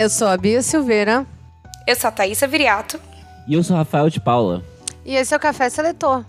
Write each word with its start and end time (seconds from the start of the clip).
Eu 0.00 0.08
sou 0.08 0.28
a 0.28 0.36
Bia 0.36 0.62
Silveira. 0.62 1.26
Eu 1.86 1.94
sou 1.94 2.08
a 2.08 2.10
Thaisa 2.10 2.46
Viriato. 2.46 2.98
E 3.46 3.52
eu 3.52 3.62
sou 3.62 3.76
Rafael 3.76 4.08
de 4.08 4.18
Paula. 4.18 4.62
E 5.04 5.14
esse 5.14 5.34
é 5.34 5.36
o 5.36 5.40
Café 5.40 5.68
Seletor. 5.68 6.24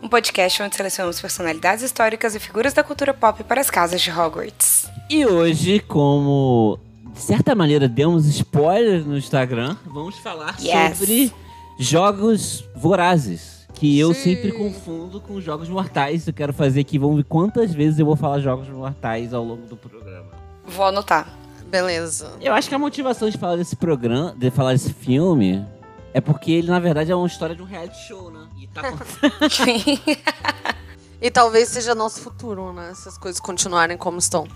Um 0.00 0.08
podcast 0.08 0.62
onde 0.62 0.76
selecionamos 0.76 1.20
personalidades 1.20 1.82
históricas 1.82 2.34
e 2.36 2.38
figuras 2.40 2.72
da 2.72 2.84
cultura 2.84 3.12
pop 3.12 3.42
para 3.44 3.60
as 3.60 3.68
casas 3.68 4.00
de 4.00 4.10
Hogwarts. 4.12 4.88
E 5.10 5.26
hoje, 5.26 5.80
como 5.80 6.78
de 7.12 7.20
certa 7.20 7.52
maneira 7.54 7.88
demos 7.88 8.26
spoiler 8.26 9.04
no 9.04 9.18
Instagram, 9.18 9.76
vamos 9.86 10.16
falar 10.18 10.54
Yes. 10.60 10.96
sobre 10.98 11.32
jogos 11.78 12.64
vorazes. 12.76 13.60
Que 13.74 13.98
eu 13.98 14.14
Sim. 14.14 14.34
sempre 14.36 14.52
confundo 14.52 15.20
com 15.20 15.40
jogos 15.40 15.68
mortais. 15.68 16.26
Eu 16.26 16.32
quero 16.34 16.52
fazer 16.52 16.80
aqui, 16.80 16.98
vamos 16.98 17.16
ver 17.16 17.24
quantas 17.24 17.72
vezes 17.74 17.98
eu 17.98 18.06
vou 18.06 18.14
falar 18.16 18.38
jogos 18.40 18.68
mortais 18.68 19.32
ao 19.34 19.42
longo 19.42 19.66
do 19.66 19.76
programa. 19.76 20.28
Vou 20.66 20.84
anotar. 20.86 21.39
Beleza. 21.70 22.32
Eu 22.40 22.52
acho 22.52 22.68
que 22.68 22.74
a 22.74 22.78
motivação 22.78 23.30
de 23.30 23.38
falar 23.38 23.56
desse 23.56 23.76
programa, 23.76 24.34
de 24.36 24.50
falar 24.50 24.72
desse 24.72 24.92
filme, 24.92 25.64
é 26.12 26.20
porque 26.20 26.50
ele, 26.50 26.68
na 26.68 26.80
verdade, 26.80 27.12
é 27.12 27.14
uma 27.14 27.26
história 27.26 27.54
de 27.54 27.62
um 27.62 27.66
reality 27.66 27.96
show, 28.08 28.30
né? 28.30 28.46
E 28.58 28.66
tá 28.66 28.82
E 31.22 31.30
talvez 31.30 31.68
seja 31.68 31.94
nosso 31.94 32.20
futuro, 32.22 32.72
né? 32.72 32.92
Se 32.94 33.08
as 33.08 33.18
coisas 33.18 33.38
continuarem 33.38 33.96
como 33.96 34.18
estão. 34.18 34.48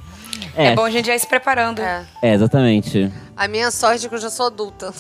É. 0.56 0.68
É, 0.68 0.74
bom 0.74 0.84
a 0.84 0.90
gente 0.90 1.06
já 1.06 1.14
ir 1.14 1.18
se 1.18 1.26
preparando. 1.26 1.80
É. 1.80 2.06
é, 2.22 2.32
exatamente. 2.32 3.12
A 3.36 3.46
minha 3.46 3.70
sorte 3.70 4.06
é 4.06 4.08
que 4.08 4.14
eu 4.14 4.18
já 4.20 4.30
sou 4.30 4.46
adulta. 4.46 4.92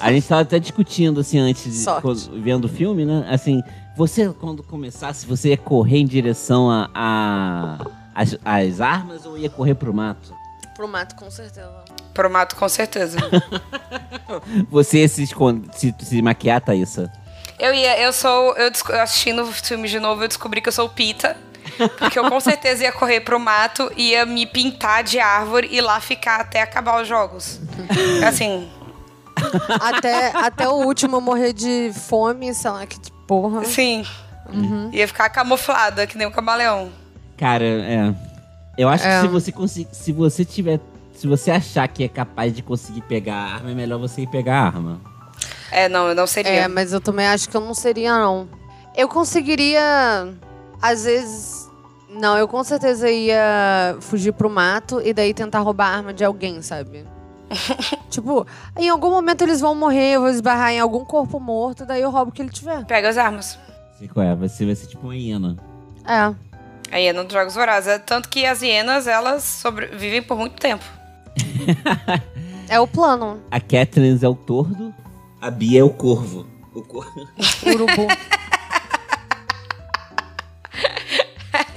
A 0.00 0.12
gente 0.12 0.26
tava 0.26 0.40
até 0.40 0.58
discutindo, 0.58 1.20
assim, 1.20 1.38
antes, 1.38 1.62
de, 1.62 1.78
Sorte. 1.78 2.28
vendo 2.34 2.64
o 2.64 2.68
filme, 2.68 3.04
né? 3.04 3.24
Assim, 3.30 3.62
você, 3.96 4.28
quando 4.30 4.64
começasse, 4.64 5.24
você 5.24 5.50
ia 5.50 5.56
correr 5.56 5.98
em 5.98 6.06
direção 6.06 6.68
a, 6.68 6.90
a- 6.92 7.78
as, 8.14 8.36
as 8.44 8.80
armas 8.80 9.24
ou 9.24 9.38
ia 9.38 9.48
correr 9.48 9.76
pro 9.76 9.94
mato? 9.94 10.34
Pro 10.74 10.88
mato, 10.88 11.14
com 11.16 11.30
certeza. 11.30 11.70
Pro 12.14 12.30
mato, 12.30 12.56
com 12.56 12.68
certeza. 12.68 13.18
Você 14.70 14.98
ia 15.00 15.08
se, 15.08 15.22
esconder, 15.22 15.68
se, 15.74 15.94
se 16.02 16.22
maquiar, 16.22 16.60
Thaísa? 16.60 17.10
eu 17.58 17.72
ia, 17.74 18.00
eu 18.00 18.12
sou. 18.12 18.54
Eu 18.56 18.70
assistindo 19.00 19.42
o 19.42 19.52
filme 19.52 19.88
de 19.88 20.00
novo, 20.00 20.24
eu 20.24 20.28
descobri 20.28 20.60
que 20.60 20.68
eu 20.68 20.72
sou 20.72 20.86
o 20.86 20.90
Pita. 20.90 21.36
Porque 21.98 22.18
eu 22.18 22.28
com 22.28 22.38
certeza 22.40 22.82
ia 22.84 22.92
correr 22.92 23.20
pro 23.20 23.38
mato, 23.38 23.90
ia 23.96 24.26
me 24.26 24.46
pintar 24.46 25.04
de 25.04 25.18
árvore 25.20 25.68
e 25.70 25.80
lá 25.80 26.00
ficar 26.00 26.40
até 26.40 26.60
acabar 26.62 27.00
os 27.00 27.06
jogos. 27.08 27.60
Assim, 28.26 28.68
Até, 29.80 30.28
até 30.36 30.68
o 30.68 30.72
último 30.84 31.16
eu 31.16 31.20
morrer 31.20 31.52
de 31.52 31.92
fome, 31.94 32.52
sei 32.54 32.70
lá, 32.70 32.86
que 32.86 32.98
de 33.00 33.12
porra. 33.26 33.64
sim. 33.64 34.04
Ia 34.92 35.06
ficar 35.08 35.30
camuflada, 35.30 36.06
que 36.06 36.18
nem 36.18 36.26
o 36.26 36.30
camaleão. 36.32 36.90
Cara, 37.38 37.64
é. 37.64 38.14
Eu 38.76 38.88
acho 38.88 39.06
É. 39.06 39.16
que 39.16 39.26
se 39.26 39.28
você 39.28 39.52
conseguir. 39.52 39.88
Se 39.92 40.12
você 40.12 40.44
tiver. 40.44 40.80
Se 41.14 41.26
você 41.26 41.50
achar 41.50 41.86
que 41.88 42.02
é 42.04 42.08
capaz 42.08 42.52
de 42.54 42.62
conseguir 42.62 43.02
pegar 43.02 43.34
a 43.34 43.54
arma, 43.54 43.70
é 43.70 43.74
melhor 43.74 43.98
você 43.98 44.22
ir 44.22 44.26
pegar 44.28 44.60
a 44.60 44.66
arma. 44.66 45.00
É, 45.70 45.88
não, 45.88 46.08
eu 46.08 46.14
não 46.14 46.26
seria. 46.26 46.50
É, 46.50 46.68
mas 46.68 46.92
eu 46.92 47.00
também 47.00 47.26
acho 47.26 47.48
que 47.48 47.56
eu 47.56 47.60
não 47.60 47.74
seria, 47.74 48.18
não. 48.18 48.48
Eu 48.96 49.08
conseguiria, 49.08 49.80
às 50.80 51.04
vezes. 51.04 51.70
Não, 52.10 52.36
eu 52.36 52.46
com 52.46 52.62
certeza 52.62 53.08
ia 53.10 53.96
fugir 54.00 54.32
pro 54.32 54.50
mato 54.50 55.00
e 55.02 55.14
daí 55.14 55.32
tentar 55.32 55.60
roubar 55.60 55.86
a 55.88 55.96
arma 55.96 56.12
de 56.12 56.22
alguém, 56.24 56.60
sabe? 56.60 57.06
tipo, 58.10 58.46
em 58.78 58.88
algum 58.90 59.10
momento 59.10 59.42
eles 59.42 59.60
vão 59.60 59.74
morrer, 59.74 60.14
eu 60.16 60.20
vou 60.20 60.28
esbarrar 60.30 60.72
em 60.72 60.80
algum 60.80 61.04
corpo 61.06 61.40
morto, 61.40 61.86
daí 61.86 62.02
eu 62.02 62.10
roubo 62.10 62.30
o 62.30 62.34
que 62.34 62.42
ele 62.42 62.50
tiver. 62.50 62.84
Pega 62.84 63.08
as 63.08 63.16
armas. 63.16 63.58
Sei 63.98 64.08
qual 64.08 64.26
é, 64.26 64.34
você 64.34 64.66
vai 64.66 64.74
ser 64.74 64.86
tipo 64.88 65.06
uma 65.06 65.16
hiena. 65.16 65.56
É. 66.06 66.34
A 66.92 66.98
hiena 66.98 67.24
dos 67.24 67.32
Jogos 67.32 67.54
Vorazes. 67.54 67.88
É 67.88 67.98
Tanto 67.98 68.28
que 68.28 68.44
as 68.44 68.60
hienas, 68.62 69.06
elas 69.06 69.42
sobrevivem 69.42 70.22
por 70.22 70.38
muito 70.38 70.56
tempo. 70.56 70.84
É 72.68 72.78
o 72.78 72.86
plano. 72.86 73.42
A 73.50 73.60
Katniss 73.60 74.22
é 74.22 74.28
o 74.28 74.34
tordo, 74.34 74.94
a 75.40 75.50
Bia 75.50 75.80
é 75.80 75.82
o 75.82 75.90
corvo. 75.90 76.46
O 76.74 76.82
corvo. 76.82 77.28
Urubu. 77.66 78.06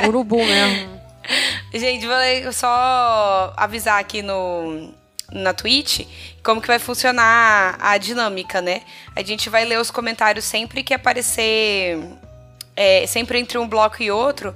Urubu 0.08 0.38
mesmo. 0.38 1.02
Gente, 1.74 2.06
vou 2.06 2.54
só 2.54 3.54
avisar 3.58 4.00
aqui 4.00 4.22
no, 4.22 4.94
na 5.32 5.54
Twitch 5.54 6.08
como 6.44 6.62
que 6.62 6.68
vai 6.68 6.80
funcionar 6.80 7.76
a 7.80 7.98
dinâmica, 7.98 8.62
né? 8.62 8.84
A 9.16 9.24
gente 9.24 9.50
vai 9.50 9.66
ler 9.66 9.80
os 9.80 9.90
comentários 9.90 10.46
sempre 10.46 10.84
que 10.84 10.94
aparecer, 10.94 12.00
é, 12.76 13.06
sempre 13.08 13.40
entre 13.40 13.58
um 13.58 13.68
bloco 13.68 14.02
e 14.02 14.12
outro, 14.12 14.56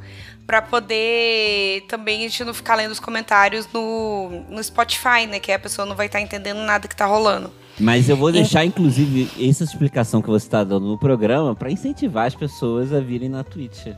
pra 0.50 0.64
poder 0.64 1.86
também 1.88 2.26
a 2.26 2.28
gente 2.28 2.44
não 2.44 2.56
ficar 2.56 2.74
lendo 2.74 2.90
os 2.90 3.00
comentários 3.00 3.68
no, 3.72 4.32
no 4.50 4.64
Spotify, 4.64 5.28
né? 5.30 5.40
Que 5.40 5.52
a 5.52 5.60
pessoa 5.60 5.86
não 5.86 5.96
vai 5.96 6.08
estar 6.08 6.20
entendendo 6.20 6.58
nada 6.62 6.88
que 6.88 6.96
tá 6.96 7.06
rolando. 7.06 7.54
Mas 7.80 8.10
eu 8.10 8.18
vou 8.18 8.32
deixar, 8.32 8.66
inclusive, 8.66 9.30
essa 9.48 9.64
explicação 9.64 10.24
que 10.24 10.28
você 10.28 10.48
está 10.48 10.64
dando 10.64 10.88
no 10.88 10.98
programa 10.98 11.56
pra 11.56 11.70
incentivar 11.70 12.26
as 12.26 12.34
pessoas 12.34 12.92
a 12.92 13.00
virem 13.00 13.30
na 13.30 13.44
Twitch. 13.44 13.90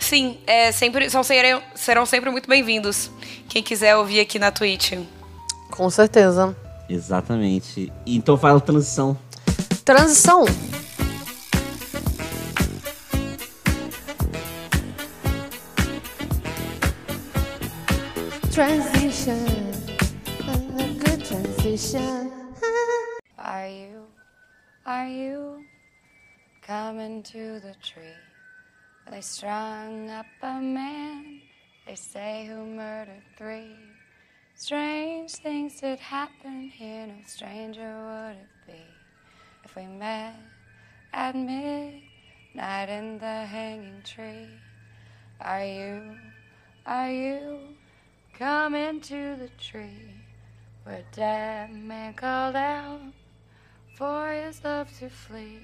Sim, 0.00 0.38
é, 0.48 0.72
sempre, 0.72 1.08
são, 1.10 1.22
serão, 1.22 1.62
serão 1.76 2.04
sempre 2.04 2.28
muito 2.28 2.48
bem-vindos. 2.48 3.08
Quem 3.48 3.62
quiser 3.62 3.94
ouvir 3.94 4.18
aqui 4.18 4.36
na 4.36 4.50
Twitch. 4.50 4.94
Com 5.70 5.88
certeza. 5.90 6.56
Exatamente. 6.88 7.92
Então 8.04 8.36
fala 8.36 8.60
transição. 8.60 9.16
Transição. 9.84 10.44
Transition. 18.58 19.72
A 20.48 20.94
good 20.98 21.24
transition. 21.24 22.32
Are 23.38 23.68
you, 23.68 24.04
are 24.84 25.06
you 25.06 25.64
coming 26.62 27.22
to 27.22 27.60
the 27.60 27.76
tree? 27.80 28.18
They 29.12 29.20
strung 29.20 30.10
up 30.10 30.26
a 30.42 30.60
man, 30.60 31.40
they 31.86 31.94
say, 31.94 32.48
who 32.50 32.66
murdered 32.66 33.22
three. 33.36 33.76
Strange 34.56 35.30
things 35.30 35.80
did 35.80 36.00
happen 36.00 36.68
here, 36.68 37.06
no 37.06 37.14
stranger 37.26 37.94
would 38.06 38.38
it 38.42 38.66
be 38.66 38.82
if 39.64 39.76
we 39.76 39.86
met 39.86 40.34
at 41.12 41.36
midnight 41.36 42.88
in 42.88 43.20
the 43.20 43.46
hanging 43.46 44.02
tree. 44.04 44.48
Are 45.40 45.64
you, 45.64 46.16
are 46.84 47.08
you 47.08 47.77
coming 48.38 49.00
to 49.00 49.34
the 49.36 49.48
tree 49.58 50.14
where 50.84 51.02
dead 51.12 51.72
man 51.72 52.14
called 52.14 52.54
out 52.54 53.00
for 53.96 54.30
his 54.30 54.62
love 54.62 54.88
to 54.98 55.08
flee? 55.08 55.58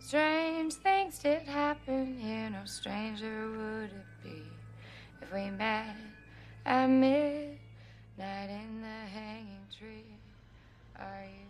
Strange 0.00 0.74
things 0.74 1.20
did 1.20 1.42
happen 1.42 2.18
here, 2.18 2.50
no 2.50 2.64
stranger 2.64 3.48
would 3.48 3.90
it 3.90 4.22
be 4.24 4.42
if 5.22 5.32
we 5.32 5.50
met 5.50 5.94
at 6.66 6.88
midnight 6.88 7.58
in 8.18 8.82
the 8.82 9.10
hanging 9.12 9.66
tree. 9.78 10.18
Are 10.98 11.24
you 11.24 11.44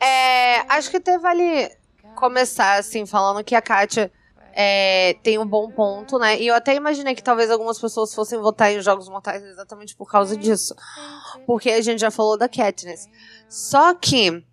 É, 0.00 0.64
acho 0.68 0.90
que 0.90 0.98
até 0.98 1.18
vale 1.18 1.76
começar 2.14 2.78
assim, 2.78 3.04
falando 3.04 3.42
que 3.42 3.56
a 3.56 3.60
Kátia 3.60 4.12
é, 4.60 5.14
tem 5.22 5.38
um 5.38 5.46
bom 5.46 5.70
ponto, 5.70 6.18
né? 6.18 6.36
E 6.40 6.48
eu 6.48 6.54
até 6.56 6.74
imaginei 6.74 7.14
que 7.14 7.22
talvez 7.22 7.48
algumas 7.48 7.78
pessoas 7.78 8.12
fossem 8.12 8.40
votar 8.40 8.72
em 8.72 8.80
Jogos 8.80 9.08
Mortais 9.08 9.40
exatamente 9.44 9.94
por 9.94 10.10
causa 10.10 10.36
disso. 10.36 10.74
Porque 11.46 11.70
a 11.70 11.80
gente 11.80 12.00
já 12.00 12.10
falou 12.10 12.36
da 12.36 12.48
Katniss. 12.48 13.08
Só 13.48 13.94
que. 13.94 14.44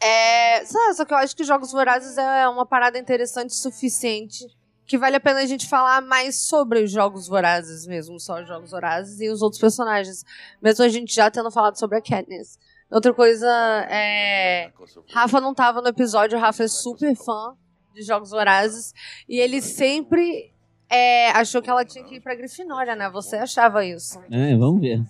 É, 0.00 0.64
só 0.64 1.04
que 1.04 1.12
eu 1.12 1.18
acho 1.18 1.36
que 1.36 1.44
Jogos 1.44 1.70
Vorazes 1.70 2.16
é 2.16 2.48
uma 2.48 2.64
parada 2.64 2.98
interessante 2.98 3.50
o 3.50 3.54
suficiente 3.54 4.46
que 4.86 4.96
vale 4.96 5.16
a 5.16 5.20
pena 5.20 5.40
a 5.40 5.46
gente 5.46 5.68
falar 5.68 6.00
mais 6.00 6.36
sobre 6.36 6.82
os 6.82 6.90
Jogos 6.90 7.28
Vorazes 7.28 7.86
mesmo, 7.86 8.18
só 8.18 8.40
os 8.40 8.48
Jogos 8.48 8.70
Vorazes 8.70 9.20
e 9.20 9.28
os 9.28 9.42
outros 9.42 9.60
personagens. 9.60 10.24
Mesmo 10.62 10.82
a 10.82 10.88
gente 10.88 11.14
já 11.14 11.30
tendo 11.30 11.50
falado 11.50 11.78
sobre 11.78 11.98
a 11.98 12.00
Katniss. 12.00 12.58
Outra 12.90 13.12
coisa 13.12 13.46
é. 13.90 14.72
Rafa 15.10 15.42
não 15.42 15.54
tava 15.54 15.82
no 15.82 15.88
episódio, 15.88 16.38
Rafa 16.38 16.64
é 16.64 16.68
super 16.68 17.14
fã 17.14 17.54
de 17.92 18.02
Jogos 18.02 18.30
Vorazes. 18.30 18.94
E 19.28 19.38
ele 19.38 19.60
sempre 19.60 20.52
é, 20.88 21.30
achou 21.30 21.62
que 21.62 21.70
ela 21.70 21.84
tinha 21.84 22.04
que 22.04 22.16
ir 22.16 22.20
pra 22.20 22.34
Grifinória, 22.34 22.94
né? 22.94 23.08
Você 23.10 23.36
achava 23.36 23.84
isso. 23.84 24.20
É, 24.30 24.56
vamos 24.56 24.80
ver. 24.80 25.02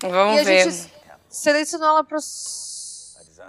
Vamos 0.00 0.36
e 0.36 0.40
a 0.40 0.44
ver. 0.44 0.70
gente 0.70 0.90
selecionou 1.28 1.88
ela 1.88 2.04
pra 2.04 2.18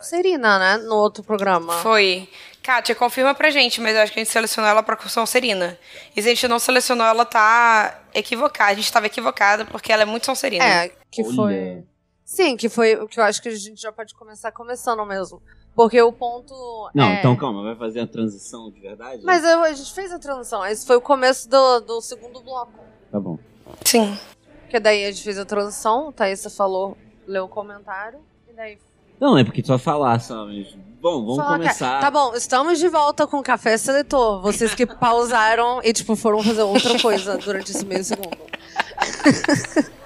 Serina, 0.02 0.60
né? 0.60 0.78
No 0.78 0.96
outro 0.96 1.24
programa. 1.24 1.74
Foi. 1.80 2.30
Kátia, 2.64 2.94
confirma 2.94 3.34
pra 3.34 3.50
gente, 3.50 3.80
mas 3.80 3.96
eu 3.96 4.02
acho 4.02 4.12
que 4.12 4.20
a 4.20 4.24
gente 4.24 4.32
selecionou 4.32 4.70
ela 4.70 4.84
pra 4.84 4.98
Sonserina. 5.08 5.80
E 6.16 6.22
se 6.22 6.28
a 6.28 6.32
gente 6.32 6.48
não 6.50 6.60
selecionou, 6.60 7.08
ela 7.08 7.24
tá 7.24 8.02
equivocada. 8.14 8.72
A 8.72 8.76
gente 8.76 8.92
tava 8.92 9.06
equivocada 9.06 9.64
porque 9.66 9.92
ela 9.92 10.02
é 10.02 10.06
muito 10.06 10.26
Sonserina. 10.26 10.66
É, 10.66 10.92
que 11.10 11.24
Olha. 11.24 11.34
foi. 11.34 11.84
Sim, 12.26 12.58
que 12.58 12.68
foi 12.68 12.96
o 12.96 13.08
que 13.08 13.22
eu 13.22 13.24
acho 13.24 13.42
que 13.42 13.48
a 13.48 13.56
gente 13.56 13.82
já 13.82 13.90
pode 13.90 14.14
começar 14.14 14.52
começando 14.52 15.06
mesmo. 15.06 15.42
Porque 15.78 16.02
o 16.02 16.12
ponto. 16.12 16.90
Não, 16.96 17.06
é... 17.06 17.20
então 17.20 17.36
calma, 17.36 17.62
vai 17.62 17.76
fazer 17.76 18.00
a 18.00 18.08
transição 18.08 18.72
de 18.72 18.80
verdade? 18.80 19.22
Mas 19.24 19.44
eu- 19.44 19.64
a 19.64 19.72
gente 19.72 19.94
fez 19.94 20.12
a 20.12 20.18
transição. 20.18 20.66
Esse 20.66 20.88
foi 20.88 20.96
o 20.96 21.02
começo 21.02 21.48
do, 21.48 21.80
do 21.82 22.02
segundo 22.02 22.42
bloco. 22.42 22.74
Tá 23.12 23.20
bom. 23.20 23.38
Sim. 23.86 24.18
Porque 24.64 24.80
daí 24.80 25.06
a 25.06 25.12
gente 25.12 25.24
fez 25.24 25.38
a 25.38 25.46
transição, 25.46 26.12
Thaísa 26.12 26.50
falou, 26.50 26.98
leu 27.28 27.46
o 27.46 27.48
comentário, 27.48 28.18
e 28.50 28.54
daí. 28.54 28.80
Não, 29.20 29.38
é 29.38 29.44
porque 29.44 29.62
tu 29.62 29.68
vai 29.68 29.78
falar 29.78 30.20
só, 30.20 30.48
mas. 30.48 30.76
Bom, 31.00 31.22
vamos 31.24 31.38
Fala, 31.38 31.60
começar. 31.60 31.88
cara. 31.90 32.02
Tá 32.02 32.10
bom, 32.10 32.34
estamos 32.34 32.80
de 32.80 32.90
volta 32.90 33.28
com 33.28 33.38
o 33.38 33.44
Café 33.44 33.78
Seletor. 33.78 34.42
Vocês 34.42 34.74
que 34.74 34.84
pausaram 34.88 35.80
e, 35.84 35.94
tipo, 35.94 36.16
foram 36.16 36.42
fazer 36.42 36.64
outra 36.64 37.00
coisa 37.00 37.38
durante 37.38 37.70
esse 37.70 37.86
meio 37.86 38.04
segundo. 38.04 38.36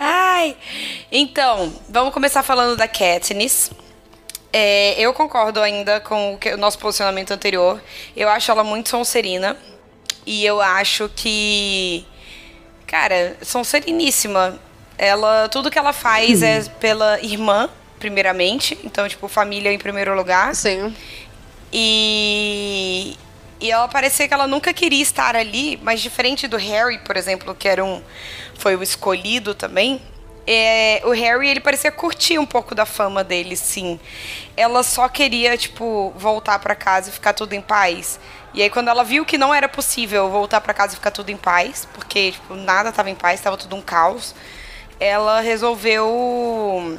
Ai. 0.00 0.56
Então, 1.16 1.72
vamos 1.88 2.12
começar 2.12 2.42
falando 2.42 2.76
da 2.76 2.88
Katniss. 2.88 3.70
É, 4.52 5.00
eu 5.00 5.14
concordo 5.14 5.60
ainda 5.62 6.00
com 6.00 6.34
o, 6.34 6.38
que- 6.38 6.52
o 6.52 6.56
nosso 6.56 6.76
posicionamento 6.76 7.30
anterior. 7.30 7.80
Eu 8.16 8.28
acho 8.28 8.50
ela 8.50 8.64
muito 8.64 8.88
Sonserina. 8.88 9.56
E 10.26 10.44
eu 10.44 10.60
acho 10.60 11.08
que. 11.14 12.04
Cara, 12.84 13.36
Sonseriníssima. 13.42 14.58
Ela. 14.98 15.48
Tudo 15.48 15.70
que 15.70 15.78
ela 15.78 15.92
faz 15.92 16.42
é 16.42 16.64
pela 16.80 17.20
irmã, 17.20 17.70
primeiramente. 18.00 18.76
Então, 18.82 19.08
tipo, 19.08 19.28
família 19.28 19.72
em 19.72 19.78
primeiro 19.78 20.16
lugar. 20.16 20.52
Sim. 20.56 20.92
E, 21.72 23.16
e 23.60 23.70
ela 23.70 23.86
parecia 23.86 24.26
que 24.26 24.34
ela 24.34 24.48
nunca 24.48 24.74
queria 24.74 25.02
estar 25.02 25.36
ali, 25.36 25.78
mas 25.80 26.00
diferente 26.00 26.48
do 26.48 26.56
Harry, 26.56 26.98
por 26.98 27.16
exemplo, 27.16 27.54
que 27.54 27.68
era 27.68 27.84
um 27.84 28.02
foi 28.56 28.74
o 28.74 28.82
escolhido 28.82 29.54
também. 29.54 30.00
É, 30.46 31.00
o 31.04 31.10
Harry 31.10 31.48
ele 31.48 31.60
parecia 31.60 31.90
curtir 31.90 32.38
um 32.38 32.46
pouco 32.46 32.74
da 32.74 32.84
fama 32.84 33.24
dele, 33.24 33.56
sim. 33.56 33.98
Ela 34.56 34.82
só 34.82 35.08
queria 35.08 35.56
tipo 35.56 36.12
voltar 36.16 36.58
pra 36.58 36.74
casa 36.74 37.10
e 37.10 37.12
ficar 37.12 37.32
tudo 37.32 37.54
em 37.54 37.60
paz. 37.60 38.20
E 38.52 38.62
aí 38.62 38.70
quando 38.70 38.88
ela 38.88 39.02
viu 39.02 39.24
que 39.24 39.38
não 39.38 39.54
era 39.54 39.68
possível 39.68 40.30
voltar 40.30 40.60
pra 40.60 40.74
casa 40.74 40.92
e 40.92 40.96
ficar 40.96 41.10
tudo 41.10 41.30
em 41.30 41.36
paz, 41.36 41.88
porque 41.92 42.32
tipo, 42.32 42.54
nada 42.54 42.92
tava 42.92 43.10
em 43.10 43.14
paz, 43.14 43.40
tava 43.40 43.56
tudo 43.56 43.74
um 43.74 43.82
caos, 43.82 44.34
ela 45.00 45.40
resolveu 45.40 46.98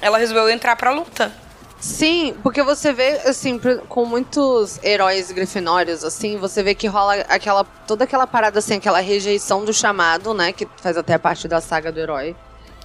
ela 0.00 0.18
resolveu 0.18 0.50
entrar 0.50 0.76
pra 0.76 0.90
luta. 0.90 1.32
Sim, 1.80 2.34
porque 2.42 2.62
você 2.62 2.94
vê, 2.94 3.20
assim, 3.26 3.60
com 3.88 4.06
muitos 4.06 4.82
heróis 4.82 5.30
grifinórios, 5.30 6.02
assim, 6.02 6.38
você 6.38 6.62
vê 6.62 6.74
que 6.74 6.86
rola 6.86 7.16
aquela. 7.28 7.62
toda 7.62 8.04
aquela 8.04 8.26
parada, 8.26 8.58
assim, 8.58 8.76
aquela 8.76 9.00
rejeição 9.00 9.66
do 9.66 9.72
chamado, 9.72 10.32
né? 10.32 10.50
Que 10.50 10.66
faz 10.78 10.96
até 10.96 11.18
parte 11.18 11.46
da 11.46 11.60
saga 11.60 11.92
do 11.92 12.00
herói. 12.00 12.34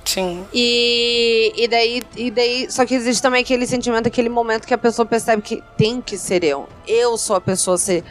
Sim. 0.10 0.44
E, 0.52 1.54
e 1.56 1.68
daí, 1.68 2.04
e 2.18 2.32
daí. 2.32 2.72
Só 2.72 2.84
que 2.84 2.96
existe 2.96 3.22
também 3.22 3.42
aquele 3.42 3.68
sentimento, 3.68 4.08
aquele 4.08 4.28
momento 4.28 4.66
que 4.66 4.74
a 4.74 4.78
pessoa 4.78 5.06
percebe 5.06 5.44
que 5.44 5.64
tem 5.78 6.02
que 6.02 6.18
ser 6.18 6.44
eu. 6.44 6.68
Eu 6.88 7.16
sou 7.16 7.36
a 7.36 7.42
pessoa 7.42 7.76
a 7.76 7.78
ser. 7.78 8.04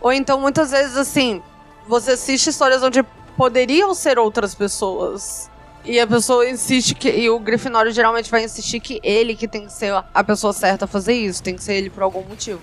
Ou 0.00 0.12
então, 0.12 0.40
muitas 0.40 0.72
vezes, 0.72 0.96
assim, 0.96 1.40
você 1.86 2.12
assiste 2.12 2.48
histórias 2.48 2.82
onde 2.82 3.00
poderiam 3.36 3.94
ser 3.94 4.18
outras 4.18 4.56
pessoas. 4.56 5.48
E 5.84 6.00
a 6.00 6.06
pessoa 6.06 6.48
insiste 6.50 6.96
que. 6.96 7.08
E 7.08 7.30
o 7.30 7.38
Grifinório 7.38 7.92
geralmente 7.92 8.28
vai 8.28 8.42
insistir 8.42 8.80
que 8.80 8.98
ele 9.04 9.36
que 9.36 9.46
tem 9.46 9.66
que 9.66 9.72
ser 9.72 9.92
a 10.12 10.24
pessoa 10.24 10.52
certa 10.52 10.86
a 10.86 10.88
fazer 10.88 11.14
isso. 11.14 11.40
Tem 11.40 11.54
que 11.54 11.62
ser 11.62 11.74
ele 11.74 11.90
por 11.90 12.02
algum 12.02 12.24
motivo. 12.24 12.60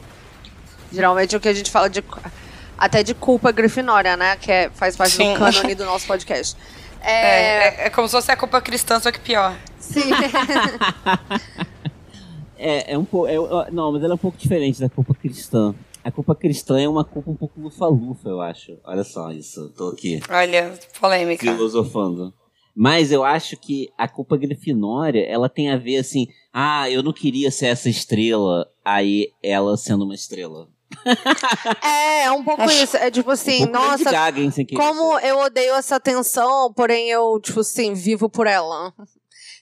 Geralmente 0.92 1.34
é 1.34 1.38
o 1.38 1.42
que 1.42 1.48
a 1.48 1.54
gente 1.54 1.72
fala 1.72 1.90
de. 1.90 2.04
Até 2.78 3.02
de 3.02 3.14
culpa 3.14 3.50
grifinória, 3.50 4.18
né? 4.18 4.36
Que 4.36 4.52
é, 4.52 4.70
faz 4.72 4.98
parte 4.98 5.16
Sim. 5.16 5.34
do 5.34 5.40
cânone 5.40 5.74
do 5.74 5.86
nosso 5.86 6.06
podcast. 6.06 6.58
É, 7.04 7.84
é, 7.84 7.86
é 7.88 7.90
como 7.90 8.08
se 8.08 8.14
fosse 8.14 8.32
a 8.32 8.38
culpa 8.38 8.62
cristã, 8.62 9.00
só 9.00 9.12
que 9.12 9.20
pior. 9.20 9.56
Sim. 9.80 10.10
É, 12.66 12.94
é 12.94 12.98
um 12.98 13.04
pouco. 13.04 13.28
não, 13.74 13.92
mas 13.92 14.02
ela 14.04 14.14
é 14.14 14.16
um 14.16 14.18
pouco 14.18 14.38
diferente 14.38 14.80
da 14.80 14.88
culpa 14.88 15.14
cristã. 15.14 15.76
A 16.02 16.10
culpa 16.10 16.34
cristã 16.34 16.80
é 16.80 16.88
uma 16.88 17.04
culpa 17.04 17.30
um 17.30 17.36
pouco 17.36 17.60
lufa-lufa, 17.60 18.30
eu 18.30 18.40
acho. 18.40 18.78
Olha 18.86 19.04
só 19.04 19.32
isso, 19.32 19.70
tô 19.76 19.90
aqui 19.90 20.22
Olha, 20.30 20.74
polêmica. 20.98 21.46
filosofando. 21.46 22.34
Mas 22.74 23.12
eu 23.12 23.24
acho 23.24 23.58
que 23.58 23.90
a 23.98 24.08
culpa 24.08 24.38
grifinória, 24.38 25.26
ela 25.28 25.50
tem 25.50 25.72
a 25.72 25.78
ver 25.78 25.98
assim, 25.98 26.28
ah, 26.54 26.90
eu 26.90 27.04
não 27.04 27.12
queria 27.12 27.52
ser 27.52 27.66
essa 27.68 27.90
estrela, 27.90 28.66
aí 28.84 29.28
ela 29.44 29.76
sendo 29.76 30.06
uma 30.06 30.16
estrela. 30.16 30.70
É, 31.84 32.24
é 32.24 32.32
um 32.32 32.44
pouco 32.44 32.64
isso. 32.70 32.98
É 32.98 33.10
tipo 33.12 33.32
assim, 33.32 33.66
um 33.66 33.72
nossa, 33.72 34.12
Gaga, 34.12 34.42
como 34.76 35.20
eu 35.20 35.40
odeio 35.40 35.74
essa 35.76 36.00
tensão, 36.00 36.72
porém 36.74 37.10
eu, 37.10 37.40
tipo 37.42 37.60
assim, 37.62 37.94
vivo 37.94 38.30
por 38.30 38.48
ela. 38.48 38.94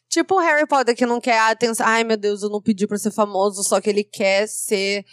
Tipo 0.10 0.36
o 0.36 0.40
Harry 0.40 0.68
Potter 0.68 0.96
que 0.96 1.06
não 1.06 1.22
quer 1.22 1.38
a 1.40 1.50
atenção. 1.52 1.86
Ai, 1.88 2.04
meu 2.04 2.18
Deus, 2.18 2.44
eu 2.44 2.50
não 2.50 2.62
pedi 2.62 2.86
pra 2.86 2.98
ser 2.98 3.12
famoso, 3.12 3.64
só 3.64 3.80
que 3.80 3.90
ele 3.90 4.04
quer 4.04 4.46
ser 4.48 5.06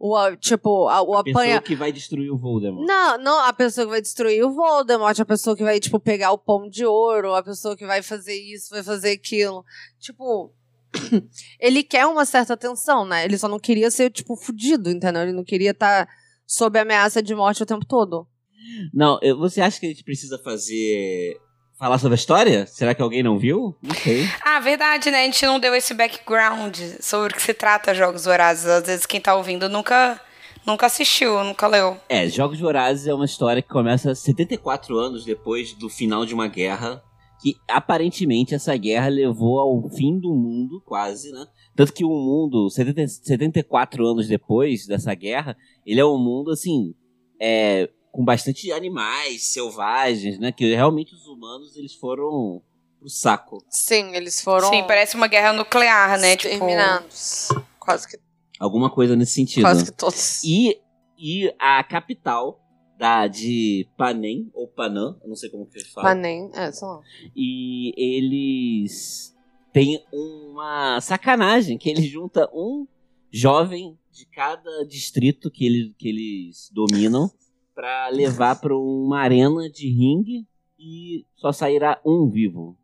o, 0.00 0.36
tipo, 0.36 0.88
a- 0.88 1.02
o 1.02 1.14
A 1.16 1.24
pessoa 1.24 1.42
apanha. 1.44 1.60
que 1.60 1.74
vai 1.74 1.92
destruir 1.92 2.30
o 2.30 2.38
Voldemort. 2.38 2.86
Não, 2.86 3.18
não, 3.18 3.40
a 3.44 3.52
pessoa 3.52 3.84
que 3.84 3.90
vai 3.90 4.00
destruir 4.00 4.42
o 4.44 4.54
Voldemort, 4.54 5.18
a 5.20 5.24
pessoa 5.24 5.56
que 5.56 5.64
vai, 5.64 5.78
tipo, 5.80 5.98
pegar 6.00 6.30
o 6.32 6.38
pão 6.38 6.68
de 6.68 6.86
ouro, 6.86 7.34
a 7.34 7.42
pessoa 7.42 7.76
que 7.76 7.84
vai 7.84 8.00
fazer 8.00 8.34
isso, 8.34 8.70
vai 8.70 8.82
fazer 8.82 9.10
aquilo. 9.10 9.64
Tipo, 10.00 10.52
ele 11.60 11.82
quer 11.82 12.06
uma 12.06 12.24
certa 12.24 12.54
atenção, 12.54 13.04
né? 13.04 13.24
Ele 13.24 13.38
só 13.38 13.48
não 13.48 13.58
queria 13.58 13.90
ser, 13.90 14.10
tipo, 14.10 14.36
fudido, 14.36 14.90
entendeu? 14.90 15.22
Ele 15.22 15.32
não 15.32 15.44
queria 15.44 15.70
estar 15.70 16.08
sob 16.46 16.78
ameaça 16.78 17.22
de 17.22 17.34
morte 17.34 17.62
o 17.62 17.66
tempo 17.66 17.84
todo. 17.84 18.26
Não, 18.92 19.18
você 19.38 19.60
acha 19.60 19.78
que 19.78 19.86
a 19.86 19.88
gente 19.90 20.04
precisa 20.04 20.38
fazer. 20.38 21.36
Falar 21.78 21.98
sobre 21.98 22.14
a 22.14 22.18
história? 22.18 22.66
Será 22.66 22.92
que 22.92 23.00
alguém 23.00 23.22
não 23.22 23.38
viu? 23.38 23.76
Não 23.80 23.94
sei. 23.94 24.26
Ah, 24.42 24.58
verdade, 24.58 25.12
né? 25.12 25.22
A 25.22 25.24
gente 25.26 25.46
não 25.46 25.60
deu 25.60 25.72
esse 25.76 25.94
background 25.94 26.76
sobre 26.98 27.32
o 27.32 27.36
que 27.36 27.40
se 27.40 27.54
trata 27.54 27.94
Jogos 27.94 28.24
Vorazes. 28.24 28.66
Às 28.66 28.84
vezes 28.84 29.06
quem 29.06 29.20
tá 29.20 29.36
ouvindo 29.36 29.68
nunca, 29.68 30.20
nunca 30.66 30.86
assistiu, 30.86 31.44
nunca 31.44 31.68
leu. 31.68 31.96
É, 32.08 32.28
Jogos 32.28 32.58
Vorazes 32.58 33.06
é 33.06 33.14
uma 33.14 33.24
história 33.26 33.62
que 33.62 33.68
começa 33.68 34.12
74 34.12 34.98
anos 34.98 35.24
depois 35.24 35.72
do 35.72 35.88
final 35.88 36.26
de 36.26 36.34
uma 36.34 36.48
guerra. 36.48 37.00
Que 37.40 37.54
aparentemente 37.68 38.54
essa 38.54 38.76
guerra 38.76 39.08
levou 39.08 39.60
ao 39.60 39.88
fim 39.90 40.18
do 40.18 40.34
mundo, 40.34 40.82
quase, 40.84 41.30
né? 41.30 41.46
Tanto 41.76 41.92
que 41.92 42.04
o 42.04 42.08
mundo, 42.08 42.68
70, 42.68 43.06
74 43.06 44.04
anos 44.04 44.26
depois 44.26 44.86
dessa 44.86 45.14
guerra, 45.14 45.56
ele 45.86 46.00
é 46.00 46.04
um 46.04 46.18
mundo 46.18 46.50
assim. 46.50 46.94
É, 47.40 47.88
com 48.10 48.24
bastante 48.24 48.72
animais 48.72 49.52
selvagens, 49.52 50.38
né? 50.40 50.50
Que 50.50 50.74
realmente 50.74 51.14
os 51.14 51.26
humanos 51.26 51.76
eles 51.76 51.94
foram 51.94 52.60
pro 52.98 53.08
saco. 53.08 53.64
Sim, 53.70 54.14
eles 54.14 54.40
foram 54.40 54.68
Sim, 54.70 54.82
parece 54.84 55.14
uma 55.14 55.28
guerra 55.28 55.52
nuclear, 55.52 56.18
né? 56.18 56.36
Tipo, 56.36 56.52
exterminados. 56.52 57.48
Quase 57.78 58.08
que, 58.08 58.18
Alguma 58.58 58.90
coisa 58.90 59.14
nesse 59.14 59.34
sentido. 59.34 59.62
quase 59.62 59.84
que 59.84 59.92
todos. 59.92 60.42
E, 60.42 60.80
e 61.16 61.54
a 61.58 61.82
capital 61.84 62.60
da 62.98 63.28
de 63.28 63.88
Panem, 63.96 64.50
ou 64.52 64.66
Panam, 64.66 65.16
eu 65.22 65.28
não 65.28 65.36
sei 65.36 65.48
como 65.48 65.64
que 65.66 65.78
eles 65.78 65.88
falam. 65.88 66.10
Panem, 66.10 66.50
é, 66.52 66.72
sei 66.72 66.88
lá. 66.88 67.00
E 67.34 67.94
eles 67.96 69.34
têm 69.72 70.04
uma 70.12 71.00
sacanagem, 71.00 71.78
que 71.78 71.88
eles 71.88 72.06
juntam 72.06 72.48
um 72.52 72.86
jovem 73.30 73.96
de 74.10 74.26
cada 74.26 74.84
distrito 74.84 75.48
que 75.50 75.64
eles, 75.64 75.94
que 75.96 76.08
eles 76.08 76.70
dominam 76.72 77.30
pra 77.72 78.08
levar 78.08 78.60
pra 78.60 78.76
uma 78.76 79.20
arena 79.20 79.70
de 79.70 79.88
ringue 79.88 80.44
e 80.76 81.24
só 81.36 81.52
sairá 81.52 82.00
um 82.04 82.28
vivo. 82.28 82.76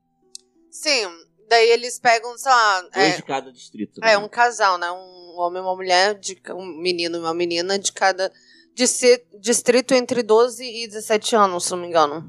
Sim, 0.71 1.06
Daí 1.49 1.71
eles 1.71 1.99
pegam, 1.99 2.37
sei 2.38 2.50
lá. 2.50 2.80
Dois 2.80 2.97
É, 2.97 3.16
de 3.16 3.23
cada 3.23 3.52
distrito. 3.52 4.00
é 4.02 4.16
né? 4.16 4.18
um 4.18 4.28
casal, 4.28 4.78
né? 4.78 4.90
Um 4.90 5.37
homem 5.38 5.61
e 5.61 5.64
uma 5.64 5.75
mulher, 5.76 6.14
de, 6.18 6.40
um 6.50 6.64
menino 6.64 7.16
e 7.16 7.21
uma 7.21 7.35
menina 7.35 7.78
de 7.78 7.92
cada 7.92 8.33
distrito 8.75 9.95
entre 9.95 10.23
12 10.23 10.64
e 10.64 10.88
17 10.88 11.37
anos, 11.37 11.64
se 11.64 11.71
não 11.71 11.78
me 11.78 11.88
engano. 11.88 12.28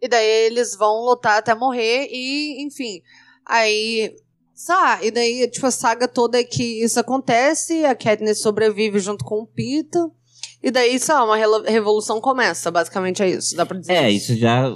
E 0.00 0.08
daí 0.08 0.46
eles 0.46 0.76
vão 0.76 1.04
lutar 1.04 1.38
até 1.38 1.54
morrer 1.54 2.08
e, 2.10 2.62
enfim. 2.64 3.02
Aí. 3.44 4.14
Sabe? 4.54 5.06
E 5.06 5.10
daí, 5.12 5.48
tipo, 5.48 5.66
a 5.66 5.70
saga 5.70 6.08
toda 6.08 6.38
é 6.40 6.42
que 6.42 6.82
isso 6.82 6.98
acontece, 6.98 7.84
a 7.84 7.94
Katniss 7.94 8.40
sobrevive 8.40 8.98
junto 8.98 9.24
com 9.24 9.42
o 9.42 9.46
Pita. 9.46 10.10
E 10.60 10.70
daí, 10.70 10.98
sei 10.98 11.14
lá, 11.14 11.24
uma 11.24 11.36
revolução 11.68 12.20
começa. 12.20 12.68
Basicamente 12.68 13.22
é 13.22 13.30
isso. 13.30 13.54
Dá 13.54 13.64
pra 13.64 13.78
dizer 13.78 13.92
É, 13.92 14.10
isso 14.10 14.34
já 14.34 14.68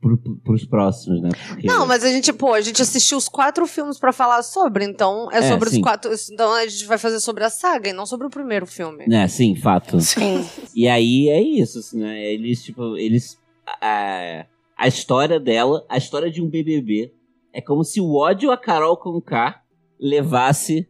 pro, 0.00 0.16
pros 0.44 0.64
próximos, 0.64 1.20
né? 1.22 1.28
Porque- 1.48 1.66
Não, 1.66 1.86
mas 1.86 2.02
a 2.04 2.08
gente, 2.10 2.32
pô, 2.32 2.54
a 2.54 2.60
gente 2.60 2.80
assistiu 2.80 3.18
os 3.18 3.28
quatro 3.28 3.66
filmes 3.66 3.98
pra 3.98 4.12
falar 4.12 4.42
sobre, 4.42 4.84
então 4.84 5.28
é 5.30 5.38
É, 5.38 5.42
sobre 5.48 5.70
sim. 5.70 5.76
os 5.76 5.82
quatro. 5.82 6.10
Então 6.32 6.52
a 6.54 6.66
gente 6.66 6.84
vai 6.86 6.98
fazer 6.98 7.20
sobre 7.20 7.44
a 7.44 7.50
saga 7.50 7.90
e 7.90 7.92
não 7.92 8.06
sobre 8.06 8.26
o 8.26 8.30
primeiro 8.30 8.66
filme. 8.66 9.04
É, 9.14 9.28
sim, 9.28 9.54
fato. 9.56 10.00
Sim. 10.00 10.48
E 10.74 10.88
aí 10.88 11.28
é 11.28 11.40
isso, 11.40 11.78
assim, 11.80 11.98
né? 12.00 12.20
Eles, 12.32 12.62
tipo, 12.62 12.96
eles. 12.96 13.38
A, 13.80 14.46
a 14.76 14.88
história 14.88 15.38
dela, 15.38 15.84
a 15.88 15.96
história 15.98 16.30
de 16.30 16.42
um 16.42 16.48
BBB, 16.48 17.12
é 17.52 17.60
como 17.60 17.84
se 17.84 18.00
o 18.00 18.14
ódio 18.16 18.50
a 18.50 18.56
Carol 18.56 18.96
com 18.96 19.20
K 19.20 19.60
levasse 20.00 20.88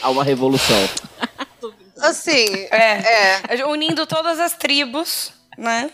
a 0.00 0.08
uma 0.10 0.22
revolução. 0.24 0.76
Assim, 1.98 2.46
É. 2.70 3.58
é. 3.60 3.66
Unindo 3.66 4.06
todas 4.06 4.40
as 4.40 4.54
tribos, 4.56 5.32
né? 5.56 5.90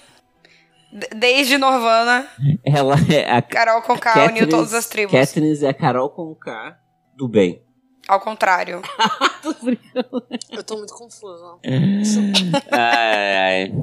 Desde 1.15 1.59
Norvana, 1.59 2.27
Ela 2.65 2.97
é 3.13 3.31
a 3.31 3.43
Carol 3.43 3.83
com 3.83 3.99
K 3.99 4.27
uniu 4.27 4.49
todas 4.49 4.73
as 4.73 4.89
tribos. 4.89 5.13
Katniss 5.13 5.63
é 5.63 5.69
a 5.69 5.75
Carol 5.75 6.09
com 6.09 6.35
K 6.35 6.79
do 7.15 7.29
bem. 7.29 7.63
Ao 8.09 8.19
contrário. 8.19 8.81
Eu 10.51 10.63
tô 10.65 10.79
muito 10.79 10.95
confusa. 10.95 11.59
ai, 12.73 13.37
ai. 13.37 13.75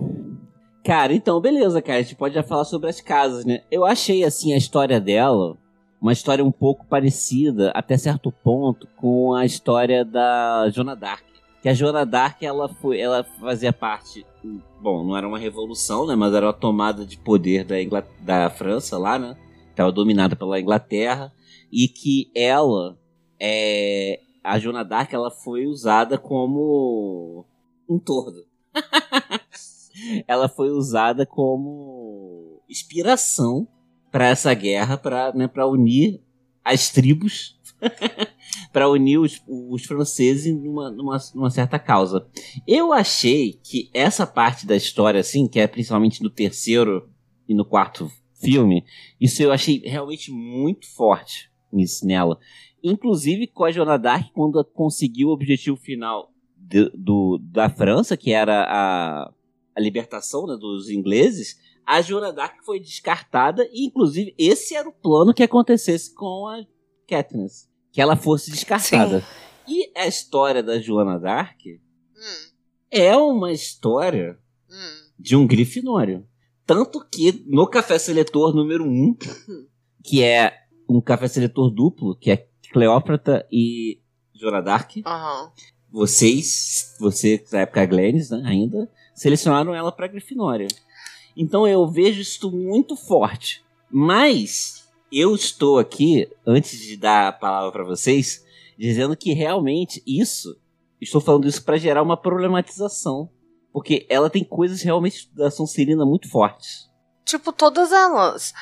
Cara, 0.83 1.13
então, 1.13 1.39
beleza, 1.39 1.81
cara. 1.81 2.00
A 2.00 2.01
gente 2.01 2.15
pode 2.15 2.33
já 2.33 2.41
falar 2.41 2.65
sobre 2.65 2.89
as 2.89 3.00
casas, 3.00 3.45
né? 3.45 3.62
Eu 3.69 3.85
achei, 3.85 4.24
assim, 4.24 4.53
a 4.53 4.57
história 4.57 5.00
dela 5.00 5.55
uma 6.05 6.13
história 6.13 6.45
um 6.45 6.51
pouco 6.51 6.85
parecida, 6.85 7.71
até 7.74 7.97
certo 7.97 8.31
ponto, 8.31 8.88
com 8.95 9.33
a 9.33 9.43
história 9.43 10.05
da 10.05 10.69
Joana 10.69 10.95
Dark. 10.95 11.24
Que 11.62 11.69
a 11.69 11.74
Joana 11.74 12.05
Dark, 12.05 12.43
ela, 12.43 12.69
foi, 12.69 13.00
ela 13.00 13.24
fazia 13.39 13.74
parte... 13.74 14.24
Bom, 14.81 15.03
não 15.03 15.17
era 15.17 15.27
uma 15.27 15.39
revolução, 15.39 16.05
né? 16.05 16.15
Mas 16.15 16.33
era 16.33 16.45
uma 16.47 16.53
tomada 16.53 17.05
de 17.05 17.17
poder 17.17 17.63
da, 17.63 17.81
Ingla- 17.81 18.07
da 18.21 18.49
França 18.49 18.97
lá, 18.97 19.17
né? 19.17 19.37
Estava 19.69 19.91
dominada 19.91 20.35
pela 20.35 20.59
Inglaterra. 20.59 21.33
E 21.71 21.87
que 21.87 22.31
ela... 22.35 22.97
É, 23.39 24.21
a 24.43 24.59
Joana 24.59 24.85
Dark, 24.85 25.11
ela 25.11 25.31
foi 25.31 25.65
usada 25.65 26.17
como 26.17 27.45
um 27.89 27.99
tordo. 27.99 28.45
ela 30.27 30.47
foi 30.47 30.69
usada 30.69 31.25
como 31.25 32.61
inspiração 32.69 33.67
para 34.11 34.27
essa 34.27 34.53
guerra, 34.53 34.97
para 34.97 35.33
né, 35.33 35.49
unir 35.67 36.21
as 36.63 36.89
tribos, 36.89 37.59
para 38.71 38.89
unir 38.89 39.19
os, 39.19 39.41
os 39.47 39.83
franceses 39.83 40.53
numa, 40.55 40.91
numa, 40.91 41.17
numa 41.33 41.50
certa 41.50 41.77
causa. 41.79 42.27
Eu 42.67 42.91
achei 42.93 43.53
que 43.63 43.89
essa 43.93 44.25
parte 44.25 44.65
da 44.65 44.75
história, 44.75 45.19
assim, 45.19 45.47
que 45.47 45.59
é 45.59 45.67
principalmente 45.67 46.21
no 46.24 46.29
terceiro 46.29 47.09
e 47.47 47.53
no 47.53 47.65
quarto 47.65 48.12
filme, 48.41 48.83
isso 49.19 49.41
eu 49.41 49.51
achei 49.51 49.81
realmente 49.85 50.31
muito 50.31 50.88
forte 50.93 51.50
nisso, 51.71 52.05
nela. 52.05 52.39
Inclusive 52.83 53.47
com 53.47 53.63
a 53.63 53.71
Joana 53.71 53.97
Dark, 53.97 54.31
quando 54.33 54.63
conseguiu 54.63 55.29
o 55.29 55.33
objetivo 55.33 55.75
final 55.77 56.31
de- 56.55 56.91
do, 56.93 57.39
da 57.41 57.69
França, 57.69 58.15
que 58.15 58.31
era 58.31 58.63
a, 58.63 59.31
a 59.75 59.79
libertação 59.81 60.45
né, 60.45 60.55
dos 60.55 60.89
ingleses, 60.89 61.59
a 61.85 62.01
Joana 62.01 62.33
Dark 62.33 62.63
foi 62.63 62.79
descartada 62.79 63.67
e, 63.71 63.85
inclusive, 63.85 64.33
esse 64.38 64.75
era 64.75 64.88
o 64.89 64.93
plano 64.93 65.33
que 65.33 65.43
acontecesse 65.43 66.13
com 66.13 66.47
a 66.47 66.63
Katniss. 67.07 67.69
Que 67.95 68.01
ela 68.01 68.17
fosse 68.17 68.51
descartada. 68.51 69.23
E 69.65 69.89
a 69.97 70.05
história 70.05 70.61
da 70.61 70.77
Joana 70.81 71.17
Dark 71.17 71.61
Hum, 71.65 72.51
é 72.91 73.15
uma 73.15 73.53
história 73.53 74.37
hum. 74.69 75.09
de 75.17 75.33
um 75.33 75.47
grifinório. 75.47 76.27
Tanto 76.65 77.05
que 77.09 77.43
no 77.47 77.65
café 77.65 77.97
seletor 77.97 78.53
número 78.53 78.83
1, 78.83 78.87
um, 78.87 79.15
que 80.03 80.21
é 80.21 80.53
um 80.89 80.99
café 80.99 81.29
seletor 81.29 81.69
duplo, 81.71 82.17
que 82.17 82.31
é 82.31 82.47
Cleópatra 82.69 83.47
e 83.49 84.01
Joana 84.33 84.61
Dark, 84.61 84.91
Aham. 85.05 85.51
vocês, 85.89 86.97
você, 86.99 87.41
na 87.49 87.59
época 87.61 87.85
Glennis, 87.85 88.29
né, 88.29 88.43
ainda, 88.45 88.91
selecionaram 89.13 89.73
ela 89.73 89.91
pra 89.91 90.07
Grifinória. 90.07 90.67
Então 91.37 91.65
eu 91.65 91.87
vejo 91.87 92.19
isso 92.19 92.51
muito 92.51 92.97
forte. 92.97 93.63
Mas 93.89 94.75
eu 95.17 95.34
estou 95.36 95.79
aqui, 95.79 96.27
antes 96.45 96.79
de 96.79 96.98
dar 96.98 97.27
a 97.29 97.31
palavra 97.34 97.72
pra 97.72 97.84
vocês, 97.84 98.43
dizendo 98.77 99.15
que 99.15 99.34
realmente 99.34 100.03
isso, 100.05 100.55
estou 101.00 101.22
falando 101.22 101.48
isso 101.48 101.63
pra 101.63 101.77
gerar 101.77 102.01
uma 102.03 102.17
problematização. 102.17 103.29
Porque 103.72 104.05
ela 104.10 104.29
tem 104.29 104.43
coisas 104.43 104.81
realmente 104.81 105.29
da 105.34 105.51
Sonserina 105.51 106.05
muito 106.05 106.29
fortes. 106.29 106.89
Tipo, 107.25 107.51
todas 107.51 107.91
elas. 107.91 108.53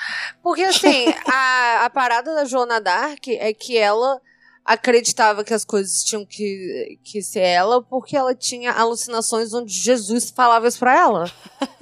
Porque, 0.42 0.64
assim, 0.64 1.06
a, 1.32 1.86
a 1.86 1.90
parada 1.90 2.34
da 2.34 2.46
Joana 2.46 2.80
Dark 2.82 3.28
é 3.28 3.54
que 3.54 3.78
ela 3.78 4.20
acreditava 4.66 5.44
que 5.44 5.54
as 5.54 5.66
coisas 5.66 6.04
tinham 6.04 6.26
que, 6.26 6.98
que 7.04 7.22
ser 7.22 7.42
ela 7.42 7.82
porque 7.84 8.16
ela 8.16 8.34
tinha 8.34 8.72
alucinações 8.72 9.54
onde 9.54 9.72
Jesus 9.74 10.32
falava 10.32 10.68
isso 10.68 10.80
pra 10.80 10.98
ela. 10.98 11.32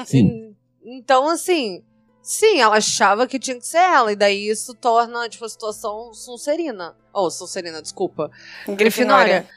Sim. 0.06 0.28
En- 0.84 0.98
Então, 0.98 1.30
assim, 1.30 1.84
sim, 2.22 2.60
ela 2.60 2.78
achava 2.78 3.28
que 3.28 3.40
tinha 3.40 3.58
que 3.58 3.66
ser 3.66 3.78
ela. 3.78 4.12
E 4.12 4.16
daí 4.16 4.48
isso 4.50 4.74
torna, 4.74 5.28
tipo, 5.30 5.46
a 5.46 5.50
situação 5.50 6.14
Sonserina. 6.14 6.96
Oh, 7.14 7.30
Sonserina, 7.30 7.82
desculpa. 7.82 8.30
Grifinória. 8.68 9.48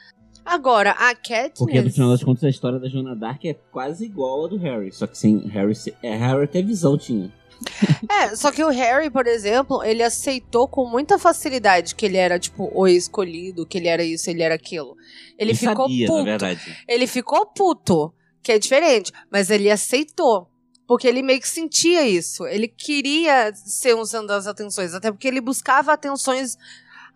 Agora, 0.45 0.91
a 0.91 1.15
Katniss... 1.15 1.57
Porque 1.57 1.81
no 1.81 1.89
final 1.91 2.09
das 2.11 2.23
contas 2.23 2.43
a 2.43 2.49
história 2.49 2.77
da 2.79 2.87
Joana 2.87 3.15
Dark 3.15 3.43
é 3.45 3.55
quase 3.71 4.05
igual 4.05 4.45
a 4.45 4.47
do 4.47 4.57
Harry. 4.57 4.91
Só 4.91 5.07
que 5.07 5.17
sem 5.17 5.39
Harry, 5.47 5.73
se- 5.73 5.95
é, 6.03 6.15
Harry 6.15 6.43
até 6.43 6.61
visão 6.61 6.97
tinha. 6.97 7.31
É, 8.11 8.35
só 8.35 8.51
que 8.51 8.63
o 8.63 8.69
Harry, 8.69 9.09
por 9.09 9.25
exemplo, 9.25 9.81
ele 9.83 10.03
aceitou 10.03 10.67
com 10.67 10.85
muita 10.87 11.17
facilidade 11.17 11.95
que 11.95 12.05
ele 12.05 12.17
era, 12.17 12.37
tipo, 12.37 12.69
o 12.73 12.87
escolhido, 12.87 13.65
que 13.65 13.77
ele 13.77 13.87
era 13.87 14.03
isso, 14.03 14.29
ele 14.29 14.43
era 14.43 14.53
aquilo. 14.53 14.95
Ele 15.39 15.51
Ele 15.51 15.55
ficou 15.57 15.87
sabia, 15.87 16.05
puto. 16.07 16.17
na 16.19 16.23
verdade. 16.25 16.77
Ele 16.87 17.07
ficou 17.07 17.45
puto, 17.47 18.13
que 18.43 18.51
é 18.51 18.59
diferente, 18.59 19.11
mas 19.31 19.49
ele 19.49 19.71
aceitou. 19.71 20.47
Porque 20.87 21.07
ele 21.07 21.21
meio 21.23 21.39
que 21.41 21.47
sentia 21.47 22.07
isso. 22.07 22.45
Ele 22.45 22.67
queria 22.67 23.51
ser 23.55 23.95
um 23.95 24.05
centro 24.05 24.27
das 24.27 24.45
atenções, 24.47 24.93
até 24.93 25.11
porque 25.11 25.27
ele 25.27 25.41
buscava 25.41 25.91
atenções 25.93 26.57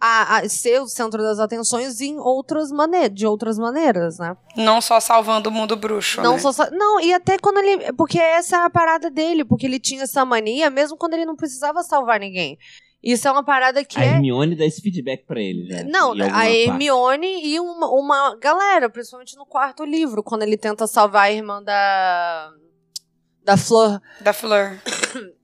a, 0.02 0.38
a 0.38 0.50
ser 0.50 0.82
o 0.82 0.88
centro 0.88 1.22
das 1.22 1.40
atenções 1.40 2.00
em 2.02 2.18
outras 2.18 2.72
maneiras, 2.72 3.14
de 3.14 3.28
outras 3.28 3.60
maneiras, 3.60 4.18
né? 4.18 4.36
Não 4.56 4.80
só 4.82 5.00
salvando 5.00 5.50
o 5.50 5.52
mundo 5.52 5.76
bruxo, 5.76 6.22
Não 6.22 6.34
né? 6.34 6.40
só, 6.40 6.52
só- 6.54 6.72
não, 6.72 7.00
e 7.02 7.14
até 7.14 7.38
quando 7.38 7.58
ele, 7.60 7.92
porque 7.94 8.18
essa 8.18 8.56
é 8.58 8.60
a 8.64 8.70
parada 8.70 9.12
dele, 9.12 9.44
porque 9.46 9.66
ele 9.66 9.78
tinha 9.80 10.04
essa 10.04 10.24
mania 10.26 10.70
mesmo 10.70 10.98
quando 10.98 11.14
ele 11.16 11.26
não 11.26 11.36
precisava 11.36 11.84
salvar 11.84 12.20
ninguém. 12.20 12.58
Isso 13.04 13.28
é 13.28 13.32
uma 13.32 13.44
parada 13.44 13.84
que 13.86 13.98
a 14.00 14.04
é 14.04 14.08
Hermione 14.16 14.56
dá 14.56 14.66
esse 14.66 14.82
feedback 14.82 15.26
pra 15.26 15.40
ele, 15.40 15.68
já. 15.70 15.84
não, 15.84 16.12
a 16.14 16.30
parte. 16.32 16.50
Hermione 16.50 17.46
e 17.46 17.60
uma, 17.60 17.88
uma 17.90 18.36
galera, 18.38 18.90
principalmente 18.90 19.36
no 19.38 19.46
quarto 19.46 19.86
livro, 19.86 20.24
quando 20.24 20.42
ele 20.44 20.58
tenta 20.58 20.88
salvar 20.88 21.24
a 21.28 21.32
irmã 21.32 21.62
da. 21.64 22.52
Da 23.50 23.58
Flor 23.58 24.02
Da 24.22 24.34
Flor. 24.34 24.78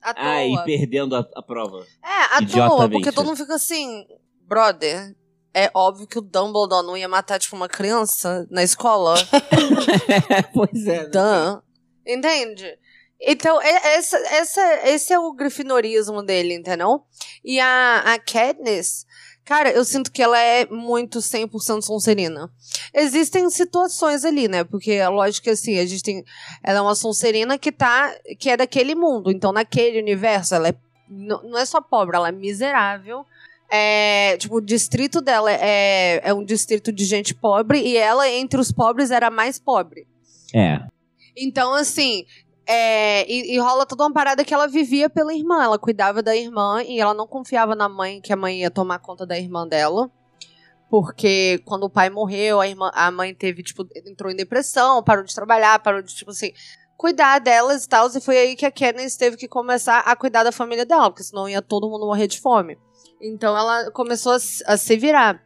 à 0.02 0.14
toa. 0.14 0.24
Ah, 0.24 0.46
e 0.46 0.64
perdendo 0.64 1.16
a, 1.16 1.28
a 1.36 1.42
prova. 1.42 1.86
É, 2.04 2.38
à 2.38 2.68
toa, 2.70 2.90
porque 2.90 3.12
todo 3.12 3.26
mundo 3.26 3.38
fica 3.38 3.56
assim, 3.56 4.06
brother. 4.42 5.16
É 5.54 5.72
óbvio 5.74 6.06
que 6.06 6.20
o 6.20 6.22
Dumbledore 6.22 6.86
não 6.86 6.98
ia 6.98 7.08
matar, 7.08 7.40
tipo, 7.40 7.56
uma 7.56 7.70
criança 7.70 8.46
na 8.52 8.62
escola. 8.62 9.16
pois 10.54 10.86
é. 10.86 11.04
né? 11.04 11.10
Dan. 11.10 11.62
Entende? 12.06 12.78
Então, 13.20 13.62
é- 13.62 13.96
essa, 13.96 14.18
essa, 14.18 14.88
esse 14.90 15.14
é 15.14 15.18
o 15.18 15.34
grifinorismo 15.34 16.22
dele, 16.22 16.54
entendeu? 16.54 17.04
E 17.44 17.60
a, 17.60 18.00
a 18.14 18.20
Katniss, 18.20 19.05
cara, 19.46 19.72
eu 19.72 19.86
sinto 19.86 20.12
que 20.12 20.22
ela 20.22 20.40
é 20.40 20.66
muito 20.66 21.20
100% 21.20 21.82
Sonserina. 21.82 22.52
Existem 22.94 23.50
situações 23.50 24.26
ali, 24.26 24.48
né? 24.48 24.64
Porque 24.64 24.92
é 24.92 25.08
lógico 25.08 25.46
que 25.46 25.52
assim, 25.52 25.78
a 25.78 25.86
gente 25.86 26.04
tem. 26.04 26.24
Ela 26.64 26.80
é 26.80 26.82
uma 26.82 26.96
Sonserina 26.96 27.58
que 27.58 27.72
tá. 27.72 28.14
que 28.40 28.50
é 28.50 28.58
daquele 28.58 28.96
mundo. 28.96 29.32
Então, 29.32 29.52
naquele 29.54 30.02
universo, 30.02 30.56
ela 30.56 30.70
é. 30.70 30.76
Não 31.08 31.44
não 31.44 31.58
é 31.58 31.66
só 31.66 31.80
pobre, 31.80 32.18
ela 32.18 32.30
é 32.30 32.32
miserável. 32.32 33.26
É, 33.70 34.38
tipo, 34.38 34.58
o 34.58 34.62
distrito 34.62 35.22
dela 35.22 35.52
é, 35.52 36.22
é 36.24 36.34
um 36.34 36.44
distrito 36.44 36.92
de 36.92 37.06
gente 37.06 37.34
pobre 37.34 37.80
e 37.80 37.98
ela, 37.98 38.30
entre 38.30 38.60
os 38.60 38.72
pobres, 38.72 39.12
era 39.12 39.28
a 39.28 39.32
mais 39.32 39.60
pobre. 39.60 40.08
É. 40.54 40.80
Então, 41.36 41.74
assim, 41.74 42.26
É, 42.68 43.30
e, 43.32 43.54
e 43.56 43.60
rola 43.60 43.86
toda 43.86 44.04
uma 44.04 44.14
parada 44.14 44.44
que 44.44 44.54
ela 44.54 44.68
vivia 44.68 45.10
pela 45.10 45.34
irmã. 45.34 45.64
Ela 45.64 45.78
cuidava 45.78 46.24
da 46.24 46.36
irmã 46.36 46.82
e 46.84 47.00
ela 47.00 47.14
não 47.14 47.28
confiava 47.28 47.76
na 47.76 47.88
mãe, 47.88 48.20
que 48.22 48.34
a 48.34 48.36
mãe 48.36 48.62
ia 48.62 48.72
tomar 48.72 49.00
conta 49.00 49.26
da 49.26 49.38
irmã 49.38 49.68
dela. 49.68 50.10
Porque 50.90 51.62
quando 51.66 51.84
o 51.84 51.90
pai 51.90 52.10
morreu, 52.10 52.62
a, 52.62 52.68
irmã, 52.68 52.92
a 52.94 53.12
mãe 53.12 53.34
teve, 53.34 53.64
tipo, 53.64 53.88
entrou 54.06 54.32
em 54.32 54.36
depressão, 54.36 55.04
parou 55.04 55.24
de 55.24 55.34
trabalhar, 55.34 55.80
parou 55.80 56.02
de, 56.02 56.16
tipo 56.16 56.32
assim, 56.32 56.52
cuidar 56.98 57.40
delas 57.40 57.86
e 57.86 57.90
tal. 57.90 58.08
E 58.08 58.22
foi 58.22 58.38
aí 58.38 58.56
que 58.56 58.66
a 58.66 58.72
Katniss 58.72 59.18
teve 59.18 59.38
que 59.38 59.48
começar 59.48 60.00
a 60.00 60.16
cuidar 60.16 60.44
da 60.44 60.52
família 60.52 60.86
dela, 60.86 61.10
porque 61.10 61.24
senão 61.24 61.50
ia 61.50 61.62
todo 61.62 61.90
mundo 61.90 62.06
morrer 62.06 62.28
de 62.28 62.40
fome. 62.40 62.78
Então 63.22 63.58
ela 63.58 63.92
começou 63.92 64.34
a, 64.34 64.36
a 64.36 64.78
se 64.78 64.98
virar. 64.98 65.42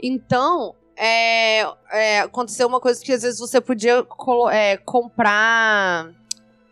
Então, 0.00 0.74
é, 0.96 1.62
é, 1.90 2.20
aconteceu 2.20 2.66
uma 2.66 2.80
coisa 2.80 3.02
que 3.02 3.12
às 3.12 3.22
vezes 3.22 3.38
você 3.38 3.60
podia 3.60 4.04
é, 4.50 4.76
comprar. 4.76 6.10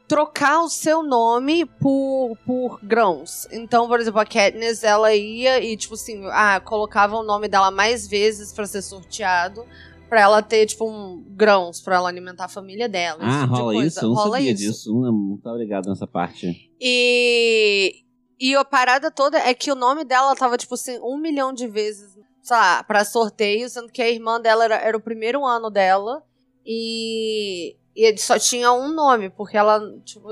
Trocar 0.08 0.62
o 0.62 0.68
seu 0.68 1.02
nome 1.02 1.64
por, 1.64 2.36
por 2.46 2.78
grãos. 2.82 3.48
Então, 3.50 3.88
por 3.88 3.98
exemplo, 3.98 4.20
a 4.20 4.24
Katniss, 4.24 4.84
ela 4.84 5.12
ia 5.14 5.60
e, 5.62 5.76
tipo 5.76 5.94
assim, 5.94 6.24
ah, 6.26 6.60
colocava 6.60 7.16
o 7.16 7.24
nome 7.24 7.48
dela 7.48 7.70
mais 7.70 8.06
vezes 8.06 8.52
para 8.52 8.66
ser 8.66 8.82
sorteado 8.82 9.64
pra 10.08 10.20
ela 10.20 10.42
ter, 10.42 10.66
tipo, 10.66 10.88
um, 10.88 11.24
grãos 11.30 11.80
pra 11.80 11.96
ela 11.96 12.08
alimentar 12.08 12.44
a 12.44 12.48
família 12.48 12.88
dela. 12.88 13.20
Ah, 13.22 13.42
tipo 13.42 13.54
rola 13.54 13.72
coisa. 13.74 13.88
isso? 13.88 14.04
Eu 14.04 14.08
não 14.08 14.14
rola 14.14 14.36
sabia 14.36 14.52
isso. 14.52 14.62
disso. 14.62 15.00
Não, 15.00 15.12
não 15.12 15.36
tá 15.38 15.52
ligado 15.52 15.88
nessa 15.88 16.06
parte. 16.06 16.70
E, 16.80 18.04
e 18.38 18.54
a 18.54 18.64
parada 18.64 19.10
toda 19.10 19.38
é 19.38 19.52
que 19.54 19.70
o 19.70 19.74
nome 19.74 20.04
dela 20.04 20.34
tava, 20.36 20.56
tipo 20.56 20.74
assim, 20.74 20.98
um 21.02 21.18
milhão 21.18 21.52
de 21.52 21.66
vezes, 21.66 22.16
sei 22.42 22.56
lá, 22.56 22.84
pra 22.84 23.04
sorteio, 23.04 23.68
sendo 23.68 23.88
que 23.88 24.00
a 24.00 24.08
irmã 24.08 24.40
dela 24.40 24.64
era, 24.64 24.76
era 24.76 24.96
o 24.96 25.00
primeiro 25.00 25.44
ano 25.44 25.70
dela. 25.70 26.22
E, 26.64 27.76
e 27.96 28.04
ele 28.04 28.18
só 28.18 28.38
tinha 28.38 28.70
um 28.72 28.92
nome, 28.92 29.30
porque 29.30 29.56
ela, 29.56 29.80
tipo, 30.04 30.28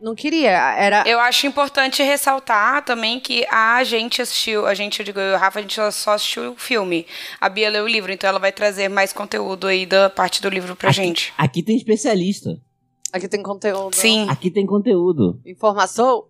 não 0.00 0.14
queria. 0.14 0.50
Era. 0.50 1.02
Eu 1.06 1.18
acho 1.18 1.46
importante 1.46 2.02
ressaltar 2.02 2.84
também 2.84 3.18
que 3.18 3.44
a 3.50 3.82
gente 3.82 4.22
assistiu, 4.22 4.64
a 4.64 4.74
gente, 4.74 5.00
eu 5.00 5.04
digo, 5.04 5.18
eu 5.18 5.32
e 5.32 5.34
o 5.34 5.38
Rafa, 5.38 5.58
a 5.58 5.62
gente 5.62 5.74
só 5.92 6.12
assistiu 6.12 6.52
o 6.52 6.56
filme. 6.56 7.06
A 7.40 7.48
Bia 7.48 7.68
leu 7.68 7.84
o 7.84 7.88
livro, 7.88 8.12
então 8.12 8.30
ela 8.30 8.38
vai 8.38 8.52
trazer 8.52 8.88
mais 8.88 9.12
conteúdo 9.12 9.66
aí 9.66 9.84
da 9.84 10.08
parte 10.08 10.40
do 10.40 10.48
livro 10.48 10.76
pra 10.76 10.92
gente. 10.92 11.34
Aqui 11.36 11.62
tem 11.62 11.76
especialista. 11.76 12.56
Aqui 13.12 13.28
tem 13.28 13.42
conteúdo. 13.42 13.94
Sim. 13.96 14.28
Aqui 14.28 14.50
tem 14.50 14.64
conteúdo. 14.64 15.40
informação. 15.44 16.28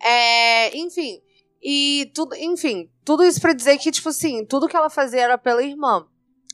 É, 0.00 0.76
enfim. 0.76 1.20
E 1.60 2.08
tudo, 2.14 2.36
enfim, 2.36 2.88
tudo 3.04 3.24
isso 3.24 3.40
pra 3.40 3.52
dizer 3.52 3.76
que, 3.78 3.90
tipo 3.90 4.08
assim, 4.08 4.44
tudo 4.44 4.68
que 4.68 4.76
ela 4.76 4.88
fazia 4.88 5.22
era 5.22 5.36
pela 5.36 5.60
irmã. 5.60 6.06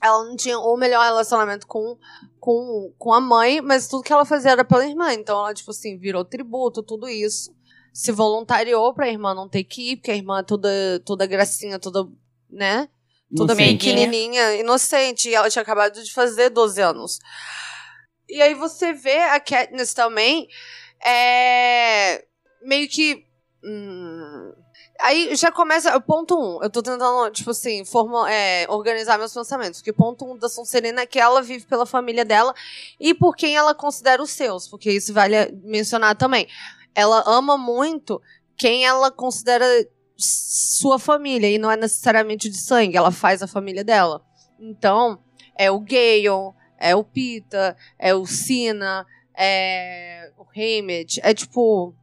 Ela 0.05 0.23
não 0.23 0.37
tinha 0.37 0.59
o 0.59 0.77
melhor 0.77 1.03
relacionamento 1.03 1.67
com, 1.67 1.97
com, 2.39 2.93
com 2.99 3.15
a 3.15 3.21
mãe, 3.23 3.63
mas 3.63 3.89
tudo 3.89 4.03
que 4.03 4.13
ela 4.13 4.27
fazia 4.27 4.51
era 4.51 4.63
pela 4.63 4.87
irmã. 4.87 5.15
Então 5.15 5.39
ela, 5.39 5.55
tipo 5.55 5.71
assim, 5.71 5.97
virou 5.97 6.23
tributo, 6.27 6.83
tudo 6.83 7.09
isso. 7.09 7.57
Se 7.91 8.13
voluntariou 8.13 8.93
pra 8.93 9.09
irmã 9.09 9.33
não 9.33 9.49
ter 9.49 9.65
que 9.65 9.93
ir, 9.93 9.97
porque 9.97 10.11
a 10.11 10.17
irmã 10.17 10.41
é 10.41 10.43
toda, 10.43 10.69
toda 11.07 11.27
gracinha, 11.27 11.79
toda, 11.79 12.07
né? 12.51 12.87
Toda 13.35 13.57
pequenininha, 13.57 14.57
inocente. 14.57 15.31
E 15.31 15.35
ela 15.35 15.49
tinha 15.49 15.63
acabado 15.63 16.03
de 16.03 16.13
fazer 16.13 16.51
12 16.51 16.83
anos. 16.83 17.19
E 18.29 18.43
aí 18.43 18.53
você 18.53 18.93
vê 18.93 19.23
a 19.23 19.41
Katniss 19.41 19.95
também, 19.95 20.47
é, 21.03 22.27
meio 22.63 22.89
que... 22.91 23.25
hum, 23.65 24.44
aí 25.01 25.35
já 25.37 25.51
começa, 25.51 25.99
ponto 26.01 26.39
um, 26.39 26.63
eu 26.63 26.71
tô 26.71 26.83
tentando, 26.83 27.31
tipo 27.31 27.51
assim, 27.51 27.85
forma, 27.85 28.31
é, 28.31 28.67
organizar 28.69 29.19
meus 29.19 29.33
pensamentos. 29.33 29.81
Porque 29.81 29.93
ponto 29.93 30.25
um 30.25 30.37
da 30.37 30.49
Sonserina 30.49 31.03
é 31.03 31.07
que 31.07 31.19
ela 31.19 31.43
vive 31.43 31.65
pela 31.67 31.87
família 31.87 32.25
dela 32.25 32.55
e 32.99 33.15
por 33.15 33.37
quem 33.37 33.57
ela 33.57 33.75
considera 33.75 34.23
os 34.23 34.31
seus. 34.31 34.69
Porque 34.69 34.91
isso 34.91 35.13
vale 35.13 35.53
mencionar 35.63 36.17
também. 36.17 36.47
Ela 36.95 37.23
ama 37.27 37.59
muito 37.59 38.21
quem 38.57 38.85
ela 38.85 39.11
considera 39.11 39.67
sua 40.17 40.99
família 40.99 41.51
e 41.51 41.59
não 41.59 41.71
é 41.71 41.77
necessariamente 41.77 42.49
de 42.49 42.57
sangue, 42.57 42.97
ela 42.97 43.11
faz 43.11 43.43
a 43.43 43.49
família 43.49 43.83
dela. 43.83 44.25
Então, 44.59 45.19
é 45.57 45.71
o 45.71 45.81
Gale, 45.81 46.55
é 46.79 46.95
o 46.95 47.05
Pita, 47.05 47.77
é 47.99 48.15
o 48.15 48.25
Sina, 48.25 49.05
é 49.37 50.31
o 50.39 50.45
Hamed, 50.45 51.21
é 51.23 51.35
tipo 51.35 51.95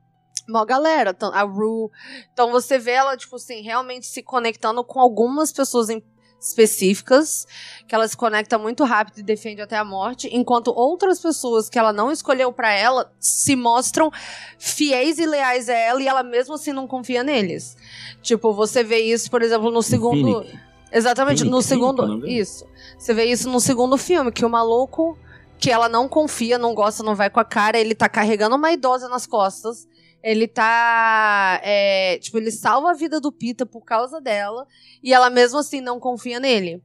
uma 0.51 0.65
galera, 0.65 1.15
a 1.33 1.41
Rue. 1.43 1.89
Então 2.33 2.51
você 2.51 2.77
vê 2.77 2.91
ela 2.91 3.17
tipo 3.17 3.35
assim, 3.37 3.61
realmente 3.61 4.05
se 4.05 4.21
conectando 4.21 4.83
com 4.83 4.99
algumas 4.99 5.51
pessoas 5.51 5.89
em- 5.89 6.03
específicas, 6.39 7.45
que 7.87 7.93
ela 7.95 8.07
se 8.07 8.17
conecta 8.17 8.57
muito 8.57 8.83
rápido 8.83 9.19
e 9.19 9.23
defende 9.23 9.61
até 9.61 9.77
a 9.77 9.85
morte, 9.85 10.27
enquanto 10.31 10.73
outras 10.75 11.19
pessoas 11.19 11.69
que 11.69 11.77
ela 11.77 11.93
não 11.93 12.11
escolheu 12.11 12.51
pra 12.51 12.71
ela 12.71 13.11
se 13.19 13.55
mostram 13.55 14.11
fiéis 14.57 15.19
e 15.19 15.25
leais 15.25 15.69
a 15.69 15.73
ela 15.73 16.01
e 16.01 16.07
ela 16.07 16.23
mesmo 16.23 16.55
assim 16.55 16.73
não 16.73 16.87
confia 16.87 17.23
neles. 17.23 17.77
Tipo, 18.21 18.53
você 18.53 18.83
vê 18.83 18.99
isso, 18.99 19.29
por 19.29 19.41
exemplo, 19.41 19.69
no 19.71 19.81
segundo. 19.83 20.45
Exatamente, 20.91 21.39
Finnick, 21.39 21.51
no 21.51 21.59
é 21.59 21.63
segundo. 21.63 22.05
nome 22.07 22.21
dele? 22.21 22.39
Isso. 22.39 22.65
Você 22.97 23.13
vê 23.13 23.25
isso 23.25 23.49
no 23.49 23.59
segundo 23.59 23.97
filme, 23.97 24.31
que 24.31 24.43
o 24.45 24.49
maluco, 24.49 25.17
que 25.57 25.71
ela 25.71 25.87
não 25.87 26.09
confia, 26.09 26.57
não 26.57 26.73
gosta, 26.73 27.01
não 27.03 27.15
vai 27.15 27.29
com 27.29 27.39
a 27.39 27.45
cara, 27.45 27.77
ele 27.79 27.95
tá 27.95 28.09
carregando 28.09 28.55
uma 28.55 28.71
idosa 28.71 29.07
nas 29.07 29.25
costas. 29.25 29.87
Ele 30.23 30.47
tá. 30.47 31.59
é, 31.63 32.17
tipo, 32.19 32.37
ele 32.37 32.51
salva 32.51 32.91
a 32.91 32.93
vida 32.93 33.19
do 33.19 33.31
Pita 33.31 33.65
por 33.65 33.81
causa 33.81 34.21
dela. 34.21 34.67
E 35.01 35.13
ela 35.13 35.29
mesmo 35.29 35.59
assim 35.59 35.81
não 35.81 35.99
confia 35.99 36.39
nele. 36.39 36.81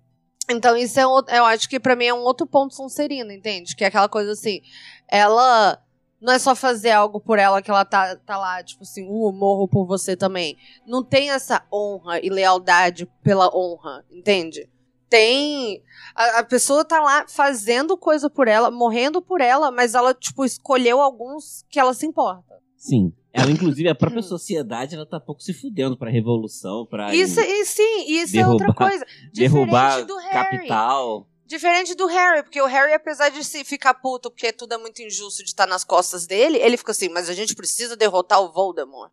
Então, 0.48 0.76
isso 0.76 0.98
é 1.00 1.06
um, 1.06 1.20
eu 1.28 1.44
acho 1.44 1.68
que 1.68 1.80
pra 1.80 1.96
mim 1.96 2.06
é 2.06 2.14
um 2.14 2.22
outro 2.22 2.46
ponto 2.46 2.74
Sonserina, 2.74 3.34
entende? 3.34 3.74
Que 3.74 3.84
é 3.84 3.88
aquela 3.88 4.08
coisa 4.08 4.32
assim. 4.32 4.60
Ela. 5.08 5.82
Não 6.18 6.32
é 6.32 6.38
só 6.38 6.54
fazer 6.54 6.92
algo 6.92 7.20
por 7.20 7.38
ela 7.38 7.60
que 7.60 7.70
ela 7.70 7.84
tá, 7.84 8.16
tá 8.16 8.38
lá, 8.38 8.62
tipo 8.62 8.82
assim, 8.82 9.06
uh, 9.06 9.32
morro 9.32 9.68
por 9.68 9.86
você 9.86 10.16
também. 10.16 10.56
Não 10.86 11.04
tem 11.04 11.30
essa 11.30 11.62
honra 11.70 12.18
e 12.20 12.30
lealdade 12.30 13.06
pela 13.22 13.54
honra, 13.54 14.02
entende? 14.10 14.66
Tem. 15.10 15.82
A, 16.14 16.38
a 16.38 16.44
pessoa 16.44 16.86
tá 16.86 17.00
lá 17.00 17.26
fazendo 17.28 17.98
coisa 17.98 18.30
por 18.30 18.48
ela, 18.48 18.70
morrendo 18.70 19.20
por 19.20 19.42
ela, 19.42 19.70
mas 19.70 19.94
ela, 19.94 20.14
tipo, 20.14 20.42
escolheu 20.44 21.02
alguns 21.02 21.64
que 21.68 21.78
ela 21.78 21.92
se 21.92 22.06
importa. 22.06 22.56
Sim. 22.76 23.12
Ela, 23.36 23.50
inclusive, 23.50 23.88
a 23.88 23.94
própria 23.94 24.22
sociedade, 24.22 24.94
ela 24.94 25.04
tá 25.06 25.20
pouco 25.20 25.42
se 25.42 25.52
fudendo 25.52 25.96
pra 25.96 26.10
revolução, 26.10 26.86
pra 26.86 27.14
Isso, 27.14 27.38
e 27.40 27.64
sim, 27.66 28.04
isso 28.08 28.36
é 28.38 28.46
outra 28.46 28.68
derrubar- 28.68 28.88
coisa. 28.90 29.06
derrubar 29.32 30.04
do 30.04 30.16
Harry. 30.16 30.32
capital. 30.58 31.26
Diferente 31.44 31.94
do 31.94 32.06
Harry, 32.06 32.42
porque 32.42 32.60
o 32.60 32.66
Harry, 32.66 32.92
apesar 32.94 33.28
de 33.28 33.44
se 33.44 33.62
ficar 33.62 33.94
puto 33.94 34.30
porque 34.30 34.52
tudo 34.52 34.74
é 34.74 34.78
muito 34.78 35.00
injusto 35.00 35.44
de 35.44 35.50
estar 35.50 35.66
nas 35.66 35.84
costas 35.84 36.26
dele, 36.26 36.58
ele 36.58 36.76
fica 36.76 36.90
assim, 36.90 37.08
mas 37.08 37.28
a 37.30 37.34
gente 37.34 37.54
precisa 37.54 37.94
derrotar 37.96 38.40
o 38.40 38.50
Voldemort. 38.50 39.12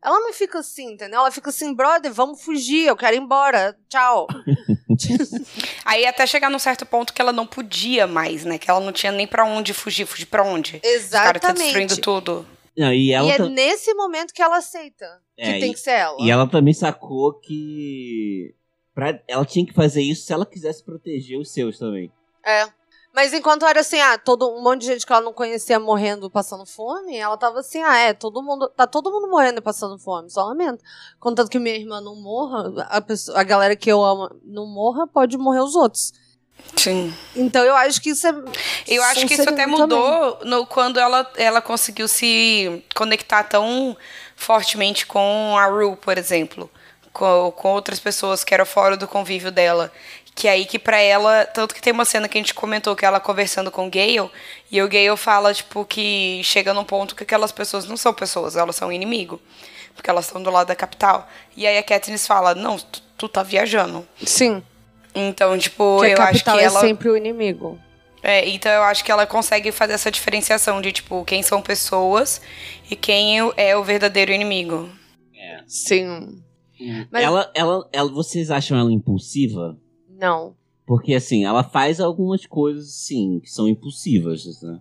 Ela 0.00 0.20
não 0.20 0.32
fica 0.34 0.58
assim, 0.58 0.92
entendeu? 0.92 1.18
Ela 1.20 1.30
fica 1.30 1.48
assim, 1.50 1.72
brother, 1.74 2.12
vamos 2.12 2.42
fugir, 2.42 2.86
eu 2.86 2.94
quero 2.96 3.16
ir 3.16 3.20
embora, 3.20 3.74
tchau. 3.88 4.28
Aí 5.84 6.06
até 6.06 6.26
chegar 6.26 6.50
num 6.50 6.58
certo 6.58 6.84
ponto 6.86 7.12
que 7.12 7.20
ela 7.20 7.32
não 7.32 7.46
podia 7.46 8.06
mais, 8.06 8.44
né? 8.44 8.58
Que 8.58 8.70
ela 8.70 8.80
não 8.80 8.92
tinha 8.92 9.10
nem 9.12 9.26
pra 9.26 9.44
onde 9.44 9.72
fugir. 9.72 10.06
Fugir 10.06 10.26
pra 10.26 10.42
onde? 10.44 10.76
Os 10.84 11.08
caras 11.08 11.40
tá 11.40 11.52
destruindo 11.52 11.92
Exatamente. 11.94 12.00
tudo. 12.00 12.46
Não, 12.76 12.92
e 12.92 13.12
ela, 13.12 13.28
E 13.28 13.30
é 13.30 13.36
ta- 13.38 13.48
nesse 13.48 13.94
momento 13.94 14.32
que 14.34 14.42
ela 14.42 14.56
aceita 14.58 15.06
que 15.36 15.42
É, 15.42 15.58
tem 15.60 15.70
e- 15.70 15.74
que 15.74 15.80
ser 15.80 15.92
ela. 15.92 16.16
e 16.20 16.30
ela 16.30 16.46
também 16.48 16.74
sacou 16.74 17.34
que. 17.34 18.54
Pra... 18.94 19.20
Ela 19.28 19.44
tinha 19.44 19.64
que 19.66 19.72
fazer 19.72 20.02
isso 20.02 20.26
se 20.26 20.32
ela 20.32 20.46
quisesse 20.46 20.82
proteger 20.84 21.38
os 21.38 21.50
seus 21.52 21.78
também. 21.78 22.12
É. 22.44 22.66
Mas 23.12 23.32
enquanto 23.32 23.64
era 23.64 23.78
assim, 23.78 24.00
ah, 24.00 24.18
todo 24.18 24.48
um 24.48 24.60
monte 24.60 24.80
de 24.80 24.86
gente 24.88 25.06
que 25.06 25.12
ela 25.12 25.22
não 25.22 25.32
conhecia 25.32 25.78
morrendo, 25.78 26.28
passando 26.28 26.66
fome, 26.66 27.16
ela 27.16 27.36
tava 27.36 27.60
assim, 27.60 27.80
ah, 27.80 27.96
é, 27.96 28.12
todo 28.12 28.42
mundo, 28.42 28.68
tá 28.70 28.88
todo 28.88 29.08
mundo 29.10 29.30
morrendo 29.30 29.58
e 29.58 29.62
passando 29.62 29.96
fome, 30.00 30.28
só 30.30 30.42
lamento. 30.46 30.82
Contanto 31.20 31.48
que 31.48 31.60
minha 31.60 31.76
irmã 31.76 32.00
não 32.00 32.16
morra, 32.16 32.72
a, 32.88 33.00
pessoa, 33.00 33.38
a 33.38 33.44
galera 33.44 33.76
que 33.76 33.88
eu 33.90 34.02
amo 34.04 34.28
não 34.42 34.66
morra, 34.66 35.06
pode 35.06 35.38
morrer 35.38 35.60
os 35.60 35.76
outros. 35.76 36.12
Sim. 36.76 37.14
Então 37.34 37.64
eu 37.64 37.76
acho 37.76 38.00
que 38.00 38.10
isso 38.10 38.26
é. 38.26 38.34
Eu 38.86 39.02
acho 39.04 39.26
que 39.26 39.34
isso 39.34 39.42
até 39.42 39.64
também. 39.64 39.66
mudou 39.66 40.40
no, 40.44 40.66
quando 40.66 40.98
ela, 40.98 41.30
ela 41.36 41.60
conseguiu 41.60 42.08
se 42.08 42.82
conectar 42.94 43.44
tão 43.44 43.96
fortemente 44.36 45.06
com 45.06 45.56
a 45.56 45.66
Rue, 45.66 45.96
por 45.96 46.18
exemplo. 46.18 46.70
Com, 47.12 47.52
com 47.52 47.68
outras 47.68 48.00
pessoas 48.00 48.42
que 48.42 48.52
eram 48.52 48.66
fora 48.66 48.96
do 48.96 49.06
convívio 49.06 49.52
dela. 49.52 49.92
Que 50.34 50.48
aí 50.48 50.64
que 50.64 50.78
pra 50.78 50.98
ela. 50.98 51.46
Tanto 51.46 51.74
que 51.74 51.80
tem 51.80 51.92
uma 51.92 52.04
cena 52.04 52.28
que 52.28 52.36
a 52.36 52.40
gente 52.40 52.54
comentou 52.54 52.96
que 52.96 53.06
ela 53.06 53.20
conversando 53.20 53.70
com 53.70 53.86
o 53.86 53.90
Gale. 53.90 54.30
E 54.70 54.82
o 54.82 54.88
Gale 54.88 55.16
fala, 55.16 55.54
tipo, 55.54 55.84
que 55.84 56.40
chega 56.42 56.74
num 56.74 56.84
ponto 56.84 57.14
que 57.14 57.22
aquelas 57.22 57.52
pessoas 57.52 57.86
não 57.86 57.96
são 57.96 58.12
pessoas, 58.12 58.56
elas 58.56 58.74
são 58.74 58.92
inimigo. 58.92 59.40
Porque 59.94 60.10
elas 60.10 60.26
estão 60.26 60.42
do 60.42 60.50
lado 60.50 60.66
da 60.66 60.74
capital. 60.74 61.28
E 61.56 61.66
aí 61.68 61.78
a 61.78 61.82
Katniss 61.84 62.26
fala, 62.26 62.52
não, 62.52 62.76
tu, 62.76 63.00
tu 63.16 63.28
tá 63.28 63.44
viajando. 63.44 64.06
Sim. 64.26 64.60
Então, 65.14 65.56
tipo, 65.58 66.00
Que 66.00 66.06
eu 66.12 66.20
acho 66.22 66.38
que 66.40 66.44
capital 66.44 66.58
é 66.58 66.64
ela. 66.64 66.80
sempre 66.80 67.08
o 67.08 67.16
inimigo. 67.16 67.78
É, 68.22 68.48
então 68.48 68.72
eu 68.72 68.82
acho 68.82 69.04
que 69.04 69.12
ela 69.12 69.26
consegue 69.26 69.70
fazer 69.70 69.92
essa 69.92 70.10
diferenciação 70.10 70.80
de, 70.80 70.90
tipo, 70.92 71.24
quem 71.24 71.42
são 71.42 71.60
pessoas 71.60 72.40
e 72.90 72.96
quem 72.96 73.38
é 73.56 73.76
o 73.76 73.84
verdadeiro 73.84 74.32
inimigo. 74.32 74.88
Sim. 75.66 76.42
Mas- 77.10 77.22
Ela, 77.22 77.50
ela, 77.54 77.88
ela, 77.92 78.10
vocês 78.10 78.50
acham 78.50 78.78
ela 78.78 78.90
impulsiva? 78.92 79.76
Não. 80.08 80.56
Porque, 80.86 81.14
assim, 81.14 81.44
ela 81.44 81.62
faz 81.64 82.00
algumas 82.00 82.44
coisas, 82.46 82.92
sim, 83.06 83.40
que 83.42 83.48
são 83.50 83.68
impulsivas, 83.68 84.42
né? 84.62 84.78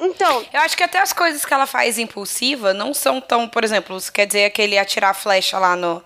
Então, 0.00 0.44
Eu 0.52 0.60
acho 0.60 0.76
que 0.76 0.82
até 0.82 1.00
as 1.00 1.12
coisas 1.12 1.44
que 1.44 1.52
ela 1.54 1.66
faz 1.66 1.98
impulsiva 1.98 2.72
não 2.74 2.92
são 2.92 3.20
tão, 3.20 3.48
por 3.48 3.64
exemplo, 3.64 3.98
você 3.98 4.10
quer 4.10 4.26
dizer 4.26 4.44
aquele 4.44 4.78
atirar 4.78 5.10
a 5.10 5.14
flecha 5.14 5.58
lá 5.58 5.76
no, 5.76 6.02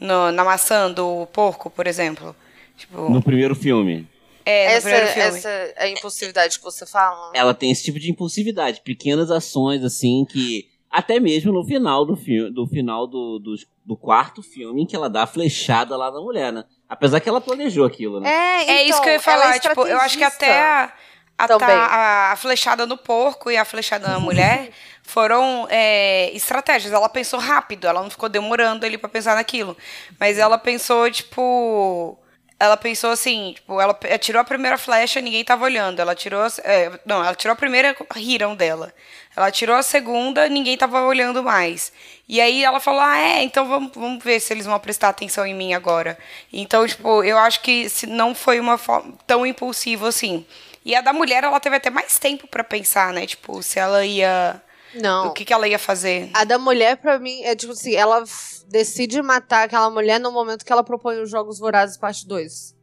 no- 0.00 0.32
na 0.32 0.42
maçã 0.44 0.90
do 0.90 1.26
porco, 1.32 1.68
por 1.70 1.86
exemplo. 1.86 2.34
Tipo, 2.76 3.10
No 3.10 3.22
primeiro 3.22 3.54
filme. 3.54 4.08
é, 4.44 4.64
no 4.68 4.72
essa, 4.72 4.88
primeiro 4.88 5.06
filme. 5.12 5.38
essa 5.38 5.48
é 5.48 5.74
a 5.84 5.88
impulsividade 5.88 6.58
que 6.58 6.64
você 6.64 6.86
fala. 6.86 7.30
Ela 7.34 7.52
tem 7.54 7.70
esse 7.70 7.84
tipo 7.84 7.98
de 8.00 8.10
impulsividade, 8.10 8.80
pequenas 8.82 9.30
ações, 9.30 9.84
assim, 9.84 10.24
que. 10.28 10.68
Até 10.92 11.20
mesmo 11.20 11.52
no 11.52 11.64
final 11.64 12.04
do 12.04 12.16
filme, 12.16 12.50
do 12.52 12.66
final 12.66 13.06
do, 13.06 13.38
do, 13.38 13.54
do 13.86 13.96
quarto 13.96 14.42
filme, 14.42 14.82
em 14.82 14.86
que 14.86 14.96
ela 14.96 15.08
dá 15.08 15.22
a 15.22 15.26
flechada 15.26 15.96
lá 15.96 16.10
na 16.10 16.20
mulher, 16.20 16.52
né? 16.52 16.64
Apesar 16.88 17.20
que 17.20 17.28
ela 17.28 17.40
planejou 17.40 17.86
aquilo, 17.86 18.18
né? 18.18 18.28
É, 18.28 18.62
então, 18.64 18.74
É 18.74 18.82
isso 18.82 19.00
que 19.00 19.08
eu 19.08 19.12
ia 19.12 19.20
falar. 19.20 19.54
é 19.54 19.60
tipo, 19.60 19.86
eu 19.86 19.96
acho 20.00 20.18
que 20.18 20.24
até 20.24 20.60
a, 20.60 20.92
a, 21.38 21.46
tá- 21.46 21.56
a- 21.68 22.32
a 22.32 22.36
flechada 22.36 22.86
no 22.86 22.96
porco 22.98 23.52
e 23.52 23.56
a 23.56 23.64
flechada 23.64 24.08
na 24.08 24.18
mulher 24.18 24.70
foram 25.10 25.66
é, 25.70 26.30
estratégias. 26.34 26.92
Ela 26.92 27.08
pensou 27.08 27.38
rápido, 27.38 27.86
ela 27.86 28.02
não 28.02 28.10
ficou 28.10 28.28
demorando 28.28 28.86
ali 28.86 28.96
pra 28.96 29.08
pensar 29.08 29.34
naquilo. 29.34 29.76
Mas 30.18 30.38
ela 30.38 30.58
pensou, 30.58 31.10
tipo. 31.10 32.16
Ela 32.58 32.76
pensou 32.76 33.10
assim, 33.10 33.54
tipo, 33.54 33.80
ela 33.80 33.98
atirou 34.12 34.38
a 34.38 34.44
primeira 34.44 34.76
flecha, 34.76 35.18
ninguém 35.20 35.42
tava 35.42 35.64
olhando. 35.64 36.00
Ela 36.00 36.14
tirou. 36.14 36.46
é, 36.62 36.90
não, 37.06 37.24
ela 37.24 37.34
tirou 37.34 37.54
a 37.54 37.56
primeira, 37.56 37.96
riram 38.14 38.54
dela. 38.54 38.92
Ela 39.34 39.50
tirou 39.50 39.76
a 39.76 39.82
segunda, 39.82 40.48
ninguém 40.48 40.76
tava 40.76 41.00
olhando 41.02 41.42
mais. 41.42 41.92
E 42.28 42.40
aí 42.40 42.62
ela 42.62 42.78
falou: 42.78 43.00
ah, 43.00 43.18
é, 43.18 43.42
então 43.42 43.66
vamos, 43.66 43.92
vamos 43.94 44.22
ver 44.22 44.40
se 44.40 44.52
eles 44.52 44.66
vão 44.66 44.78
prestar 44.78 45.08
atenção 45.08 45.46
em 45.46 45.54
mim 45.54 45.72
agora. 45.72 46.18
Então, 46.52 46.86
tipo, 46.86 47.24
eu 47.24 47.38
acho 47.38 47.60
que 47.62 47.88
se 47.88 48.06
não 48.06 48.34
foi 48.34 48.60
uma 48.60 48.76
forma 48.76 49.14
tão 49.26 49.46
impulsiva 49.46 50.08
assim. 50.08 50.44
E 50.84 50.94
a 50.94 51.00
da 51.00 51.12
mulher, 51.12 51.44
ela 51.44 51.60
teve 51.60 51.76
até 51.76 51.90
mais 51.90 52.18
tempo 52.18 52.46
pra 52.46 52.64
pensar, 52.64 53.12
né? 53.12 53.26
Tipo, 53.26 53.62
se 53.62 53.78
ela 53.78 54.04
ia. 54.04 54.60
Não. 54.94 55.28
O 55.28 55.32
que, 55.32 55.44
que 55.44 55.52
ela 55.52 55.68
ia 55.68 55.78
fazer. 55.78 56.30
A 56.34 56.44
da 56.44 56.58
mulher, 56.58 56.96
pra 56.96 57.18
mim, 57.18 57.42
é 57.42 57.54
tipo 57.54 57.72
assim, 57.72 57.94
ela 57.94 58.24
decide 58.68 59.20
matar 59.22 59.64
aquela 59.64 59.90
mulher 59.90 60.18
no 60.18 60.32
momento 60.32 60.64
que 60.64 60.72
ela 60.72 60.84
propõe 60.84 61.20
os 61.20 61.30
Jogos 61.30 61.58
Vorazes 61.58 61.96
parte 61.96 62.26
2. 62.26 62.74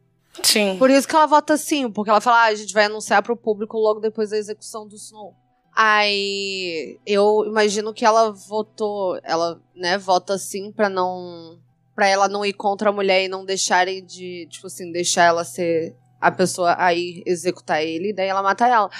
Sim. 0.42 0.76
Por 0.78 0.90
isso 0.90 1.08
que 1.08 1.16
ela 1.16 1.26
vota 1.26 1.56
sim, 1.56 1.90
porque 1.90 2.10
ela 2.10 2.20
fala, 2.20 2.44
ah, 2.44 2.46
a 2.46 2.54
gente 2.54 2.72
vai 2.72 2.84
anunciar 2.84 3.22
pro 3.22 3.36
público 3.36 3.76
logo 3.76 4.00
depois 4.00 4.30
da 4.30 4.36
execução 4.36 4.86
do 4.86 4.94
Snow. 4.94 5.34
Aí 5.74 6.98
eu 7.06 7.44
imagino 7.46 7.94
que 7.94 8.04
ela 8.04 8.30
votou, 8.30 9.18
ela, 9.22 9.60
né, 9.74 9.96
vota 9.96 10.36
sim 10.36 10.72
pra 10.72 10.88
não. 10.88 11.58
pra 11.94 12.06
ela 12.06 12.28
não 12.28 12.44
ir 12.44 12.52
contra 12.52 12.90
a 12.90 12.92
mulher 12.92 13.24
e 13.24 13.28
não 13.28 13.44
deixarem 13.44 14.04
de, 14.04 14.46
tipo 14.50 14.66
assim, 14.66 14.90
deixar 14.90 15.24
ela 15.24 15.44
ser 15.44 15.94
a 16.20 16.32
pessoa 16.32 16.74
aí 16.78 17.22
executar 17.24 17.82
ele, 17.82 18.10
e 18.10 18.12
daí 18.12 18.26
ela 18.26 18.42
mata 18.42 18.66
ela. 18.66 18.90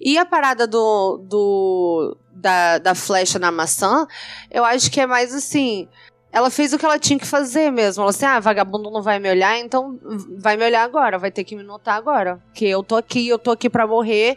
E 0.00 0.16
a 0.16 0.24
parada 0.24 0.66
do. 0.66 1.18
do 1.28 2.16
da, 2.40 2.78
da 2.78 2.94
flecha 2.94 3.38
na 3.38 3.50
maçã, 3.50 4.06
eu 4.50 4.64
acho 4.64 4.90
que 4.90 5.00
é 5.00 5.06
mais 5.06 5.34
assim. 5.34 5.88
Ela 6.30 6.50
fez 6.50 6.72
o 6.72 6.78
que 6.78 6.84
ela 6.84 6.98
tinha 6.98 7.18
que 7.18 7.26
fazer 7.26 7.70
mesmo. 7.70 8.02
Ela 8.02 8.10
assim, 8.10 8.26
ah, 8.26 8.38
vagabundo 8.38 8.90
não 8.90 9.02
vai 9.02 9.18
me 9.18 9.30
olhar, 9.30 9.58
então 9.58 9.98
vai 10.38 10.56
me 10.56 10.64
olhar 10.64 10.82
agora, 10.82 11.18
vai 11.18 11.30
ter 11.30 11.42
que 11.42 11.56
me 11.56 11.62
notar 11.62 11.96
agora. 11.96 12.42
Que 12.54 12.66
eu 12.66 12.82
tô 12.82 12.96
aqui, 12.96 13.26
eu 13.26 13.38
tô 13.38 13.50
aqui 13.50 13.70
pra 13.70 13.86
morrer. 13.86 14.36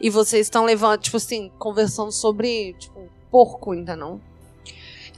E 0.00 0.10
vocês 0.10 0.46
estão 0.46 0.64
levando, 0.64 1.00
tipo 1.00 1.16
assim, 1.16 1.50
conversando 1.58 2.12
sobre, 2.12 2.74
tipo, 2.74 3.08
porco, 3.30 3.74
entendeu? 3.74 4.20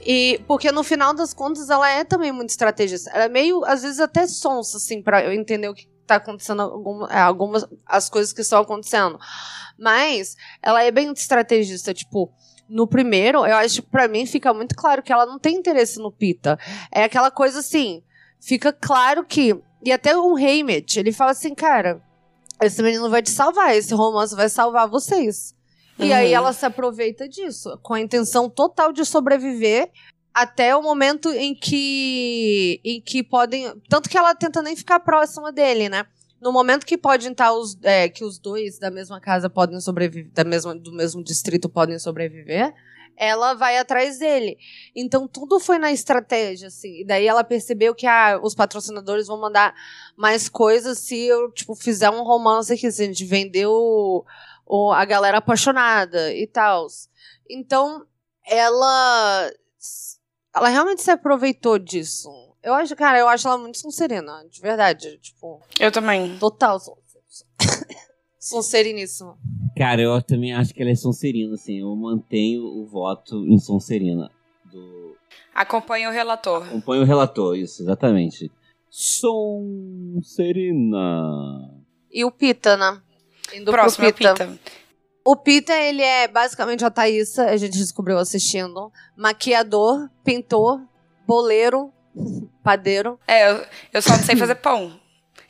E 0.05 0.39
porque 0.47 0.71
no 0.71 0.83
final 0.83 1.13
das 1.13 1.33
contas 1.33 1.69
ela 1.69 1.89
é 1.89 2.03
também 2.03 2.31
muito 2.31 2.49
estrategista. 2.49 3.11
Ela 3.11 3.25
é 3.25 3.29
meio, 3.29 3.63
às 3.65 3.83
vezes, 3.83 3.99
até 3.99 4.25
sonsa, 4.25 4.77
assim, 4.77 5.01
pra 5.01 5.23
eu 5.23 5.33
entender 5.33 5.67
o 5.67 5.73
que 5.73 5.87
tá 6.07 6.15
acontecendo, 6.15 6.61
alguma, 6.61 7.07
é, 7.11 7.19
algumas 7.19 7.65
as 7.85 8.09
coisas 8.09 8.33
que 8.33 8.41
estão 8.41 8.61
acontecendo. 8.61 9.19
Mas 9.77 10.35
ela 10.61 10.83
é 10.83 10.89
bem 10.91 11.11
estrategista, 11.11 11.93
tipo, 11.93 12.31
no 12.67 12.87
primeiro, 12.87 13.45
eu 13.45 13.55
acho 13.55 13.81
que 13.81 13.89
pra 13.89 14.07
mim 14.07 14.25
fica 14.25 14.53
muito 14.53 14.75
claro 14.75 15.01
que 15.03 15.11
ela 15.13 15.25
não 15.25 15.39
tem 15.39 15.55
interesse 15.55 15.99
no 15.99 16.11
Pita. 16.11 16.59
É 16.91 17.03
aquela 17.03 17.31
coisa 17.31 17.59
assim, 17.59 18.03
fica 18.39 18.73
claro 18.73 19.23
que. 19.25 19.55
E 19.83 19.91
até 19.91 20.17
o 20.17 20.35
Haymitch, 20.35 20.97
ele 20.97 21.11
fala 21.11 21.31
assim, 21.31 21.53
cara, 21.53 22.01
esse 22.61 22.81
menino 22.81 23.09
vai 23.09 23.21
te 23.21 23.29
salvar, 23.29 23.75
esse 23.75 23.93
romance 23.93 24.35
vai 24.35 24.49
salvar 24.49 24.87
vocês. 24.89 25.55
E 25.99 26.11
aí 26.11 26.29
Uhum. 26.29 26.35
ela 26.35 26.53
se 26.53 26.65
aproveita 26.65 27.27
disso, 27.27 27.79
com 27.81 27.93
a 27.93 27.99
intenção 28.01 28.49
total 28.49 28.91
de 28.91 29.05
sobreviver 29.05 29.89
até 30.41 30.75
o 30.75 30.83
momento 30.83 31.29
em 31.31 31.55
que 31.55 32.79
em 32.83 33.01
que 33.01 33.23
podem, 33.23 33.73
tanto 33.89 34.07
que 34.09 34.17
ela 34.17 34.35
tenta 34.35 34.61
nem 34.61 34.75
ficar 34.75 34.99
próxima 34.99 35.51
dele, 35.51 35.89
né? 35.89 36.05
No 36.39 36.51
momento 36.51 36.85
que 36.85 36.95
podem 36.97 37.31
estar 37.31 37.51
os 37.53 37.75
é, 37.81 38.07
que 38.07 38.23
os 38.23 38.37
dois 38.37 38.77
da 38.77 38.91
mesma 38.91 39.19
casa 39.19 39.49
podem 39.49 39.79
sobreviver, 39.81 40.31
da 40.31 40.43
mesma 40.43 40.75
do 40.75 40.91
mesmo 40.93 41.23
distrito 41.23 41.67
podem 41.67 41.97
sobreviver, 41.97 42.71
ela 43.17 43.55
vai 43.55 43.79
atrás 43.79 44.19
dele. 44.19 44.59
Então 44.95 45.27
tudo 45.27 45.59
foi 45.59 45.79
na 45.79 45.91
estratégia, 45.91 46.67
assim. 46.67 47.01
E 47.01 47.05
daí 47.05 47.25
ela 47.25 47.43
percebeu 47.43 47.95
que 47.95 48.05
ah, 48.05 48.39
os 48.43 48.53
patrocinadores 48.53 49.25
vão 49.25 49.41
mandar 49.41 49.73
mais 50.15 50.47
coisas 50.47 50.99
se 50.99 51.17
eu 51.25 51.51
tipo 51.51 51.73
fizer 51.73 52.11
um 52.11 52.21
romance 52.21 52.71
aqui, 52.71 52.87
vender 53.25 53.65
o, 53.65 54.23
o- 54.67 54.91
a 54.91 55.03
galera 55.03 55.39
apaixonada 55.39 56.31
e 56.31 56.45
tal. 56.45 56.85
Então 57.49 58.05
ela 58.45 59.51
ela 60.57 60.69
realmente 60.69 61.01
se 61.01 61.11
aproveitou 61.11 61.77
disso. 61.79 62.29
Eu 62.63 62.73
acho, 62.73 62.95
cara, 62.95 63.17
eu 63.19 63.27
acho 63.29 63.47
ela 63.47 63.57
muito 63.57 63.77
sonserina, 63.77 64.43
de 64.49 64.59
verdade, 64.59 65.17
tipo, 65.19 65.61
Eu 65.79 65.91
também. 65.91 66.37
total 66.37 66.79
son- 66.79 66.97
sonseriníssima. 68.39 69.37
Cara, 69.77 70.01
eu 70.01 70.21
também 70.21 70.53
acho 70.53 70.73
que 70.73 70.81
ela 70.81 70.91
é 70.91 70.95
Sonserina, 70.95 71.53
assim. 71.53 71.79
Eu 71.81 71.95
mantenho 71.95 72.63
o 72.63 72.85
voto 72.85 73.45
em 73.45 73.59
Sonserina. 73.59 74.31
Do... 74.65 75.15
Acompanha 75.53 76.09
o 76.09 76.11
relator. 76.11 76.63
Acompanho 76.65 77.03
o 77.03 77.05
relator, 77.05 77.55
isso, 77.55 77.83
exatamente. 77.83 78.51
Sonserina. 80.27 81.69
E 82.11 82.25
o 82.25 82.31
Pita, 82.31 82.75
né? 82.77 82.99
Indo 83.53 83.71
Próximo 83.71 84.05
é 84.05 84.09
o 84.09 84.13
Pita. 84.13 84.59
O 85.29 85.35
Pita, 85.35 85.73
ele 85.73 86.01
é 86.01 86.25
basicamente 86.25 86.85
a 86.85 86.89
Thaísa, 86.89 87.49
a 87.49 87.57
gente 87.57 87.77
descobriu 87.77 88.17
assistindo. 88.17 88.89
Maquiador, 89.13 90.09
pintor, 90.23 90.79
boleiro, 91.27 91.91
padeiro. 92.63 93.19
É, 93.27 93.51
eu, 93.51 93.65
eu 93.91 94.01
só 94.01 94.15
não 94.15 94.23
sei 94.23 94.37
fazer 94.37 94.55
pão. 94.55 94.97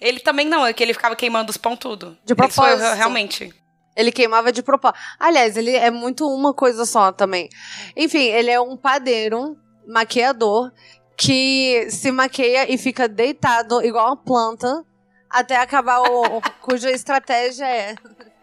Ele 0.02 0.20
também 0.20 0.48
não, 0.48 0.66
é 0.66 0.74
que 0.74 0.82
ele 0.82 0.96
ficava 0.96 1.16
queimando 1.16 1.52
os 1.52 1.58
pão 1.58 1.78
tudo. 1.78 2.18
De 2.26 2.34
Isso 2.34 2.36
foi 2.36 2.48
propósito. 2.48 2.96
realmente. 2.96 3.54
Ele 3.96 4.12
queimava 4.12 4.52
de 4.52 4.64
propósito. 4.64 5.00
Aliás, 5.20 5.56
ele 5.56 5.76
é 5.76 5.92
muito 5.92 6.28
uma 6.28 6.56
coisa 6.56 6.84
só 6.84 7.12
também. 7.12 7.48
Enfim, 7.96 8.24
ele 8.24 8.50
é 8.50 8.60
um 8.60 8.76
padeiro, 8.76 9.56
maquiador, 9.88 10.72
que 11.16 11.88
se 11.92 12.12
maqueia 12.12 12.74
e 12.74 12.80
fica 12.80 13.08
deitado 13.08 13.86
igual 13.86 14.08
uma 14.08 14.18
planta 14.18 14.84
até 15.30 15.56
acabar 15.58 16.02
o. 16.02 16.42
cuja 16.62 16.90
estratégia 16.90 17.68
é 17.68 17.96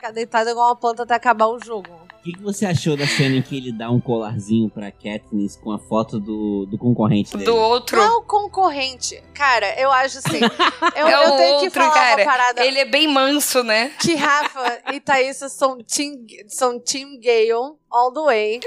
ficar 0.05 0.11
deitado 0.11 0.51
igual 0.51 0.69
uma 0.69 0.77
planta 0.77 1.03
até 1.05 1.15
acabar 1.15 1.47
o 1.47 1.59
jogo. 1.59 1.89
O 1.89 2.25
que, 2.25 2.33
que 2.33 2.43
você 2.43 2.65
achou 2.65 2.97
da 2.97 3.07
cena 3.07 3.37
em 3.37 3.43
que 3.43 3.57
ele 3.57 3.71
dá 3.71 3.91
um 3.91 4.01
colarzinho 4.01 4.71
pra 4.71 4.91
Katniss 4.91 5.57
com 5.57 5.71
a 5.73 5.79
foto 5.79 6.19
do, 6.19 6.65
do 6.65 6.79
concorrente 6.79 7.33
dele? 7.33 7.45
Do 7.45 7.55
outro. 7.55 7.99
Não 7.99 8.05
é 8.05 8.11
o 8.17 8.23
concorrente. 8.23 9.23
Cara, 9.35 9.79
eu 9.79 9.93
acho 9.93 10.19
assim. 10.19 10.41
Eu, 10.97 11.07
é 11.07 11.15
eu 11.15 11.37
tenho 11.37 11.59
que 11.59 11.65
outro, 11.65 11.83
falar 11.83 11.93
cara. 11.93 12.23
uma 12.23 12.31
parada. 12.31 12.65
Ele 12.65 12.79
é 12.79 12.85
bem 12.85 13.09
manso, 13.09 13.63
né? 13.63 13.91
Que 14.01 14.15
Rafa 14.15 14.81
e 14.93 15.01
Thaísa 15.01 15.49
são 15.49 15.79
team, 15.79 16.15
são 16.47 16.79
team 16.79 17.19
Gale 17.21 17.77
all 17.95 18.13
the 18.13 18.21
way. 18.21 18.61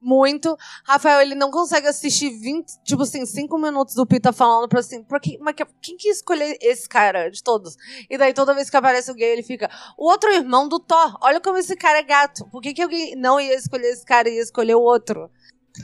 Muito. 0.00 0.56
Rafael, 0.84 1.20
ele 1.20 1.34
não 1.34 1.50
consegue 1.50 1.86
assistir 1.86 2.30
20, 2.30 2.66
tipo 2.84 3.02
assim, 3.02 3.24
5 3.26 3.58
minutos 3.58 3.94
do 3.94 4.06
Pita 4.06 4.32
falando 4.32 4.68
pra 4.68 4.80
assim, 4.80 5.02
por 5.04 5.20
que, 5.20 5.38
mas 5.38 5.54
que- 5.54 5.66
quem 5.82 5.96
que 5.96 6.08
escolher 6.08 6.56
esse 6.60 6.88
cara 6.88 7.28
de 7.30 7.42
todos? 7.42 7.76
E 8.08 8.16
daí 8.16 8.32
toda 8.32 8.54
vez 8.54 8.70
que 8.70 8.76
aparece 8.76 9.10
o 9.10 9.14
gay, 9.14 9.30
ele 9.32 9.42
fica, 9.42 9.70
o 9.98 10.08
outro 10.08 10.30
irmão 10.32 10.68
do 10.68 10.80
Thor, 10.80 11.16
olha 11.22 11.40
como 11.40 11.58
esse 11.58 11.76
cara 11.76 11.98
é 11.98 12.02
gato. 12.02 12.48
Por 12.50 12.60
que, 12.62 12.72
que 12.74 12.82
alguém 12.82 13.14
não 13.16 13.38
ia 13.40 13.54
escolher 13.54 13.88
esse 13.92 14.04
cara 14.04 14.28
e 14.28 14.34
ia 14.36 14.42
escolher 14.42 14.74
o 14.74 14.80
outro? 14.82 15.30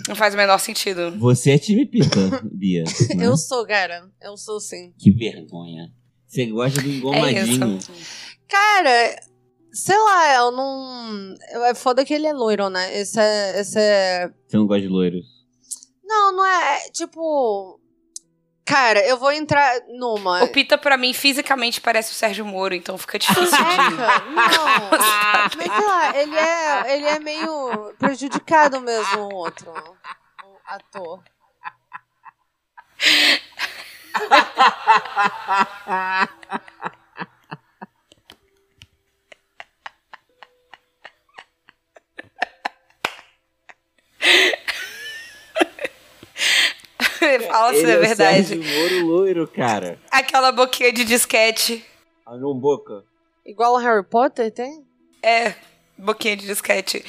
Não 0.09 0.17
faz 0.17 0.35
o 0.35 0.37
menor 0.37 0.59
sentido. 0.59 1.17
Você 1.19 1.53
é 1.53 1.59
time 1.59 1.87
Pita, 1.87 2.19
Bia. 2.53 2.85
né? 3.15 3.25
Eu 3.27 3.37
sou, 3.37 3.65
cara. 3.67 4.11
Eu 4.21 4.37
sou 4.37 4.59
sim. 4.61 4.93
Que 4.99 5.11
vergonha. 5.13 5.93
Você 6.27 6.47
gosta 6.47 6.83
do 6.83 6.89
engomadinho. 6.89 7.79
Cara, 8.49 9.17
sei 9.77 9.97
lá, 9.99 10.35
eu 10.35 10.51
não. 10.51 11.35
É 11.67 11.75
foda 11.75 12.05
que 12.05 12.15
ele 12.15 12.27
é 12.27 12.33
loiro, 12.33 12.69
né? 12.71 12.99
Esse 12.99 13.21
é. 13.21 13.61
Esse 13.61 13.79
é... 13.79 14.31
Você 14.47 14.57
não 14.57 14.67
gosta 14.67 14.81
de 14.81 14.89
loiros. 14.89 15.27
Não, 16.03 16.33
não 16.33 16.45
é. 16.45 16.87
é, 16.87 16.91
Tipo. 16.91 17.79
Cara, 18.65 18.99
eu 19.07 19.17
vou 19.17 19.31
entrar 19.31 19.81
numa. 19.97 20.43
O 20.43 20.49
Pita, 20.49 20.77
pra 20.77 20.97
mim, 20.97 21.13
fisicamente 21.13 21.81
parece 21.81 22.11
o 22.11 22.15
Sérgio 22.15 22.45
Moro, 22.45 22.75
então 22.75 22.99
fica 22.99 23.17
difícil 23.21 23.45
de. 23.45 23.53
Não. 23.55 24.91
Mas 25.57 25.73
sei 25.73 25.87
lá, 25.87 26.19
ele 26.19 26.37
é, 26.37 26.97
ele 26.97 27.07
é 27.07 27.19
meio 27.21 27.95
prejudicado 27.99 28.81
mesmo, 28.81 29.29
o 29.29 29.35
outro. 29.35 29.71
O 29.71 30.59
ator. 30.67 31.23
Fala 47.49 47.73
se 47.73 47.81
Ele 47.81 47.91
é 47.93 47.97
o 47.97 48.01
verdade. 48.01 48.57
Moro 48.57 49.07
loiro, 49.07 49.49
cara. 49.49 49.99
Aquela 50.11 50.53
boquinha 50.53 50.93
de 50.93 51.05
disquete. 51.05 51.85
A 52.25 52.37
não 52.37 52.55
boca. 52.59 53.05
Igual 53.45 53.75
o 53.75 53.79
Harry 53.79 54.05
Potter 54.05 54.53
tem? 54.53 54.85
É, 55.23 55.55
boquinha 55.97 56.37
de 56.37 56.47
disquete. 56.47 57.05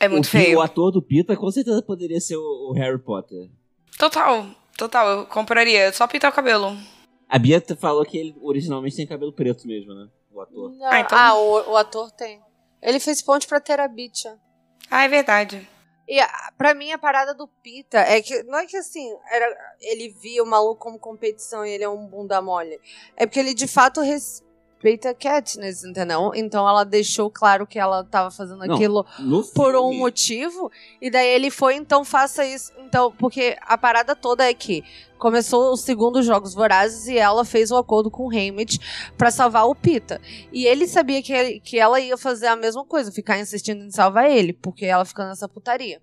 É 0.00 0.08
muito 0.08 0.26
o, 0.26 0.28
feio. 0.28 0.58
O 0.58 0.62
ator 0.62 0.90
do 0.92 1.02
Pita 1.02 1.36
com 1.36 1.50
certeza 1.50 1.82
poderia 1.82 2.20
ser 2.20 2.36
o, 2.36 2.70
o 2.70 2.72
Harry 2.74 2.98
Potter. 2.98 3.48
Total, 3.98 4.46
total, 4.76 5.08
eu 5.08 5.26
compraria. 5.26 5.92
Só 5.92 6.06
pintar 6.06 6.30
o 6.30 6.34
cabelo. 6.34 6.76
A 7.28 7.38
Bia 7.38 7.62
falou 7.78 8.04
que 8.04 8.16
ele 8.16 8.34
originalmente 8.40 8.96
tem 8.96 9.06
cabelo 9.06 9.32
preto 9.32 9.66
mesmo, 9.66 9.92
né? 9.94 10.08
O 10.32 10.40
ator. 10.40 10.70
Não. 10.70 10.86
Ah, 10.86 11.00
então- 11.00 11.18
Ah, 11.18 11.34
o, 11.34 11.72
o 11.72 11.76
ator 11.76 12.10
tem. 12.12 12.40
Ele 12.80 13.00
fez 13.00 13.20
ponte 13.20 13.46
pra 13.46 13.60
Terabitia. 13.60 14.36
Ah, 14.90 15.04
é 15.04 15.08
verdade. 15.08 15.68
E 16.08 16.18
a, 16.20 16.52
pra 16.56 16.74
mim, 16.74 16.90
a 16.90 16.98
parada 16.98 17.34
do 17.34 17.46
Pita 17.46 17.98
é 17.98 18.22
que. 18.22 18.42
Não 18.44 18.58
é 18.58 18.66
que 18.66 18.76
assim, 18.76 19.14
era, 19.30 19.74
ele 19.80 20.08
via 20.08 20.42
o 20.42 20.46
maluco 20.46 20.80
como 20.80 20.98
competição 20.98 21.66
e 21.66 21.70
ele 21.70 21.84
é 21.84 21.88
um 21.88 22.06
bunda 22.06 22.40
mole. 22.40 22.80
É 23.14 23.26
porque 23.26 23.38
ele 23.38 23.52
de 23.52 23.68
fato 23.68 24.00
respeita 24.00 24.47
a 25.08 25.14
Katniss, 25.14 25.84
entendeu? 25.84 26.32
Então 26.34 26.68
ela 26.68 26.84
deixou 26.84 27.30
claro 27.30 27.66
que 27.66 27.78
ela 27.78 28.04
tava 28.04 28.30
fazendo 28.30 28.64
Não, 28.64 28.74
aquilo 28.74 29.04
por 29.54 29.74
um 29.74 29.92
motivo. 29.92 30.70
E 31.00 31.10
daí 31.10 31.26
ele 31.28 31.50
foi, 31.50 31.74
então 31.74 32.04
faça 32.04 32.44
isso. 32.46 32.72
Então, 32.78 33.12
porque 33.18 33.56
a 33.62 33.76
parada 33.76 34.14
toda 34.14 34.44
é 34.48 34.54
que 34.54 34.84
começou 35.18 35.72
os 35.72 35.80
segundos 35.80 36.24
Jogos 36.24 36.54
Vorazes 36.54 37.08
e 37.08 37.18
ela 37.18 37.44
fez 37.44 37.70
o 37.72 37.76
acordo 37.76 38.08
com 38.10 38.26
o 38.26 38.30
Haymitch 38.30 38.78
pra 39.16 39.30
salvar 39.32 39.66
o 39.66 39.74
Pita. 39.74 40.20
E 40.52 40.64
ele 40.64 40.86
sabia 40.86 41.20
que, 41.22 41.32
ele- 41.32 41.60
que 41.60 41.78
ela 41.78 41.98
ia 42.00 42.16
fazer 42.16 42.46
a 42.46 42.54
mesma 42.56 42.84
coisa, 42.84 43.10
ficar 43.10 43.38
insistindo 43.38 43.84
em 43.84 43.90
salvar 43.90 44.30
ele, 44.30 44.52
porque 44.52 44.86
ela 44.86 45.04
fica 45.04 45.26
nessa 45.26 45.48
putaria. 45.48 46.00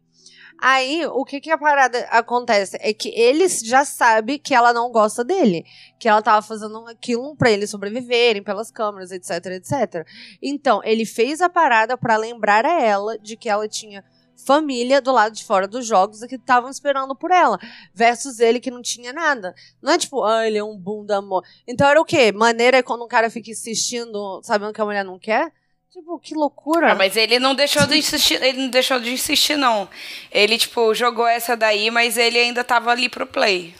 Aí, 0.59 1.05
o 1.05 1.25
que 1.25 1.41
que 1.41 1.51
a 1.51 1.57
parada 1.57 1.99
acontece? 2.09 2.77
É 2.79 2.93
que 2.93 3.09
ele 3.09 3.47
já 3.47 3.83
sabe 3.83 4.39
que 4.39 4.53
ela 4.53 4.73
não 4.73 4.91
gosta 4.91 5.23
dele. 5.23 5.65
Que 5.99 6.07
ela 6.07 6.21
tava 6.21 6.41
fazendo 6.41 6.87
aquilo 6.87 7.35
pra 7.35 7.51
eles 7.51 7.69
sobreviverem 7.69 8.43
pelas 8.43 8.71
câmeras, 8.71 9.11
etc, 9.11 9.45
etc. 9.47 10.07
Então, 10.41 10.81
ele 10.83 11.05
fez 11.05 11.41
a 11.41 11.49
parada 11.49 11.97
pra 11.97 12.17
lembrar 12.17 12.65
a 12.65 12.81
ela 12.81 13.17
de 13.17 13.35
que 13.35 13.49
ela 13.49 13.67
tinha 13.67 14.03
família 14.35 15.01
do 15.01 15.11
lado 15.11 15.33
de 15.33 15.43
fora 15.43 15.67
dos 15.67 15.85
jogos 15.85 16.21
e 16.21 16.27
que 16.27 16.35
estavam 16.35 16.69
esperando 16.69 17.15
por 17.15 17.31
ela. 17.31 17.59
Versus 17.93 18.39
ele 18.39 18.59
que 18.59 18.71
não 18.71 18.81
tinha 18.81 19.13
nada. 19.13 19.53
Não 19.81 19.93
é 19.93 19.97
tipo, 19.97 20.23
ah, 20.23 20.47
ele 20.47 20.57
é 20.57 20.63
um 20.63 20.77
bunda 20.77 21.17
amor. 21.17 21.43
Então 21.67 21.87
era 21.87 21.99
o 21.99 22.05
quê? 22.05 22.31
Maneira 22.31 22.77
é 22.77 22.83
quando 22.83 23.03
um 23.03 23.07
cara 23.07 23.29
fica 23.29 23.51
insistindo, 23.51 24.41
sabendo 24.43 24.73
que 24.73 24.81
a 24.81 24.85
mulher 24.85 25.03
não 25.03 25.19
quer? 25.19 25.51
Tipo, 25.95 26.19
que 26.19 26.35
loucura. 26.35 26.91
Ah, 26.91 26.95
mas 26.95 27.15
ele 27.15 27.39
não 27.39 27.55
deixou 27.55 27.87
de 27.87 27.95
insistir, 27.97 28.43
ele 28.43 28.63
não 28.63 28.69
deixou 28.69 28.99
de 28.99 29.13
insistir, 29.13 29.55
não. 29.55 29.87
Ele, 30.29 30.57
tipo, 30.57 30.93
jogou 30.93 31.25
essa 31.25 31.55
daí, 31.55 31.89
mas 31.89 32.17
ele 32.17 32.37
ainda 32.37 32.65
tava 32.65 32.91
ali 32.91 33.07
pro 33.07 33.25
play. 33.25 33.73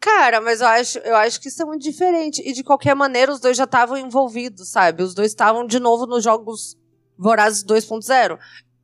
Cara, 0.00 0.40
mas 0.40 0.60
eu 0.60 0.66
acho, 0.66 0.98
eu 0.98 1.14
acho 1.14 1.40
que 1.40 1.46
isso 1.46 1.62
é 1.62 1.64
muito 1.64 1.82
diferente. 1.82 2.42
E 2.44 2.52
de 2.52 2.64
qualquer 2.64 2.96
maneira, 2.96 3.30
os 3.30 3.38
dois 3.38 3.56
já 3.56 3.64
estavam 3.64 3.96
envolvidos, 3.96 4.68
sabe? 4.68 5.04
Os 5.04 5.14
dois 5.14 5.30
estavam 5.30 5.64
de 5.64 5.78
novo 5.78 6.06
nos 6.06 6.24
jogos 6.24 6.76
Vorazes 7.16 7.62
2.0. 7.62 8.36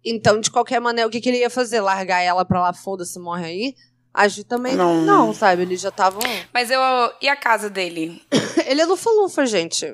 Então, 0.05 0.38
de 0.38 0.49
qualquer 0.49 0.81
maneira, 0.81 1.09
o 1.09 1.11
que, 1.11 1.20
que 1.20 1.29
ele 1.29 1.38
ia 1.38 1.51
fazer? 1.51 1.81
Largar 1.81 2.20
ela 2.22 2.44
pra 2.44 2.61
lá, 2.61 2.72
foda-se, 2.72 3.18
morre 3.18 3.46
aí? 3.46 3.75
Acho 4.14 4.37
que 4.37 4.44
também 4.44 4.77
Não. 4.77 5.03
não, 5.03 5.35
sabe? 5.35 5.62
Eles 5.62 5.81
já 5.81 5.88
estavam. 5.88 6.22
Mas 6.55 6.70
eu. 6.70 6.81
E 7.20 7.29
a 7.29 7.35
casa 7.35 7.68
dele? 7.68 8.22
Ele 8.64 8.81
é 8.81 8.85
lufa-lufa, 8.87 9.44
gente. 9.44 9.92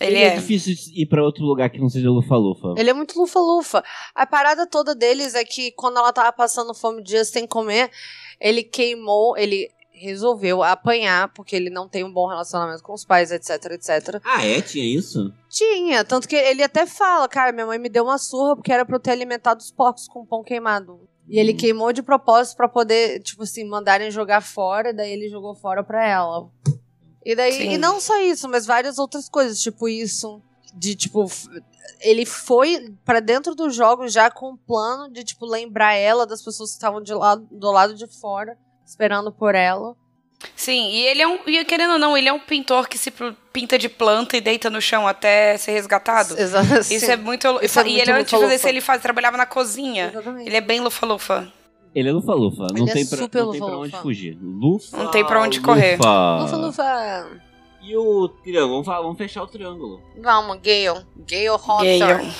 Ele 0.00 0.16
é. 0.18 0.26
é. 0.28 0.34
difícil 0.36 0.74
ir 0.94 1.06
pra 1.06 1.22
outro 1.24 1.44
lugar 1.44 1.70
que 1.70 1.78
não 1.80 1.88
seja 1.88 2.10
Lufa-Lufa. 2.10 2.74
Ele 2.76 2.90
é 2.90 2.92
muito 2.92 3.18
lufa-lufa. 3.18 3.82
A 4.14 4.26
parada 4.26 4.66
toda 4.66 4.94
deles 4.94 5.34
é 5.34 5.44
que 5.44 5.72
quando 5.72 5.98
ela 5.98 6.12
tava 6.12 6.32
passando 6.32 6.74
fome 6.74 7.02
dias 7.02 7.28
sem 7.28 7.46
comer, 7.46 7.90
ele 8.40 8.62
queimou, 8.62 9.36
ele 9.36 9.70
resolveu 9.98 10.62
apanhar, 10.62 11.32
porque 11.32 11.56
ele 11.56 11.70
não 11.70 11.88
tem 11.88 12.04
um 12.04 12.12
bom 12.12 12.28
relacionamento 12.28 12.82
com 12.82 12.92
os 12.92 13.02
pais, 13.04 13.30
etc, 13.30 13.72
etc. 13.72 14.20
Ah, 14.22 14.44
é? 14.46 14.60
Tinha 14.60 14.84
isso? 14.84 15.32
Tinha, 15.48 16.04
tanto 16.04 16.28
que 16.28 16.36
ele 16.36 16.62
até 16.62 16.84
fala, 16.84 17.26
cara, 17.26 17.50
minha 17.50 17.64
mãe 17.66 17.78
me 17.78 17.88
deu 17.88 18.04
uma 18.04 18.18
surra 18.18 18.54
porque 18.54 18.70
era 18.70 18.84
pra 18.84 18.96
eu 18.96 19.00
ter 19.00 19.12
alimentado 19.12 19.58
os 19.60 19.70
porcos 19.70 20.06
com 20.06 20.26
pão 20.26 20.42
queimado. 20.42 21.00
E 21.28 21.38
ele 21.40 21.54
Hum. 21.54 21.56
queimou 21.56 21.92
de 21.94 22.02
propósito 22.02 22.56
pra 22.58 22.68
poder, 22.68 23.20
tipo 23.22 23.42
assim, 23.42 23.64
mandarem 23.64 24.10
jogar 24.10 24.42
fora, 24.42 24.92
daí 24.92 25.10
ele 25.10 25.28
jogou 25.30 25.54
fora 25.54 25.82
pra 25.82 26.06
ela. 26.06 26.46
E 27.26 27.34
daí, 27.34 27.52
Sim. 27.54 27.72
e 27.72 27.76
não 27.78 27.98
só 27.98 28.20
isso, 28.20 28.48
mas 28.48 28.64
várias 28.64 29.00
outras 29.00 29.28
coisas, 29.28 29.60
tipo 29.60 29.88
isso, 29.88 30.40
de 30.72 30.94
tipo, 30.94 31.28
ele 32.00 32.24
foi 32.24 32.94
pra 33.04 33.18
dentro 33.18 33.52
dos 33.52 33.74
jogos 33.74 34.12
já 34.12 34.30
com 34.30 34.52
um 34.52 34.56
plano 34.56 35.12
de, 35.12 35.24
tipo, 35.24 35.44
lembrar 35.44 35.94
ela 35.94 36.24
das 36.24 36.40
pessoas 36.40 36.70
que 36.70 36.76
estavam 36.76 37.02
de 37.02 37.12
lado, 37.12 37.44
do 37.50 37.72
lado 37.72 37.96
de 37.96 38.06
fora, 38.06 38.56
esperando 38.86 39.32
por 39.32 39.56
ela. 39.56 39.96
Sim, 40.54 40.88
e 40.90 41.04
ele 41.04 41.20
é 41.20 41.26
um. 41.26 41.40
E 41.48 41.64
querendo 41.64 41.94
ou 41.94 41.98
não, 41.98 42.16
ele 42.16 42.28
é 42.28 42.32
um 42.32 42.38
pintor 42.38 42.86
que 42.86 42.96
se 42.96 43.12
pinta 43.52 43.76
de 43.76 43.88
planta 43.88 44.36
e 44.36 44.40
deita 44.40 44.70
no 44.70 44.80
chão 44.80 45.08
até 45.08 45.56
ser 45.58 45.72
resgatado. 45.72 46.38
Exato. 46.38 46.78
Isso 46.88 47.10
é 47.10 47.16
muito. 47.16 47.58
Isso 47.60 47.80
é 47.80 47.82
e 47.82 47.86
muito 47.86 48.02
ele, 48.02 48.12
antes 48.12 48.26
de 48.26 48.30
fazer 48.30 48.44
lufa-lufa. 48.44 48.54
isso, 48.54 48.68
ele 48.68 48.80
faz, 48.80 49.02
trabalhava 49.02 49.36
na 49.36 49.46
cozinha. 49.46 50.10
Exatamente. 50.12 50.46
Ele 50.46 50.56
é 50.56 50.60
bem 50.60 50.78
lufa-lufa. 50.78 51.52
Ele 51.96 52.10
é 52.10 52.12
Lufa-Lufa. 52.12 52.66
Não, 52.74 52.82
Ele 52.82 52.90
é 52.90 52.92
tem 52.92 53.06
pra, 53.06 53.16
não 53.18 53.28
tem 53.28 53.40
pra 53.40 53.44
Lufa-Lufa. 53.44 53.76
onde 53.78 53.96
fugir. 54.02 54.38
Lufa. 54.40 54.96
Não 54.98 55.10
tem 55.10 55.24
pra 55.24 55.42
onde 55.42 55.60
correr. 55.60 55.96
Lufa. 55.96 56.38
Lufa, 56.42 56.56
lufa. 56.56 57.30
E 57.82 57.96
o 57.96 58.28
triângulo? 58.28 58.70
Vamos, 58.72 58.86
falar- 58.86 59.00
vamos 59.02 59.16
fechar 59.16 59.42
o 59.42 59.46
triângulo. 59.46 60.02
Vamos, 60.20 60.58
Gale. 60.62 61.06
Gale 61.26 61.46
Hawthorne. 61.48 61.98
Gale. 61.98 62.30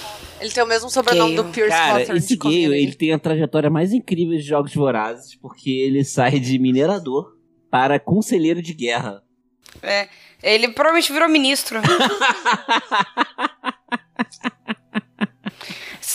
Ele 0.40 0.50
tem 0.50 0.62
o 0.62 0.66
mesmo 0.66 0.90
sobrenome 0.90 1.34
Gale. 1.34 1.48
do 1.48 1.52
Pierce 1.54 1.70
Cara, 1.74 1.98
Hawthorne. 2.00 2.18
esse 2.18 2.28
gay, 2.36 2.38
Community. 2.38 2.74
ele 2.82 2.94
tem 2.94 3.12
a 3.14 3.18
trajetória 3.18 3.70
mais 3.70 3.92
incrível 3.94 4.36
de 4.36 4.42
Jogos 4.42 4.74
Vorazes, 4.74 5.34
porque 5.36 5.70
ele 5.70 6.04
sai 6.04 6.38
de 6.38 6.58
minerador 6.58 7.32
para 7.70 7.98
conselheiro 7.98 8.60
de 8.60 8.74
guerra. 8.74 9.22
É. 9.82 10.08
Ele 10.42 10.68
provavelmente 10.68 11.10
virou 11.12 11.28
ministro. 11.30 11.80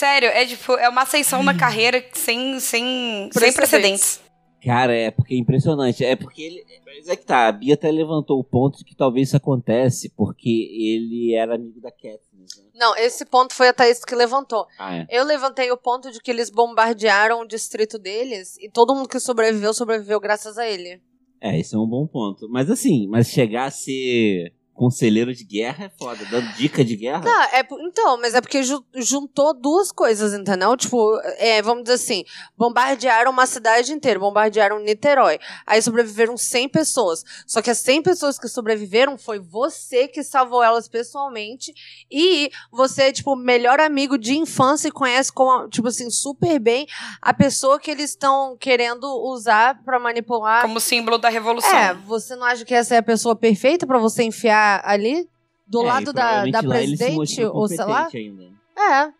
Sério, 0.02 0.30
é 0.30 0.44
tipo, 0.44 0.72
é 0.72 0.88
uma 0.88 1.02
ascensão 1.02 1.44
na 1.44 1.56
carreira 1.56 2.04
sem, 2.12 2.58
sem, 2.58 2.60
sem 2.60 3.30
Precedentes. 3.30 3.54
precedentes. 3.54 4.20
Cara, 4.60 4.92
é 4.92 5.12
porque 5.12 5.32
é 5.34 5.36
impressionante. 5.38 6.04
É 6.04 6.16
porque 6.16 6.42
ele. 6.42 6.64
Mas 6.84 7.06
é 7.06 7.14
que 7.14 7.24
tá, 7.24 7.46
a 7.46 7.52
Bia 7.52 7.74
até 7.74 7.88
levantou 7.88 8.40
o 8.40 8.42
ponto 8.42 8.78
de 8.78 8.84
que 8.84 8.96
talvez 8.96 9.28
isso 9.28 9.36
acontece 9.36 10.12
porque 10.16 10.48
ele 10.72 11.32
era 11.36 11.54
amigo 11.54 11.80
da 11.80 11.92
Katniss, 11.92 12.56
né? 12.56 12.70
Não, 12.74 12.96
esse 12.96 13.24
ponto 13.24 13.54
foi 13.54 13.68
a 13.68 13.72
Thaís 13.72 14.04
que 14.04 14.16
levantou. 14.16 14.66
Ah, 14.76 14.96
é. 14.96 15.06
Eu 15.08 15.24
levantei 15.24 15.70
o 15.70 15.76
ponto 15.76 16.10
de 16.10 16.18
que 16.20 16.32
eles 16.32 16.50
bombardearam 16.50 17.40
o 17.40 17.46
distrito 17.46 17.96
deles 17.96 18.56
e 18.58 18.68
todo 18.68 18.96
mundo 18.96 19.08
que 19.08 19.20
sobreviveu, 19.20 19.72
sobreviveu 19.72 20.18
graças 20.18 20.58
a 20.58 20.68
ele. 20.68 21.00
É, 21.40 21.60
esse 21.60 21.76
é 21.76 21.78
um 21.78 21.86
bom 21.86 22.08
ponto. 22.08 22.48
Mas 22.48 22.68
assim, 22.68 23.06
mas 23.06 23.28
chegar 23.28 23.66
a 23.66 23.70
ser 23.70 24.52
conselheiro 24.82 25.32
de 25.32 25.44
guerra 25.44 25.84
é 25.84 25.88
foda, 25.96 26.24
dando 26.28 26.52
dica 26.54 26.84
de 26.84 26.96
guerra. 26.96 27.20
Não, 27.20 27.42
é, 27.44 27.64
então, 27.86 28.20
mas 28.20 28.34
é 28.34 28.40
porque 28.40 28.64
ju- 28.64 28.84
juntou 28.96 29.54
duas 29.54 29.92
coisas, 29.92 30.32
entendeu? 30.34 30.76
Tipo, 30.76 31.20
é, 31.38 31.62
vamos 31.62 31.84
dizer 31.84 31.94
assim, 31.94 32.24
bombardearam 32.58 33.30
uma 33.30 33.46
cidade 33.46 33.92
inteira, 33.92 34.18
bombardearam 34.18 34.80
Niterói. 34.80 35.38
Aí 35.64 35.80
sobreviveram 35.80 36.36
100 36.36 36.68
pessoas. 36.68 37.22
Só 37.46 37.62
que 37.62 37.70
as 37.70 37.78
100 37.78 38.02
pessoas 38.02 38.40
que 38.40 38.48
sobreviveram 38.48 39.16
foi 39.16 39.38
você 39.38 40.08
que 40.08 40.24
salvou 40.24 40.64
elas 40.64 40.88
pessoalmente 40.88 41.72
e 42.10 42.50
você 42.72 43.02
é, 43.04 43.12
tipo, 43.12 43.36
melhor 43.36 43.78
amigo 43.78 44.18
de 44.18 44.36
infância 44.36 44.88
e 44.88 44.90
conhece, 44.90 45.32
como, 45.32 45.68
tipo 45.68 45.86
assim, 45.86 46.10
super 46.10 46.58
bem 46.58 46.88
a 47.20 47.32
pessoa 47.32 47.78
que 47.78 47.88
eles 47.88 48.10
estão 48.10 48.56
querendo 48.58 49.04
usar 49.30 49.80
pra 49.84 50.00
manipular. 50.00 50.62
Como 50.62 50.80
símbolo 50.80 51.18
da 51.18 51.28
revolução. 51.28 51.72
É, 51.72 51.94
você 51.94 52.34
não 52.34 52.44
acha 52.44 52.64
que 52.64 52.74
essa 52.74 52.96
é 52.96 52.98
a 52.98 53.02
pessoa 53.02 53.36
perfeita 53.36 53.86
pra 53.86 53.98
você 53.98 54.24
enfiar 54.24 54.71
ali? 54.84 55.28
Do 55.66 55.82
É, 55.82 55.86
lado 55.86 56.12
da, 56.12 56.44
da 56.46 56.62
presidente, 56.62 57.44
ou 57.44 57.66
sei 57.68 57.76
lá? 57.78 58.08
ainda. 58.12 58.44
É. 58.78 59.12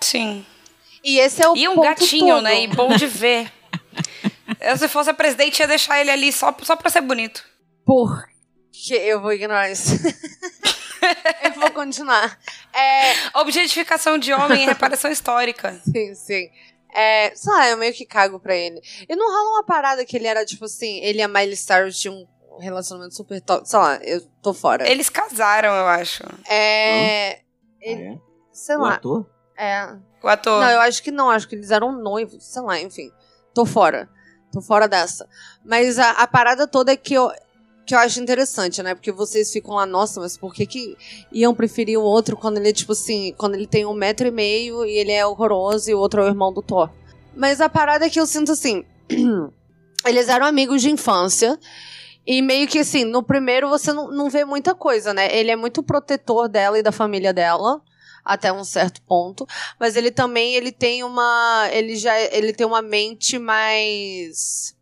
Sim. 0.00 0.44
E 1.04 1.18
esse 1.18 1.42
é 1.42 1.48
o 1.48 1.56
E 1.56 1.68
um 1.68 1.74
ponto 1.76 1.84
gatinho, 1.84 2.34
todo. 2.36 2.42
né? 2.42 2.62
E 2.62 2.66
bom 2.68 2.94
de 2.96 3.06
ver. 3.08 3.50
Eu, 4.60 4.76
se 4.76 4.88
fosse 4.88 5.10
a 5.10 5.14
presidente, 5.14 5.60
ia 5.60 5.68
deixar 5.68 6.00
ele 6.00 6.10
ali 6.10 6.32
só, 6.32 6.54
só 6.62 6.76
pra 6.76 6.90
ser 6.90 7.00
bonito. 7.00 7.44
Porque 7.84 8.94
eu 8.94 9.20
vou 9.20 9.32
ignorar 9.32 9.70
isso. 9.70 9.92
eu 11.44 11.52
vou 11.52 11.70
continuar. 11.70 12.38
É, 12.74 13.38
Objetificação 13.38 14.18
de 14.18 14.32
homem 14.32 14.62
e 14.62 14.66
reparação 14.66 15.10
histórica. 15.10 15.80
sim, 15.90 16.14
sim. 16.14 16.48
É, 16.92 17.32
sei 17.36 17.52
lá, 17.52 17.68
eu 17.68 17.76
meio 17.76 17.94
que 17.94 18.04
cago 18.04 18.40
pra 18.40 18.54
ele. 18.56 18.80
E 19.08 19.14
não 19.14 19.26
rola 19.30 19.50
uma 19.58 19.64
parada 19.64 20.04
que 20.04 20.16
ele 20.16 20.26
era, 20.26 20.44
tipo 20.44 20.64
assim, 20.64 20.98
ele 21.00 21.20
e 21.20 21.22
a 21.22 21.28
Miley 21.28 21.56
Cyrus 21.56 21.98
tinham 21.98 22.16
um 22.16 22.26
relacionamento 22.60 23.14
super 23.14 23.40
top. 23.40 23.68
Sei 23.68 23.78
lá, 23.78 23.96
eu 24.02 24.20
tô 24.42 24.52
fora. 24.54 24.88
Eles 24.88 25.08
casaram, 25.08 25.68
eu 25.74 25.86
acho. 25.86 26.22
É. 26.48 27.40
Ele, 27.80 28.08
Ah, 28.08 28.12
é? 28.14 28.18
sei 28.52 28.76
O 28.76 28.80
lá. 28.80 28.94
ator? 28.94 29.26
É. 29.58 29.96
O 30.22 30.28
ator. 30.28 30.60
Não, 30.60 30.70
eu 30.70 30.80
acho 30.80 31.02
que 31.02 31.10
não, 31.10 31.30
acho 31.30 31.48
que 31.48 31.54
eles 31.54 31.70
eram 31.70 31.92
noivos, 31.92 32.44
sei 32.44 32.62
lá, 32.62 32.78
enfim. 32.80 33.10
Tô 33.54 33.64
fora. 33.66 34.08
Tô 34.52 34.60
fora 34.60 34.86
dessa. 34.88 35.28
Mas 35.64 35.98
a, 35.98 36.10
a 36.10 36.26
parada 36.26 36.66
toda 36.66 36.92
é 36.92 36.96
que 36.96 37.14
eu, 37.14 37.30
que 37.86 37.94
eu 37.94 37.98
acho 37.98 38.20
interessante, 38.20 38.82
né? 38.82 38.94
Porque 38.94 39.10
vocês 39.12 39.52
ficam 39.52 39.74
lá, 39.74 39.86
nossa, 39.86 40.20
mas 40.20 40.36
por 40.36 40.52
que 40.52 40.66
que 40.66 40.96
iam 41.32 41.54
preferir 41.54 41.98
o 41.98 42.02
outro 42.02 42.36
quando 42.36 42.58
ele, 42.58 42.72
tipo 42.72 42.92
assim, 42.92 43.34
quando 43.38 43.54
ele 43.54 43.66
tem 43.66 43.86
um 43.86 43.94
metro 43.94 44.26
e 44.26 44.30
meio 44.30 44.84
e 44.84 44.90
ele 44.98 45.12
é 45.12 45.24
horroroso 45.24 45.90
e 45.90 45.94
o 45.94 45.98
outro 45.98 46.20
é 46.20 46.24
o 46.24 46.28
irmão 46.28 46.52
do 46.52 46.62
Thor? 46.62 46.90
Mas 47.34 47.60
a 47.60 47.68
parada 47.68 48.06
é 48.06 48.10
que 48.10 48.18
eu 48.20 48.26
sinto 48.26 48.52
assim. 48.52 48.84
Eles 50.04 50.28
eram 50.28 50.46
amigos 50.46 50.82
de 50.82 50.90
infância. 50.90 51.58
E 52.30 52.40
meio 52.40 52.68
que 52.68 52.78
assim, 52.78 53.02
no 53.02 53.24
primeiro 53.24 53.68
você 53.68 53.92
não, 53.92 54.08
não 54.08 54.30
vê 54.30 54.44
muita 54.44 54.72
coisa, 54.72 55.12
né? 55.12 55.36
Ele 55.36 55.50
é 55.50 55.56
muito 55.56 55.82
protetor 55.82 56.48
dela 56.48 56.78
e 56.78 56.82
da 56.82 56.92
família 56.92 57.32
dela 57.32 57.82
até 58.24 58.52
um 58.52 58.62
certo 58.62 59.02
ponto, 59.02 59.44
mas 59.80 59.96
ele 59.96 60.12
também 60.12 60.54
ele 60.54 60.70
tem 60.70 61.02
uma 61.02 61.68
ele 61.72 61.96
já 61.96 62.16
ele 62.20 62.52
tem 62.52 62.64
uma 62.64 62.80
mente 62.80 63.36
mais 63.36 64.76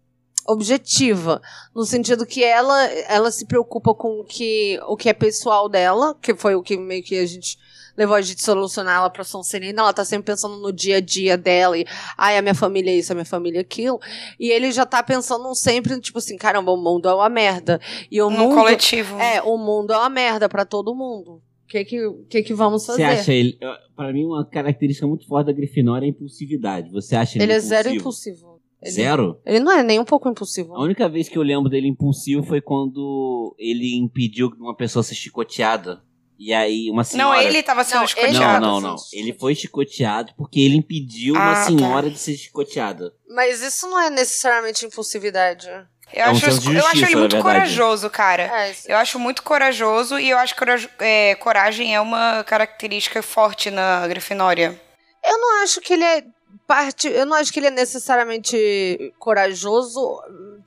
objetiva, 0.46 1.40
no 1.74 1.86
sentido 1.86 2.26
que 2.26 2.44
ela 2.44 2.84
ela 2.84 3.30
se 3.30 3.46
preocupa 3.46 3.94
com 3.94 4.20
o 4.20 4.24
que 4.24 4.78
o 4.86 4.94
que 4.94 5.08
é 5.08 5.14
pessoal 5.14 5.70
dela, 5.70 6.14
que 6.20 6.34
foi 6.34 6.54
o 6.54 6.62
que 6.62 6.76
meio 6.76 7.02
que 7.02 7.18
a 7.18 7.24
gente 7.24 7.56
levou 7.98 8.14
a 8.14 8.22
gente 8.22 8.40
a 8.40 8.44
solucionar 8.44 8.98
ela 8.98 9.10
pra 9.10 9.24
Sonserina, 9.24 9.82
ela 9.82 9.92
tá 9.92 10.04
sempre 10.04 10.32
pensando 10.32 10.56
no 10.58 10.72
dia 10.72 10.98
a 10.98 11.00
dia 11.00 11.36
dela 11.36 11.76
e, 11.76 11.84
ai, 12.16 12.38
a 12.38 12.42
minha 12.42 12.54
família 12.54 12.92
é 12.92 12.94
isso, 12.94 13.10
a 13.10 13.14
minha 13.16 13.24
família 13.24 13.58
é 13.58 13.60
aquilo. 13.62 13.98
E 14.38 14.52
ele 14.52 14.70
já 14.70 14.86
tá 14.86 15.02
pensando 15.02 15.52
sempre, 15.56 16.00
tipo 16.00 16.18
assim, 16.18 16.36
caramba, 16.36 16.70
o 16.70 16.76
mundo 16.76 17.08
é 17.08 17.14
uma 17.14 17.28
merda. 17.28 17.80
E 18.08 18.22
o 18.22 18.30
No 18.30 18.38
mundo, 18.38 18.54
coletivo. 18.54 19.18
É, 19.18 19.42
o 19.42 19.58
mundo 19.58 19.92
é 19.92 19.96
uma 19.98 20.08
merda 20.08 20.48
pra 20.48 20.64
todo 20.64 20.94
mundo. 20.94 21.42
O 21.64 21.66
que 21.68 21.84
que, 21.84 21.98
que 22.30 22.42
que 22.44 22.54
vamos 22.54 22.86
fazer? 22.86 23.02
Você 23.02 23.20
acha 23.20 23.32
ele. 23.32 23.58
Pra 23.96 24.12
mim, 24.12 24.24
uma 24.24 24.46
característica 24.46 25.06
muito 25.06 25.26
forte 25.26 25.48
da 25.48 25.52
Grifinória 25.52 26.06
é 26.06 26.08
a 26.08 26.10
impulsividade. 26.10 26.90
Você 26.92 27.16
acha 27.16 27.36
ele, 27.36 27.44
Ele 27.44 27.52
é 27.52 27.56
impulsivo? 27.56 27.68
zero 27.82 27.94
impulsivo. 27.94 28.58
Ele, 28.80 28.92
Zero? 28.92 29.40
Ele 29.44 29.58
não 29.58 29.72
é 29.72 29.82
nem 29.82 29.98
um 29.98 30.04
pouco 30.04 30.28
impulsivo. 30.28 30.72
A 30.76 30.80
única 30.80 31.08
vez 31.08 31.28
que 31.28 31.36
eu 31.36 31.42
lembro 31.42 31.68
dele 31.68 31.88
impulsivo 31.88 32.44
foi 32.44 32.60
quando 32.60 33.52
ele 33.58 33.96
impediu 33.96 34.52
uma 34.56 34.76
pessoa 34.76 35.02
ser 35.02 35.16
chicoteada. 35.16 36.00
E 36.38 36.54
aí, 36.54 36.88
uma 36.88 36.98
Não, 36.98 37.04
senhora. 37.04 37.42
ele 37.42 37.62
tava 37.62 37.82
sendo 37.82 37.94
Não, 37.96 38.00
Não, 38.02 38.06
chicoteado. 38.08 38.66
não, 38.66 38.80
não. 38.80 38.94
assim, 38.94 39.18
Ele 39.18 39.32
foi 39.32 39.54
chicoteado 39.56 40.32
porque 40.36 40.60
ele 40.60 40.76
impediu 40.76 41.34
uma 41.34 41.50
Ah, 41.52 41.54
tá. 41.56 41.62
senhora 41.64 42.08
de 42.10 42.18
ser 42.18 42.36
chicoteada. 42.36 43.12
Mas 43.28 43.60
isso 43.60 43.88
não 43.88 44.00
é 44.00 44.08
necessariamente 44.08 44.86
impulsividade. 44.86 45.66
Eu, 45.68 46.22
É 46.24 46.28
um 46.28 46.30
acho, 46.30 46.40
de 46.40 46.46
eu 46.46 46.52
acho 46.52 46.62
justiça, 46.72 47.06
ele 47.06 47.16
muito 47.16 47.32
verdade. 47.32 47.42
corajoso, 47.42 48.08
cara. 48.08 48.42
É, 48.44 48.74
Eu 48.86 48.96
acho 48.96 49.18
muito 49.18 49.42
corajoso 49.42 50.18
e 50.18 50.30
eu 50.30 50.38
acho 50.38 50.54
que 50.54 50.58
coraj- 50.60 50.88
é, 51.00 51.34
coragem 51.34 51.94
é 51.94 52.00
uma 52.00 52.42
característica 52.44 53.20
forte 53.22 53.70
na 53.70 54.06
Grifinória. 54.06 54.80
Eu 55.24 55.38
não 55.38 55.62
acho 55.62 55.80
que 55.82 55.92
ele 55.92 56.04
é 56.04 56.24
parte. 56.66 57.08
Eu 57.08 57.26
não 57.26 57.36
acho 57.36 57.52
que 57.52 57.58
ele 57.58 57.66
é 57.66 57.70
necessariamente 57.70 59.12
corajoso, 59.18 60.00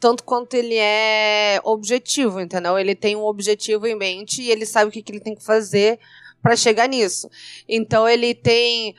tanto 0.01 0.23
quanto 0.23 0.55
ele 0.55 0.75
é 0.75 1.61
objetivo, 1.63 2.41
entendeu? 2.41 2.77
Ele 2.77 2.95
tem 2.95 3.15
um 3.15 3.23
objetivo 3.23 3.85
em 3.85 3.95
mente 3.95 4.41
e 4.41 4.49
ele 4.49 4.65
sabe 4.65 4.89
o 4.89 4.91
que, 4.91 5.03
que 5.03 5.11
ele 5.11 5.19
tem 5.19 5.35
que 5.35 5.45
fazer 5.45 5.99
pra 6.41 6.55
chegar 6.55 6.89
nisso. 6.89 7.29
Então 7.69 8.09
ele 8.09 8.33
tem. 8.33 8.95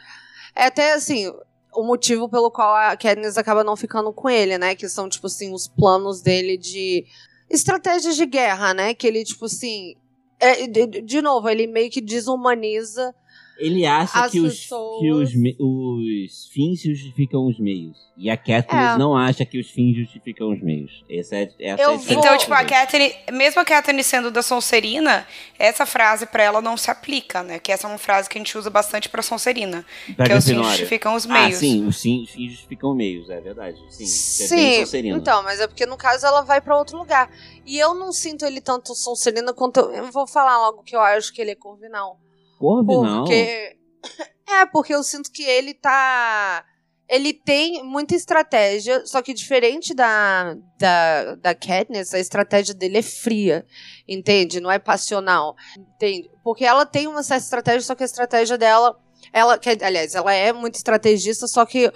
É 0.54 0.66
até 0.66 0.92
assim. 0.94 1.30
O 1.74 1.82
motivo 1.82 2.28
pelo 2.28 2.50
qual 2.50 2.74
a 2.76 2.96
Katniss 2.96 3.38
acaba 3.38 3.64
não 3.64 3.76
ficando 3.76 4.12
com 4.12 4.28
ele, 4.28 4.58
né? 4.58 4.74
Que 4.74 4.88
são, 4.88 5.08
tipo 5.08 5.26
assim, 5.26 5.52
os 5.54 5.66
planos 5.66 6.20
dele 6.20 6.58
de 6.58 7.06
estratégias 7.50 8.14
de 8.14 8.26
guerra, 8.26 8.74
né? 8.74 8.94
Que 8.94 9.06
ele, 9.06 9.24
tipo 9.24 9.46
assim. 9.46 9.96
é, 10.38 10.66
de, 10.66 10.86
de 10.86 11.22
novo, 11.22 11.48
ele 11.48 11.66
meio 11.66 11.90
que 11.90 12.00
desumaniza 12.00 13.14
Ele 13.58 13.86
acha 13.86 14.24
As 14.24 14.32
que, 14.32 14.40
os, 14.40 14.60
pessoas- 14.60 15.00
que 15.00 15.10
os, 15.12 15.30
os 15.60 16.46
fins 16.52 16.82
justificam 16.82 17.46
os 17.46 17.58
meios. 17.60 17.96
E 18.16 18.28
a 18.28 18.36
Katniss 18.36 18.94
É. 18.94 18.98
não 18.98 19.16
acha 19.16 19.44
que 19.44 19.58
os 19.58 19.70
fins 19.70 19.96
justificam 19.96 20.52
os 20.52 20.60
meios. 20.62 21.04
Essa 21.08 21.36
é, 21.36 21.42
essa 21.60 21.82
Eu 21.82 21.90
é 21.90 21.94
a 21.94 21.96
vou-. 21.96 22.12
Então, 22.18 22.36
tipo, 22.38 22.52
a. 22.52 22.64
Catherine, 22.64 23.14
mesmo 23.32 23.60
a 23.60 23.64
Catherine 23.64 24.02
sendo 24.02 24.30
da 24.30 24.42
Sonserina, 24.42 25.26
essa 25.58 25.86
frase 25.86 26.26
pra 26.26 26.42
ela 26.42 26.60
não 26.60 26.76
se 26.76 26.90
aplica, 26.90 27.42
né? 27.42 27.58
Que 27.58 27.70
essa 27.72 27.86
é 27.86 27.90
uma 27.90 27.98
frase 27.98 28.28
que 28.28 28.36
a 28.36 28.40
gente 28.40 28.56
usa 28.56 28.68
bastante 28.70 29.08
pra 29.08 29.22
Sonserina. 29.22 29.84
Pra 30.16 30.26
que 30.26 30.32
é 30.32 30.36
os 30.36 30.44
fins 30.44 30.56
justificam 30.66 31.14
os 31.14 31.26
Ah, 31.26 31.32
meios. 31.32 31.58
sim, 31.58 31.86
os 31.86 32.00
fins, 32.02 32.28
os 32.28 32.30
fins 32.34 32.50
justificam 32.52 32.90
os 32.90 32.96
meios, 32.96 33.30
é 33.30 33.40
verdade. 33.40 33.78
Sim, 33.90 34.04
é 34.04 34.06
Sim, 34.06 34.80
Sonserina. 34.80 35.16
então, 35.18 35.42
mas 35.42 35.60
é 35.60 35.66
porque 35.66 35.86
no 35.86 35.96
caso 35.96 36.26
ela 36.26 36.42
vai 36.42 36.60
pra 36.60 36.76
outro 36.76 36.98
lugar. 36.98 37.30
E 37.64 37.78
eu 37.78 37.94
não 37.94 38.12
sinto 38.12 38.44
ele 38.44 38.60
tanto 38.60 38.94
Sonserina 38.94 39.52
quanto. 39.52 39.78
Eu, 39.80 39.90
eu 39.92 40.12
vou 40.12 40.26
falar 40.26 40.58
logo 40.58 40.82
que 40.82 40.94
eu 40.96 41.00
acho 41.00 41.32
que 41.32 41.40
ele 41.40 41.52
é 41.52 41.54
Corvinal. 41.54 42.18
Corvinal. 42.62 43.24
Porque. 43.24 43.76
É, 44.44 44.66
porque 44.66 44.94
eu 44.94 45.02
sinto 45.02 45.32
que 45.32 45.42
ele 45.44 45.72
tá. 45.72 46.62
Ele 47.08 47.32
tem 47.32 47.82
muita 47.82 48.14
estratégia, 48.14 49.06
só 49.06 49.22
que 49.22 49.32
diferente 49.32 49.94
da, 49.94 50.54
da, 50.78 51.36
da 51.36 51.54
Katniss, 51.54 52.12
a 52.12 52.18
estratégia 52.18 52.74
dele 52.74 52.98
é 52.98 53.02
fria, 53.02 53.64
entende? 54.06 54.60
Não 54.60 54.70
é 54.70 54.78
passional, 54.78 55.56
entende? 55.78 56.30
Porque 56.44 56.66
ela 56.66 56.84
tem 56.84 57.06
uma 57.06 57.22
certa 57.22 57.44
estratégia, 57.44 57.80
só 57.80 57.94
que 57.94 58.02
a 58.02 58.06
estratégia 58.06 58.58
dela, 58.58 58.98
ela, 59.32 59.58
que, 59.58 59.70
aliás, 59.82 60.14
ela 60.14 60.34
é 60.34 60.52
muito 60.52 60.74
estrategista, 60.74 61.46
só 61.46 61.64
que 61.64 61.90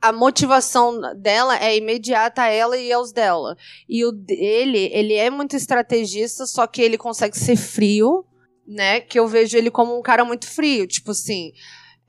a 0.00 0.12
motivação 0.12 1.00
dela 1.16 1.56
é 1.56 1.74
imediata 1.76 2.42
a 2.42 2.48
ela 2.48 2.76
e 2.76 2.92
aos 2.92 3.12
dela. 3.12 3.56
E 3.88 4.04
o 4.04 4.12
dele, 4.12 4.90
ele 4.92 5.14
é 5.14 5.30
muito 5.30 5.56
estrategista, 5.56 6.44
só 6.44 6.66
que 6.66 6.82
ele 6.82 6.98
consegue 6.98 7.38
ser 7.38 7.56
frio, 7.56 8.26
né? 8.66 9.00
Que 9.00 9.18
eu 9.18 9.26
vejo 9.28 9.56
ele 9.56 9.70
como 9.70 9.96
um 9.98 10.02
cara 10.02 10.24
muito 10.24 10.46
frio, 10.46 10.86
tipo 10.86 11.10
assim. 11.12 11.52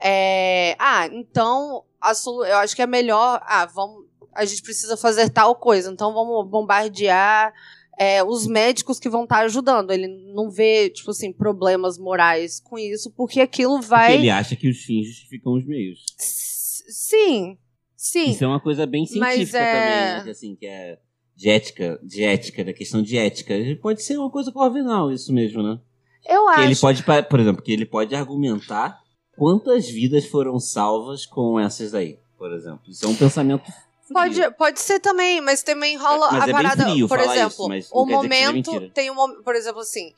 é, 0.00 0.76
ah, 0.78 1.06
então 1.12 1.84
a 2.00 2.14
solu- 2.14 2.44
eu 2.44 2.56
acho 2.58 2.74
que 2.76 2.82
é 2.82 2.86
melhor. 2.86 3.40
Ah, 3.44 3.66
vamos. 3.66 4.04
A 4.34 4.44
gente 4.44 4.62
precisa 4.62 4.96
fazer 4.96 5.30
tal 5.30 5.54
coisa, 5.54 5.90
então 5.92 6.12
vamos 6.12 6.50
bombardear 6.50 7.52
é, 7.98 8.22
os 8.24 8.46
médicos 8.46 8.98
que 8.98 9.08
vão 9.08 9.22
estar 9.22 9.44
ajudando. 9.44 9.92
Ele 9.92 10.08
não 10.34 10.50
vê, 10.50 10.90
tipo 10.90 11.12
assim, 11.12 11.32
problemas 11.32 11.96
morais 11.96 12.58
com 12.60 12.76
isso, 12.76 13.12
porque 13.12 13.40
aquilo 13.40 13.74
Porque 13.76 13.88
vai. 13.88 14.14
ele 14.16 14.30
acha 14.30 14.56
que 14.56 14.68
os 14.68 14.78
fins 14.82 15.06
justificam 15.06 15.52
os 15.54 15.64
meios. 15.64 16.00
S- 16.18 16.82
Sim, 16.88 17.56
sim. 17.96 18.30
Isso 18.30 18.44
é 18.44 18.46
uma 18.46 18.60
coisa 18.60 18.84
bem 18.86 19.06
científica 19.06 19.58
é- 19.58 19.72
também, 19.72 20.16
né? 20.18 20.20
Que, 20.24 20.30
assim, 20.30 20.54
que 20.56 20.66
é 20.66 20.98
de 21.36 21.48
ética, 21.48 21.98
de 22.02 22.22
ética, 22.24 22.64
da 22.64 22.72
questão 22.74 23.02
de 23.02 23.16
ética. 23.16 23.54
Pode 23.80 24.02
ser 24.02 24.18
uma 24.18 24.30
coisa 24.30 24.52
corvinal, 24.52 25.10
isso 25.10 25.32
mesmo, 25.32 25.62
né? 25.62 25.78
Eu 26.26 26.44
Que 26.46 26.50
acho. 26.52 26.62
ele 26.62 26.76
pode, 26.76 27.04
por 27.28 27.40
exemplo, 27.40 27.62
que 27.62 27.72
ele 27.72 27.84
pode 27.86 28.14
argumentar 28.14 29.00
quantas 29.36 29.88
vidas 29.88 30.26
foram 30.26 30.58
salvas 30.58 31.26
com 31.26 31.58
essas 31.60 31.94
aí, 31.94 32.18
por 32.38 32.52
exemplo. 32.52 32.80
Isso 32.88 33.04
é 33.04 33.08
um 33.08 33.14
pensamento 33.16 33.64
frio. 33.64 33.84
Pode, 34.12 34.50
pode 34.56 34.80
ser 34.80 35.00
também, 35.00 35.40
mas 35.40 35.62
também 35.62 35.96
rola 35.96 36.28
Mas 36.30 36.40
a 36.40 36.42
é 36.42 36.46
bem 36.46 36.54
parada. 36.54 36.84
frio 36.84 37.08
por 37.08 37.18
falar 37.18 37.34
exemplo, 37.36 37.74
isso, 37.74 37.90
o 37.92 38.04
momento 38.06 38.90
tem 38.90 39.10
um 39.10 39.14
momento, 39.14 39.42
por 39.42 39.54
exemplo, 39.56 39.80
assim, 39.80 40.12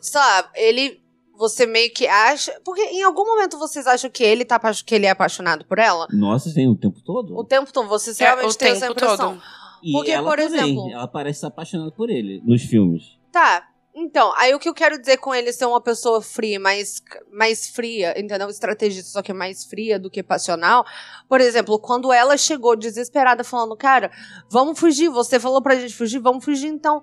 sabe, 0.00 0.48
ele 0.54 1.02
você 1.36 1.66
meio 1.66 1.92
que 1.92 2.06
acha, 2.06 2.56
porque 2.64 2.80
em 2.80 3.02
algum 3.02 3.24
momento 3.26 3.58
vocês 3.58 3.88
acham 3.88 4.08
que 4.08 4.22
ele 4.22 4.44
tá 4.44 4.60
que 4.86 4.94
ele 4.94 5.04
é 5.06 5.10
apaixonado 5.10 5.64
por 5.64 5.80
ela? 5.80 6.06
Nossa, 6.12 6.54
tem 6.54 6.68
o 6.68 6.76
tempo 6.76 7.00
todo? 7.04 7.36
O 7.36 7.42
tempo 7.42 7.72
todo, 7.72 7.88
vocês 7.88 8.20
É, 8.20 8.24
realmente 8.24 8.56
têm 8.56 8.68
essa 8.70 8.86
tempo 8.86 8.92
impressão. 8.92 9.32
todo. 9.32 9.42
E 9.82 9.90
porque, 9.92 10.12
ela 10.12 10.30
por 10.30 10.38
também, 10.38 10.58
exemplo- 10.60 10.90
ela 10.92 11.08
parece 11.08 11.44
apaixonada 11.44 11.90
por 11.90 12.08
ele 12.08 12.40
nos 12.44 12.62
filmes. 12.62 13.18
Tá. 13.32 13.68
Então, 13.96 14.32
aí 14.36 14.52
o 14.52 14.58
que 14.58 14.68
eu 14.68 14.74
quero 14.74 14.98
dizer 14.98 15.18
com 15.18 15.32
ele 15.32 15.52
ser 15.52 15.66
uma 15.66 15.80
pessoa 15.80 16.20
fria, 16.20 16.58
mais, 16.58 17.00
mais 17.32 17.68
fria, 17.68 18.12
entendeu? 18.20 18.50
Estrategista, 18.50 19.08
só 19.08 19.22
que 19.22 19.32
mais 19.32 19.64
fria 19.64 20.00
do 20.00 20.10
que 20.10 20.20
passional. 20.20 20.84
Por 21.28 21.40
exemplo, 21.40 21.78
quando 21.78 22.12
ela 22.12 22.36
chegou 22.36 22.74
desesperada 22.74 23.44
falando, 23.44 23.76
cara, 23.76 24.10
vamos 24.50 24.80
fugir, 24.80 25.08
você 25.08 25.38
falou 25.38 25.62
pra 25.62 25.76
gente 25.76 25.94
fugir, 25.94 26.18
vamos 26.18 26.44
fugir 26.44 26.66
então. 26.66 27.02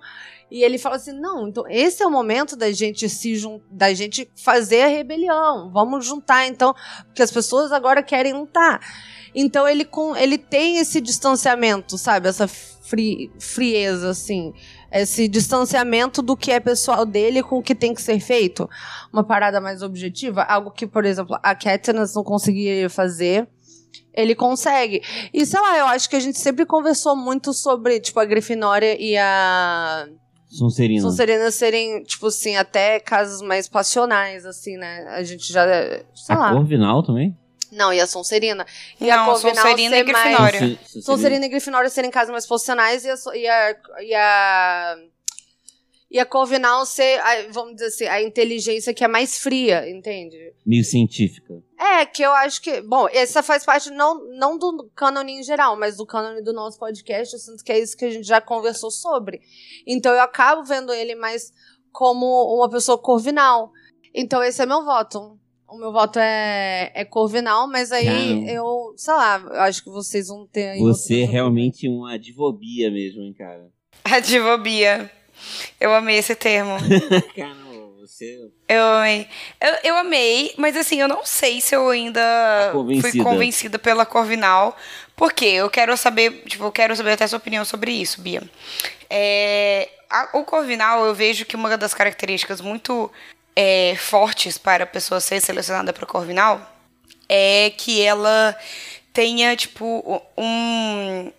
E 0.51 0.65
ele 0.65 0.77
fala 0.77 0.97
assim: 0.97 1.13
não, 1.13 1.47
então 1.47 1.63
esse 1.69 2.03
é 2.03 2.05
o 2.05 2.11
momento 2.11 2.57
da 2.57 2.69
gente 2.73 3.07
se 3.07 3.41
da 3.69 3.93
gente 3.93 4.29
fazer 4.35 4.81
a 4.81 4.87
rebelião. 4.87 5.71
Vamos 5.71 6.05
juntar, 6.05 6.45
então, 6.45 6.75
porque 7.05 7.23
as 7.23 7.31
pessoas 7.31 7.71
agora 7.71 8.03
querem 8.03 8.33
lutar. 8.33 8.81
Então 9.33 9.65
ele, 9.65 9.85
com, 9.85 10.13
ele 10.13 10.37
tem 10.37 10.75
esse 10.75 10.99
distanciamento, 10.99 11.97
sabe? 11.97 12.27
Essa 12.27 12.49
fri, 12.49 13.31
frieza, 13.39 14.09
assim 14.09 14.53
esse 14.91 15.27
distanciamento 15.27 16.21
do 16.21 16.35
que 16.35 16.51
é 16.51 16.59
pessoal 16.59 17.05
dele 17.05 17.41
com 17.41 17.59
o 17.59 17.63
que 17.63 17.73
tem 17.73 17.93
que 17.93 18.01
ser 18.01 18.19
feito. 18.19 18.69
Uma 19.11 19.23
parada 19.23 19.61
mais 19.61 19.81
objetiva, 19.81 20.43
algo 20.43 20.71
que, 20.71 20.85
por 20.85 21.05
exemplo, 21.05 21.37
a 21.41 21.55
Katniss 21.55 22.13
não 22.13 22.23
conseguiria 22.23 22.89
fazer. 22.89 23.47
Ele 24.13 24.35
consegue. 24.35 25.01
E 25.33 25.45
sei 25.45 25.59
lá, 25.59 25.77
eu 25.77 25.85
acho 25.85 26.09
que 26.09 26.15
a 26.15 26.19
gente 26.19 26.37
sempre 26.37 26.65
conversou 26.65 27.15
muito 27.15 27.53
sobre, 27.53 27.99
tipo, 27.99 28.19
a 28.19 28.25
Grifinória 28.25 29.01
e 29.01 29.17
a 29.17 30.07
Sonserina. 30.49 31.01
Sonserina 31.01 31.49
serem, 31.49 32.03
tipo 32.03 32.27
assim, 32.27 32.57
até 32.57 32.99
casos 32.99 33.41
mais 33.41 33.69
passionais, 33.69 34.45
assim, 34.45 34.75
né? 34.75 35.05
A 35.09 35.23
gente 35.23 35.51
já. 35.51 35.65
Sei 36.13 36.35
A 36.35 36.37
lá. 36.37 36.51
Corvinal 36.53 37.01
também? 37.03 37.37
Não, 37.71 37.93
e 37.93 37.99
a 38.01 38.05
Sonserina. 38.07 38.65
E 38.99 39.09
a 39.09 39.17
Não, 39.17 39.25
Corvinal 39.27 39.55
Sonserina 39.65 39.95
ser 39.95 40.07
e 40.07 40.11
mais- 40.11 40.25
Grifinória. 40.25 40.59
Sonse- 40.85 41.01
Sonserina 41.03 41.45
e 41.45 41.49
Grifinória 41.49 41.89
serem 41.89 42.11
casos 42.11 42.31
mais 42.31 42.45
funcionais 42.45 43.05
e 43.05 43.09
a, 43.09 43.15
e 43.35 43.47
a, 43.47 43.77
e 44.01 44.13
a, 44.15 44.97
e 46.11 46.19
a 46.19 46.25
Corvinal 46.25 46.85
ser, 46.85 47.19
a- 47.21 47.47
vamos 47.51 47.75
dizer 47.75 47.87
assim, 47.87 48.05
a 48.07 48.21
inteligência 48.21 48.93
que 48.93 49.03
é 49.03 49.07
mais 49.07 49.37
fria, 49.37 49.89
entende? 49.89 50.53
Meio 50.65 50.83
científica. 50.83 51.53
É, 51.79 52.05
que 52.05 52.21
eu 52.21 52.31
acho 52.33 52.61
que. 52.61 52.81
Bom, 52.81 53.07
essa 53.11 53.41
faz 53.41 53.63
parte 53.63 53.89
não, 53.89 54.23
não 54.37 54.57
do 54.57 54.91
cânone 54.93 55.39
em 55.39 55.43
geral, 55.43 55.75
mas 55.77 55.97
do 55.97 56.05
cânone 56.05 56.43
do 56.43 56.51
nosso 56.53 56.77
podcast. 56.77 57.33
Eu 57.33 57.39
sinto 57.39 57.63
que 57.63 57.71
é 57.71 57.79
isso 57.79 57.95
que 57.97 58.05
a 58.05 58.09
gente 58.11 58.27
já 58.27 58.39
conversou 58.41 58.91
sobre. 58.91 59.41
Então 59.87 60.13
eu 60.13 60.21
acabo 60.21 60.63
vendo 60.63 60.93
ele 60.93 61.15
mais 61.15 61.51
como 61.91 62.25
uma 62.55 62.69
pessoa 62.69 62.97
corvinal. 62.97 63.71
Então 64.13 64.43
esse 64.43 64.61
é 64.61 64.65
meu 64.65 64.83
voto. 64.85 65.39
O 65.71 65.77
meu 65.77 65.91
voto 65.91 66.19
é, 66.19 66.91
é 66.93 67.05
Corvinal, 67.05 67.65
mas 67.67 67.91
aí 67.93 68.05
Caramba. 68.05 68.51
eu, 68.51 68.93
sei 68.97 69.13
lá, 69.13 69.41
eu 69.51 69.61
acho 69.61 69.83
que 69.83 69.89
vocês 69.89 70.27
vão 70.27 70.45
ter 70.45 70.69
aí. 70.71 70.79
Você 70.79 71.21
é 71.21 71.25
realmente 71.25 71.87
uma 71.87 72.13
advobia 72.15 72.91
mesmo, 72.91 73.21
hein, 73.23 73.33
cara? 73.33 73.69
Advobia. 74.03 75.09
Eu 75.79 75.93
amei 75.93 76.17
esse 76.17 76.35
termo. 76.35 76.71
Caramba, 77.35 77.87
você. 77.99 78.37
Eu 78.67 78.83
amei. 78.83 79.27
Eu, 79.61 79.73
eu 79.83 79.95
amei, 79.97 80.53
mas 80.57 80.75
assim, 80.75 80.99
eu 80.99 81.07
não 81.07 81.25
sei 81.25 81.61
se 81.61 81.73
eu 81.75 81.89
ainda 81.89 82.19
Tá 82.21 82.71
fui 82.73 82.81
convencida. 82.83 83.23
convencida 83.23 83.79
pela 83.79 84.05
Corvinal. 84.05 84.75
Porque 85.15 85.45
eu 85.45 85.69
quero 85.69 85.95
saber, 85.95 86.43
tipo, 86.47 86.63
eu 86.65 86.71
quero 86.71 86.95
saber 86.95 87.11
até 87.11 87.23
a 87.23 87.27
sua 87.27 87.37
opinião 87.37 87.63
sobre 87.63 87.91
isso, 87.91 88.21
Bia. 88.21 88.41
É, 89.09 89.87
a- 90.09 90.29
o 90.33 90.43
Corvinal, 90.43 91.05
eu 91.05 91.13
vejo 91.15 91.45
que 91.45 91.55
uma 91.55 91.77
das 91.77 91.93
características 91.93 92.59
muito 92.59 93.09
é, 93.55 93.95
fortes 93.97 94.57
para 94.57 94.83
a 94.83 94.87
pessoa 94.87 95.19
ser 95.19 95.41
selecionada 95.41 95.93
para 95.93 96.05
Corvinal 96.05 96.69
é 97.27 97.71
que 97.77 98.01
ela 98.01 98.57
tenha, 99.13 99.55
tipo, 99.55 100.21
um, 100.37 101.31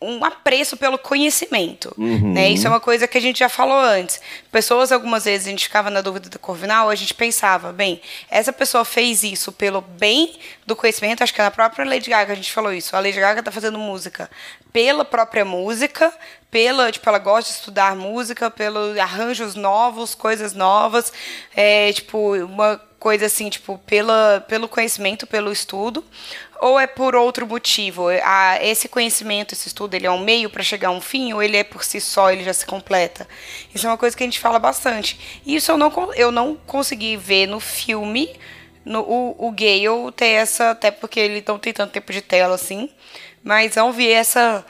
um 0.00 0.24
apreço 0.24 0.76
pelo 0.76 0.98
conhecimento. 0.98 1.94
Uhum. 1.98 2.32
Né? 2.32 2.50
Isso 2.50 2.66
é 2.66 2.70
uma 2.70 2.80
coisa 2.80 3.06
que 3.06 3.18
a 3.18 3.20
gente 3.20 3.40
já 3.40 3.48
falou 3.48 3.78
antes. 3.78 4.20
Pessoas, 4.50 4.90
algumas 4.90 5.24
vezes, 5.24 5.46
a 5.46 5.50
gente 5.50 5.64
ficava 5.64 5.90
na 5.90 6.00
dúvida 6.00 6.30
do 6.30 6.38
Corvinal, 6.38 6.88
a 6.88 6.94
gente 6.94 7.12
pensava, 7.12 7.72
bem, 7.72 8.00
essa 8.30 8.52
pessoa 8.52 8.84
fez 8.84 9.22
isso 9.22 9.52
pelo 9.52 9.80
bem 9.82 10.38
do 10.66 10.74
conhecimento, 10.74 11.22
acho 11.22 11.34
que 11.34 11.40
é 11.40 11.44
na 11.44 11.50
própria 11.50 11.84
Lady 11.84 12.08
Gaga 12.08 12.32
a 12.32 12.36
gente 12.36 12.52
falou 12.52 12.72
isso. 12.72 12.96
A 12.96 13.00
Lady 13.00 13.20
Gaga 13.20 13.42
tá 13.42 13.50
fazendo 13.50 13.78
música 13.78 14.30
pela 14.72 15.04
própria 15.04 15.44
música, 15.44 16.12
pela, 16.50 16.90
tipo, 16.90 17.08
ela 17.08 17.18
gosta 17.18 17.50
de 17.50 17.58
estudar 17.58 17.94
música, 17.94 18.50
pelos 18.50 18.96
arranjos 18.96 19.54
novos, 19.54 20.14
coisas 20.14 20.54
novas, 20.54 21.12
é, 21.54 21.92
tipo, 21.92 22.34
uma 22.44 22.80
coisa 23.00 23.26
assim, 23.26 23.48
tipo, 23.48 23.78
pela, 23.78 24.44
pelo 24.46 24.68
conhecimento, 24.68 25.26
pelo 25.26 25.50
estudo, 25.50 26.04
ou 26.60 26.78
é 26.78 26.86
por 26.86 27.16
outro 27.16 27.46
motivo? 27.46 28.08
A, 28.22 28.62
esse 28.62 28.88
conhecimento, 28.88 29.54
esse 29.54 29.68
estudo, 29.68 29.94
ele 29.94 30.06
é 30.06 30.10
um 30.10 30.22
meio 30.22 30.50
para 30.50 30.62
chegar 30.62 30.88
a 30.88 30.92
um 30.92 31.00
fim, 31.00 31.32
ou 31.32 31.42
ele 31.42 31.56
é 31.56 31.64
por 31.64 31.82
si 31.82 31.98
só, 32.00 32.30
ele 32.30 32.44
já 32.44 32.52
se 32.52 32.66
completa? 32.66 33.26
Isso 33.74 33.86
é 33.86 33.90
uma 33.90 33.96
coisa 33.96 34.14
que 34.14 34.22
a 34.22 34.26
gente 34.26 34.38
fala 34.38 34.58
bastante. 34.58 35.18
Isso 35.44 35.72
eu 35.72 35.78
não, 35.78 36.12
eu 36.14 36.30
não 36.30 36.54
consegui 36.54 37.16
ver 37.16 37.46
no 37.46 37.58
filme, 37.58 38.38
no, 38.84 39.00
o, 39.00 39.48
o 39.48 39.50
Gale 39.50 40.12
ter 40.14 40.26
essa, 40.26 40.70
até 40.70 40.90
porque 40.90 41.18
ele 41.18 41.42
não 41.46 41.58
tem 41.58 41.72
tanto 41.72 41.92
tempo 41.92 42.12
de 42.12 42.20
tela 42.20 42.54
assim, 42.54 42.90
mas 43.42 43.76
não 43.76 43.92
vi 43.92 44.10
essa 44.12 44.64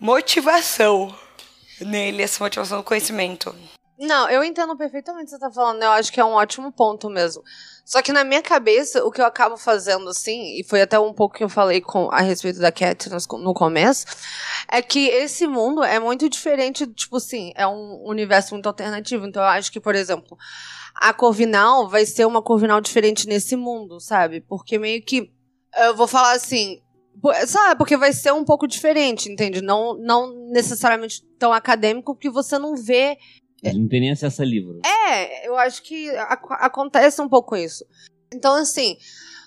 motivação 0.00 1.14
nele, 1.80 2.22
essa 2.22 2.42
motivação 2.42 2.78
do 2.78 2.84
conhecimento. 2.84 3.54
Não, 3.98 4.30
eu 4.30 4.44
entendo 4.44 4.76
perfeitamente 4.76 5.24
o 5.24 5.26
que 5.26 5.30
você 5.30 5.38
tá 5.38 5.50
falando. 5.50 5.82
Eu 5.82 5.90
acho 5.90 6.12
que 6.12 6.20
é 6.20 6.24
um 6.24 6.32
ótimo 6.32 6.70
ponto 6.70 7.10
mesmo. 7.10 7.42
Só 7.84 8.00
que 8.00 8.12
na 8.12 8.22
minha 8.22 8.40
cabeça, 8.40 9.04
o 9.04 9.10
que 9.10 9.20
eu 9.20 9.24
acabo 9.26 9.56
fazendo, 9.56 10.08
assim, 10.10 10.58
e 10.58 10.62
foi 10.62 10.82
até 10.82 10.98
um 10.98 11.12
pouco 11.12 11.36
que 11.36 11.42
eu 11.42 11.48
falei 11.48 11.80
com, 11.80 12.08
a 12.12 12.20
respeito 12.20 12.60
da 12.60 12.70
Katniss 12.70 13.26
no 13.26 13.52
começo, 13.52 14.06
é 14.70 14.80
que 14.80 15.08
esse 15.08 15.48
mundo 15.48 15.82
é 15.82 15.98
muito 15.98 16.28
diferente, 16.28 16.86
tipo 16.86 17.16
assim, 17.16 17.50
é 17.56 17.66
um 17.66 18.04
universo 18.04 18.54
muito 18.54 18.66
alternativo. 18.68 19.26
Então 19.26 19.42
eu 19.42 19.48
acho 19.48 19.72
que, 19.72 19.80
por 19.80 19.96
exemplo, 19.96 20.38
a 20.94 21.12
Corvinal 21.12 21.88
vai 21.88 22.06
ser 22.06 22.24
uma 22.24 22.42
Corvinal 22.42 22.80
diferente 22.80 23.26
nesse 23.26 23.56
mundo, 23.56 23.98
sabe? 23.98 24.42
Porque 24.42 24.78
meio 24.78 25.02
que. 25.02 25.32
Eu 25.76 25.96
vou 25.96 26.06
falar 26.06 26.32
assim. 26.32 26.80
Sabe, 27.48 27.76
porque 27.76 27.96
vai 27.96 28.12
ser 28.12 28.32
um 28.32 28.44
pouco 28.44 28.68
diferente, 28.68 29.28
entende? 29.28 29.60
Não, 29.60 29.94
não 29.98 30.50
necessariamente 30.52 31.20
tão 31.36 31.52
acadêmico, 31.52 32.14
porque 32.14 32.30
você 32.30 32.56
não 32.58 32.76
vê 32.76 33.18
Não 33.64 33.88
tem 33.88 34.00
nem 34.00 34.10
acesso 34.12 34.42
a 34.42 34.44
livro. 34.44 34.80
é, 34.84 35.46
eu 35.48 35.56
acho 35.56 35.82
que 35.82 36.08
ac- 36.10 36.46
acontece 36.60 37.20
um 37.20 37.28
pouco 37.28 37.56
isso. 37.56 37.84
Então, 38.32 38.54
assim, 38.54 38.96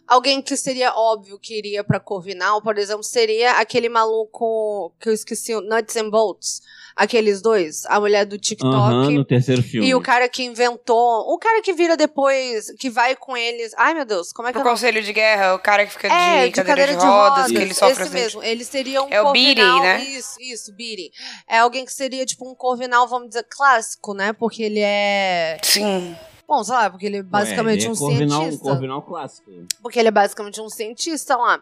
alguém 0.07 0.41
que 0.41 0.57
seria 0.57 0.93
óbvio 0.93 1.39
que 1.39 1.57
iria 1.57 1.84
pra 1.84 1.99
Corvinal, 1.99 2.62
por 2.62 2.78
exemplo, 2.78 3.03
seria 3.03 3.53
aquele 3.59 3.88
maluco 3.89 4.93
que 4.99 5.07
eu 5.09 5.14
esqueci, 5.14 5.53
Nuts 5.55 5.95
and 5.95 6.09
Bolts. 6.09 6.62
Aqueles 7.02 7.41
dois, 7.41 7.84
a 7.88 7.99
mulher 7.99 8.26
do 8.28 8.38
TikTok. 8.38 8.76
Aham, 8.76 9.10
no 9.10 9.26
terceiro 9.26 9.64
filme. 9.64 9.88
E 9.88 9.95
o 9.95 9.99
cara 9.99 10.30
que 10.30 10.43
inventou. 10.43 11.34
O 11.34 11.39
cara 11.39 11.60
que 11.64 11.74
vira 11.74 11.97
depois, 11.97 12.72
que 12.78 12.91
vai 12.91 13.16
com 13.16 13.36
eles. 13.36 13.74
Ai, 13.76 13.95
meu 13.95 14.06
Deus, 14.06 14.32
como 14.32 14.47
é 14.47 14.52
que 14.52 14.60
é? 14.60 14.62
o 14.62 14.64
conselho 14.64 15.02
de 15.02 15.12
guerra, 15.12 15.56
o 15.56 15.60
cara 15.60 15.84
que 15.84 15.93
fica 15.93 16.08
de, 16.08 16.14
é, 16.14 16.52
cadeira, 16.52 16.95
de 16.95 17.04
rodas, 17.04 17.47
que 17.47 17.58
ele 17.58 17.74
sofre 17.74 18.04
esse 18.04 18.14
mesmo. 18.14 18.43
Ele 18.43 18.64
seria 18.64 19.02
um 19.02 19.08
É 19.10 19.20
o 19.20 19.32
Beatty, 19.32 19.56
corvinal. 19.62 19.82
né? 19.82 20.04
Isso, 20.04 20.36
isso, 20.39 20.72
Beatty. 20.76 21.12
É 21.49 21.58
alguém 21.58 21.86
que 21.86 21.91
seria 21.91 22.24
tipo 22.24 22.47
um 22.47 22.54
corvinal, 22.54 23.08
vamos 23.08 23.30
dizer, 23.30 23.47
clássico, 23.49 24.14
né? 24.14 24.32
Porque 24.34 24.62
ele 24.62 24.82
é. 24.82 25.58
Sim. 25.64 26.16
Bom, 26.47 26.64
sei 26.64 26.76
lá, 26.76 26.88
porque 26.88 27.08
ele 27.08 27.18
é 27.18 27.24
basicamente 27.24 27.80
Ué, 27.80 27.86
ele 27.86 27.88
é 27.88 27.89
um 27.89 27.95
corvinal, 27.95 28.41
cientista. 28.41 28.64
Um 28.64 28.70
corvinal 28.72 29.02
clássico. 29.02 29.52
Porque 29.82 29.97
ele 29.97 30.10
é 30.10 30.12
basicamente 30.12 30.62
um 30.62 30.70
cientista 30.70 31.36
lá. 31.36 31.60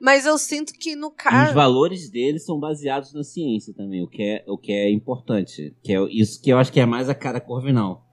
Mas 0.00 0.26
eu 0.26 0.36
sinto 0.38 0.72
que 0.74 0.94
no 0.94 1.06
E 1.06 1.10
os 1.10 1.14
caso. 1.16 1.54
valores 1.54 2.10
dele 2.10 2.38
são 2.38 2.58
baseados 2.60 3.12
na 3.14 3.24
ciência 3.24 3.72
também, 3.74 4.02
o 4.02 4.08
que 4.08 4.22
é, 4.22 4.44
o 4.46 4.58
que 4.58 4.72
é 4.72 4.90
importante. 4.90 5.74
Que 5.82 5.94
é 5.94 6.00
isso 6.10 6.40
que 6.42 6.50
eu 6.50 6.58
acho 6.58 6.72
que 6.72 6.80
é 6.80 6.86
mais 6.86 7.08
a 7.08 7.14
cara 7.14 7.40
corvinal. 7.40 8.04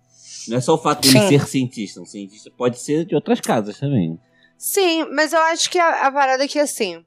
Não 0.48 0.58
é 0.58 0.62
só 0.62 0.74
o 0.76 0.78
fato 0.78 1.02
de 1.02 1.10
ele 1.18 1.28
ser 1.28 1.48
cientista. 1.48 2.02
Um 2.02 2.06
cientista 2.06 2.50
pode 2.58 2.80
ser 2.80 3.06
de 3.06 3.16
outras 3.16 3.40
casas 3.42 3.80
também. 3.80 4.20
Sim, 4.58 5.06
mas 5.14 5.34
eu 5.34 5.40
acho 5.42 5.70
que 5.70 5.78
a, 5.80 6.08
a 6.08 6.12
parada 6.12 6.44
é 6.44 6.48
que 6.48 6.60
assim. 6.60 7.04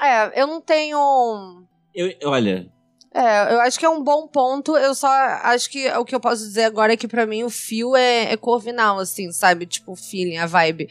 É, 0.00 0.40
eu 0.40 0.46
não 0.46 0.60
tenho. 0.60 1.64
Eu, 1.94 2.12
olha, 2.28 2.70
É, 3.14 3.54
eu 3.54 3.60
acho 3.60 3.78
que 3.78 3.86
é 3.86 3.88
um 3.88 4.02
bom 4.02 4.26
ponto. 4.28 4.76
Eu 4.76 4.94
só 4.94 5.08
acho 5.08 5.70
que 5.70 5.88
o 5.92 6.04
que 6.04 6.14
eu 6.14 6.20
posso 6.20 6.42
dizer 6.42 6.64
agora 6.64 6.92
é 6.92 6.96
que 6.96 7.08
pra 7.08 7.26
mim 7.26 7.44
o 7.44 7.50
fio 7.50 7.96
é, 7.96 8.32
é 8.32 8.36
corvinal, 8.36 8.98
assim, 8.98 9.30
sabe? 9.32 9.66
Tipo, 9.66 9.92
o 9.92 9.96
feeling, 9.96 10.36
a 10.36 10.46
vibe. 10.46 10.88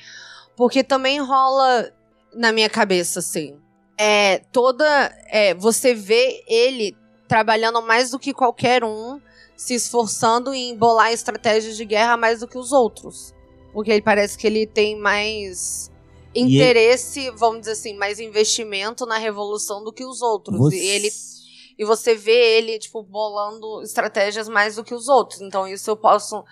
Porque 0.56 0.84
também 0.84 1.20
rola 1.20 1.92
na 2.36 2.52
minha 2.52 2.70
cabeça, 2.70 3.20
assim. 3.20 3.58
É, 3.98 4.40
toda. 4.52 4.86
É, 5.28 5.54
você 5.54 5.94
vê 5.94 6.44
ele 6.48 6.96
trabalhando 7.28 7.82
mais 7.82 8.12
do 8.12 8.20
que 8.20 8.34
qualquer 8.34 8.84
um, 8.84 9.20
se 9.56 9.74
esforçando 9.74 10.54
em 10.54 10.76
bolar 10.76 11.12
estratégias 11.12 11.76
de 11.76 11.86
guerra 11.86 12.18
mais 12.18 12.42
do 12.42 12.48
que 12.48 12.58
os 12.58 12.72
outros. 12.72 13.34
Porque 13.74 13.92
ele 13.92 14.02
parece 14.02 14.38
que 14.38 14.46
ele 14.46 14.68
tem 14.68 14.98
mais 14.98 15.92
interesse, 16.34 17.32
vamos 17.32 17.62
dizer 17.62 17.72
assim, 17.72 17.94
mais 17.96 18.20
investimento 18.20 19.06
na 19.06 19.18
revolução 19.18 19.84
do 19.84 19.92
que 19.92 20.06
os 20.06 20.22
outros. 20.22 20.58
você... 20.58 20.78
E 20.78 20.88
ele 20.88 21.10
e 21.78 21.84
você 21.84 22.16
vê 22.16 22.58
ele, 22.58 22.80
tipo, 22.80 23.04
bolando 23.04 23.82
estratégias 23.82 24.48
mais 24.48 24.76
do 24.76 24.84
que 24.84 24.94
os 24.94 25.08
outros. 25.08 25.42
Então, 25.42 25.68
isso 25.68 25.90
eu 25.90 25.98
posso. 25.98 26.44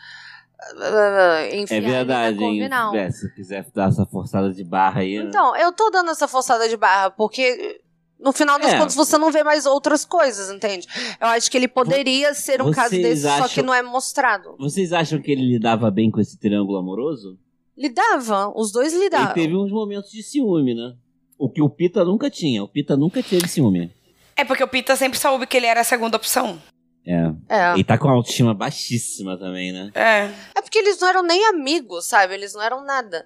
Enfiar 1.53 1.77
É 1.77 1.81
verdade, 1.81 2.43
hein? 2.43 2.63
É, 2.95 3.11
se 3.11 3.33
quiser 3.33 3.65
dar 3.73 3.89
essa 3.89 4.05
forçada 4.05 4.51
de 4.51 4.63
barra 4.63 5.01
aí. 5.01 5.17
né? 5.19 5.25
Então, 5.25 5.55
eu 5.55 5.71
tô 5.71 5.89
dando 5.89 6.11
essa 6.11 6.27
forçada 6.27 6.67
de 6.67 6.77
barra, 6.77 7.09
porque 7.11 7.81
no 8.19 8.31
final 8.31 8.57
das 8.59 8.73
É. 8.73 8.77
contas 8.77 8.95
você 8.95 9.17
não 9.17 9.31
vê 9.31 9.43
mais 9.43 9.65
outras 9.65 10.05
coisas, 10.05 10.49
entende? 10.49 10.87
Eu 11.19 11.27
acho 11.27 11.49
que 11.51 11.57
ele 11.57 11.67
poderia 11.67 12.33
ser 12.33 12.61
um 12.61 12.71
caso 12.71 12.91
desse, 12.91 13.23
só 13.23 13.29
acham- 13.29 13.49
que 13.49 13.61
não 13.61 13.73
é 13.73 13.81
mostrado. 13.81 14.55
Vocês 14.57 14.93
acham 14.93 15.21
que 15.21 15.31
ele 15.31 15.45
lidava 15.45 15.89
bem 15.91 16.09
com 16.09 16.19
esse 16.21 16.37
triângulo 16.39 16.77
amoroso? 16.77 17.37
Lidava, 17.77 18.51
os 18.55 18.71
dois 18.71 18.93
Ele 18.93 19.05
lidavam. 19.05 19.33
teve 19.33 19.55
uns 19.55 19.71
momentos 19.71 20.11
de 20.11 20.21
ciúme, 20.23 20.73
né? 20.75 20.93
O 21.37 21.49
que 21.49 21.61
o 21.61 21.69
Pita 21.69 22.05
nunca 22.05 22.29
tinha. 22.29 22.63
O 22.63 22.67
Pita 22.67 22.95
nunca 22.95 23.21
teve 23.23 23.47
ciúme. 23.47 23.91
É 24.35 24.45
porque 24.45 24.63
o 24.63 24.67
Pita 24.67 24.95
sempre 24.95 25.17
soube 25.19 25.45
que 25.47 25.57
ele 25.57 25.65
era 25.65 25.81
a 25.81 25.83
segunda 25.83 26.15
opção. 26.15 26.59
É. 27.05 27.33
É. 27.49 27.77
E 27.77 27.83
tá 27.83 27.97
com 27.97 28.07
a 28.07 28.11
autoestima 28.13 28.53
baixíssima 28.53 29.37
também, 29.37 29.71
né? 29.73 29.91
É. 29.93 30.31
É 30.57 30.61
porque 30.61 30.77
eles 30.79 30.99
não 30.99 31.07
eram 31.09 31.23
nem 31.23 31.45
amigos, 31.47 32.05
sabe? 32.05 32.33
Eles 32.33 32.53
não 32.53 32.61
eram 32.61 32.83
nada. 32.85 33.25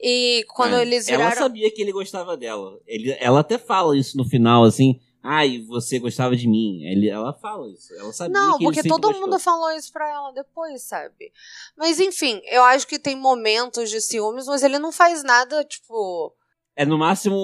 E 0.00 0.44
quando 0.54 0.76
É. 0.76 0.82
eles 0.82 1.08
Ela 1.08 1.18
viraram. 1.24 1.36
sabia 1.42 1.70
que 1.70 1.82
ele 1.82 1.92
gostava 1.92 2.36
dela. 2.36 2.78
Ele, 2.86 3.16
ela 3.20 3.40
até 3.40 3.58
fala 3.58 3.96
isso 3.96 4.16
no 4.16 4.24
final, 4.24 4.64
assim. 4.64 4.98
Ai, 5.22 5.58
você 5.68 5.98
gostava 5.98 6.34
de 6.36 6.48
mim. 6.48 6.84
Ele, 6.84 7.08
ela 7.10 7.34
fala 7.34 7.68
isso. 7.70 7.92
Ela 7.94 8.12
sabia 8.12 8.32
Não, 8.32 8.56
que 8.56 8.64
porque 8.64 8.82
todo 8.88 9.02
gostou. 9.08 9.20
mundo 9.20 9.38
falou 9.38 9.70
isso 9.72 9.92
pra 9.92 10.08
ela 10.08 10.30
depois, 10.32 10.80
sabe? 10.82 11.30
Mas 11.76 12.00
enfim, 12.00 12.40
eu 12.46 12.62
acho 12.64 12.86
que 12.86 12.98
tem 12.98 13.14
momentos 13.16 13.90
de 13.90 14.00
ciúmes, 14.00 14.46
mas 14.46 14.62
ele 14.62 14.78
não 14.78 14.90
faz 14.92 15.22
nada, 15.22 15.62
tipo. 15.64 16.32
É 16.74 16.86
no 16.86 16.96
máximo 16.96 17.36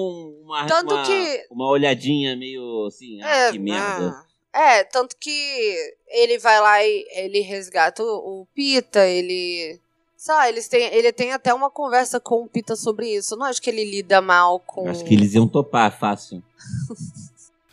uma, 0.43 0.65
Tanto 0.65 0.95
uma, 0.95 1.03
que- 1.05 1.45
uma 1.51 1.69
olhadinha 1.69 2.35
meio 2.37 2.85
assim, 2.87 3.21
ah, 3.21 3.29
é, 3.29 3.51
que 3.51 3.59
merda. 3.59 4.07
ah, 4.17 4.25
É, 4.55 4.85
tanto 4.85 5.17
que 5.19 5.75
ele 6.07 6.37
vai 6.39 6.61
lá 6.61 6.81
e 6.81 7.05
ele 7.11 7.41
resgata 7.41 8.01
o, 8.01 8.41
o 8.41 8.47
Pita, 8.55 9.05
ele. 9.05 9.79
Sei 10.15 10.33
lá, 10.33 10.47
eles 10.47 10.67
têm, 10.69 10.85
ele 10.93 11.11
tem 11.11 11.33
até 11.33 11.53
uma 11.53 11.69
conversa 11.69 12.19
com 12.21 12.41
o 12.43 12.47
Pita 12.47 12.75
sobre 12.75 13.13
isso. 13.13 13.33
Eu 13.33 13.39
não 13.39 13.45
acho 13.47 13.61
que 13.61 13.69
ele 13.69 13.83
lida 13.83 14.21
mal 14.21 14.59
com. 14.59 14.89
Acho 14.89 15.03
que 15.03 15.13
eles 15.13 15.33
iam 15.33 15.45
topar 15.47 15.91
fácil. 15.99 16.41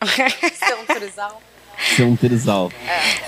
ser 0.05 0.75
um 0.75 0.85
trisal. 0.85 1.41
Ser 1.95 2.03
um 2.03 2.15
trisal. 2.15 2.69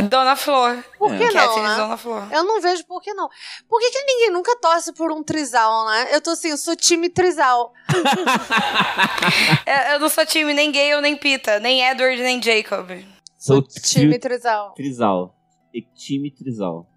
Dona 0.10 0.36
Flor. 0.36 0.84
Por 1.00 1.14
É. 1.14 1.18
que 1.18 1.24
não, 1.26 1.32
Katniss 1.34 1.70
né? 1.70 1.76
Dona 1.78 1.98
Flor. 1.98 2.28
Eu 2.32 2.44
não 2.44 2.62
vejo 2.62 2.86
por 2.86 3.02
que 3.02 3.14
não. 3.14 3.30
Por 3.68 3.80
que, 3.80 3.90
que 3.90 4.04
ninguém 4.04 4.32
nunca 4.32 4.56
torce 4.58 4.94
por 4.94 5.12
um 5.12 5.24
trisal, 5.24 5.88
né? 5.88 6.10
Eu 6.12 6.22
tô 6.22 6.32
assim, 6.32 6.50
eu 6.50 6.58
sou 6.58 6.76
time 6.76 7.10
trisal. 7.10 7.74
É, 9.66 9.96
Eu 9.96 10.00
não 10.00 10.10
sou 10.10 10.26
time 10.26 10.54
nem 10.54 10.72
Gale 10.72 11.02
nem 11.02 11.16
Pita, 11.18 11.60
nem 11.60 11.84
Edward 11.90 12.22
nem 12.22 12.42
Jacob. 12.42 12.92
Time 13.84 14.18
trisal. 14.20 14.74
trisal. 14.74 15.36
E 15.74 15.82
time 15.82 16.32
trisal. 16.32 16.88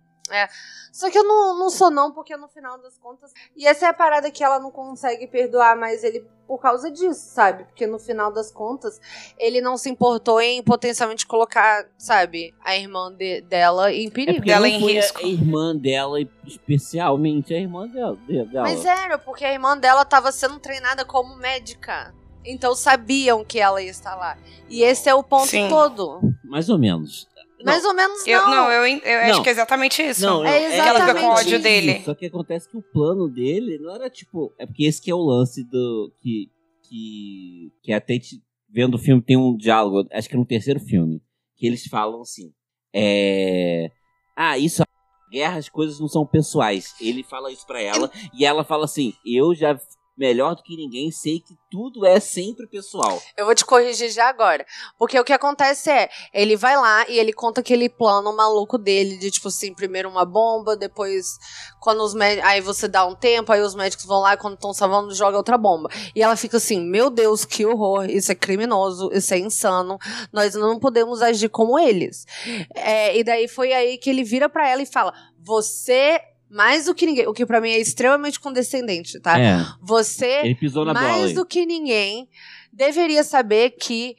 Só 0.92 1.10
que 1.10 1.18
eu 1.18 1.24
não, 1.24 1.58
não 1.58 1.70
sou 1.70 1.90
não, 1.90 2.12
porque 2.12 2.36
no 2.36 2.48
final 2.48 2.76
das 2.82 2.98
contas... 2.98 3.32
E 3.56 3.66
essa 3.66 3.86
é 3.86 3.88
a 3.88 3.94
parada 3.94 4.30
que 4.30 4.44
ela 4.44 4.58
não 4.60 4.70
consegue 4.70 5.26
perdoar 5.26 5.74
mais 5.74 6.04
ele 6.04 6.20
por 6.46 6.58
causa 6.60 6.90
disso, 6.90 7.30
sabe? 7.32 7.64
Porque 7.64 7.86
no 7.86 7.98
final 7.98 8.30
das 8.30 8.50
contas, 8.52 9.00
ele 9.38 9.60
não 9.62 9.78
se 9.78 9.88
importou 9.88 10.38
em 10.40 10.62
potencialmente 10.62 11.26
colocar, 11.26 11.86
sabe, 11.96 12.54
a 12.62 12.76
irmã 12.76 13.10
de- 13.10 13.40
dela 13.42 13.90
em 13.92 14.08
É 14.08 14.10
perigo. 14.10 14.36
porque 14.38 14.50
Dela 14.50 14.68
em 14.68 14.78
risco. 14.78 15.18
a 15.24 15.28
irmã 15.28 15.74
dela, 15.74 16.18
especialmente 16.46 17.54
a 17.54 17.58
irmã 17.58 17.88
dela. 17.88 18.16
de- 18.26 18.44
dela. 18.46 18.68
Mas 18.68 18.84
era, 18.84 19.18
porque 19.18 19.44
a 19.46 19.52
irmã 19.52 19.78
dela 19.78 20.04
tava 20.04 20.30
sendo 20.30 20.58
treinada 20.60 21.04
como 21.06 21.36
médica. 21.36 22.14
Então 22.44 22.74
sabiam 22.74 23.44
que 23.44 23.58
ela 23.58 23.82
ia 23.82 23.90
estar 23.90 24.14
lá. 24.14 24.38
E 24.68 24.82
esse 24.82 25.08
é 25.08 25.14
o 25.14 25.22
ponto 25.22 25.46
Sim. 25.48 25.68
todo. 25.68 26.20
Mais 26.44 26.68
ou 26.68 26.78
menos. 26.78 27.26
Mais 27.64 27.84
ou 27.84 27.92
menos 27.92 28.24
Eu, 28.26 28.40
não. 28.42 28.50
não, 28.50 28.70
eu, 28.70 28.86
eu 28.86 29.20
Não. 29.22 29.30
acho 29.32 29.42
que 29.42 29.48
é 29.48 29.52
exatamente 29.52 30.00
isso. 30.00 30.22
Não, 30.24 30.44
não, 30.44 30.46
É 30.46 30.58
que 30.70 30.74
ela 30.76 31.00
fica 31.00 31.12
com 31.14 31.18
exatamente 31.20 31.40
ódio 31.40 31.54
isso. 31.54 31.62
dele. 31.62 32.02
Só 32.04 32.14
que 32.14 32.26
acontece 32.26 32.68
que 32.68 32.76
o 32.76 32.82
plano 32.82 33.28
dele 33.28 33.78
não 33.78 33.92
era 33.94 34.08
tipo. 34.08 34.54
É 34.58 34.64
porque 34.64 34.84
esse 34.84 35.02
que 35.02 35.10
é 35.10 35.14
o 35.14 35.18
lance 35.22 35.64
do. 35.64 36.12
Que. 36.20 36.48
Que, 36.88 37.70
que 37.82 37.92
até 37.92 38.18
te- 38.18 38.40
vendo 38.70 38.94
o 38.94 38.98
filme 38.98 39.20
tem 39.20 39.36
um 39.36 39.54
diálogo, 39.56 40.08
acho 40.10 40.26
que 40.26 40.34
é 40.34 40.38
no 40.38 40.46
terceiro 40.46 40.80
filme, 40.80 41.20
que 41.56 41.66
eles 41.66 41.84
falam 41.86 42.22
assim. 42.22 42.50
É. 42.94 43.90
Ah, 44.36 44.56
isso. 44.56 44.82
Guerra, 45.30 45.58
as 45.58 45.68
coisas 45.68 46.00
não 46.00 46.08
são 46.08 46.24
pessoais. 46.24 46.94
Ele 47.00 47.22
fala 47.22 47.52
isso 47.52 47.66
pra 47.66 47.82
ela 47.82 48.10
e 48.32 48.44
ela 48.46 48.64
fala 48.64 48.84
assim: 48.86 49.12
Eu 49.26 49.54
já, 49.54 49.78
melhor 50.18 50.56
do 50.56 50.62
que 50.62 50.76
ninguém, 50.76 51.10
sei 51.10 51.40
que 51.40 51.54
tudo 51.70 52.04
é 52.04 52.18
sempre 52.18 52.66
pessoal. 52.66 53.22
Eu 53.36 53.46
vou 53.46 53.54
te 53.54 53.64
corrigir 53.64 54.10
já 54.10 54.28
agora. 54.28 54.66
Porque 54.98 55.18
o 55.18 55.24
que 55.24 55.32
acontece 55.32 55.90
é, 55.90 56.10
ele 56.34 56.56
vai 56.56 56.76
lá 56.76 57.08
e 57.08 57.18
ele 57.18 57.32
conta 57.32 57.60
aquele 57.60 57.88
plano 57.88 58.34
maluco 58.34 58.76
dele 58.76 59.16
de, 59.18 59.30
tipo 59.30 59.48
assim, 59.48 59.72
primeiro 59.72 60.08
uma 60.08 60.24
bomba, 60.24 60.76
depois 60.76 61.38
quando 61.80 62.02
os 62.02 62.14
médicos. 62.14 62.48
Aí 62.48 62.60
você 62.60 62.88
dá 62.88 63.06
um 63.06 63.14
tempo, 63.14 63.52
aí 63.52 63.60
os 63.60 63.74
médicos 63.74 64.04
vão 64.04 64.20
lá 64.20 64.34
e 64.34 64.36
quando 64.36 64.54
estão 64.54 64.74
salvando, 64.74 65.14
joga 65.14 65.36
outra 65.36 65.56
bomba. 65.56 65.88
E 66.14 66.22
ela 66.22 66.36
fica 66.36 66.56
assim, 66.56 66.80
meu 66.80 67.10
Deus, 67.10 67.44
que 67.44 67.64
horror, 67.64 68.06
isso 68.10 68.32
é 68.32 68.34
criminoso, 68.34 69.10
isso 69.12 69.32
é 69.32 69.38
insano, 69.38 69.98
nós 70.32 70.54
não 70.54 70.78
podemos 70.78 71.22
agir 71.22 71.48
como 71.48 71.78
eles. 71.78 72.26
É, 72.74 73.16
e 73.16 73.22
daí 73.22 73.46
foi 73.46 73.72
aí 73.72 73.98
que 73.98 74.10
ele 74.10 74.24
vira 74.24 74.48
pra 74.48 74.68
ela 74.68 74.82
e 74.82 74.86
fala: 74.86 75.12
Você. 75.38 76.20
Mais 76.50 76.86
do 76.86 76.94
que 76.94 77.04
ninguém, 77.04 77.26
o 77.26 77.32
que 77.32 77.44
pra 77.44 77.60
mim 77.60 77.70
é 77.70 77.78
extremamente 77.78 78.40
condescendente, 78.40 79.20
tá? 79.20 79.38
É. 79.38 79.64
Você 79.82 80.40
Ele 80.44 80.54
pisou 80.54 80.84
na 80.84 80.94
bola. 80.94 81.06
mais 81.06 81.24
aí. 81.26 81.34
do 81.34 81.44
que 81.44 81.66
ninguém, 81.66 82.28
deveria 82.72 83.22
saber 83.22 83.70
que, 83.70 84.16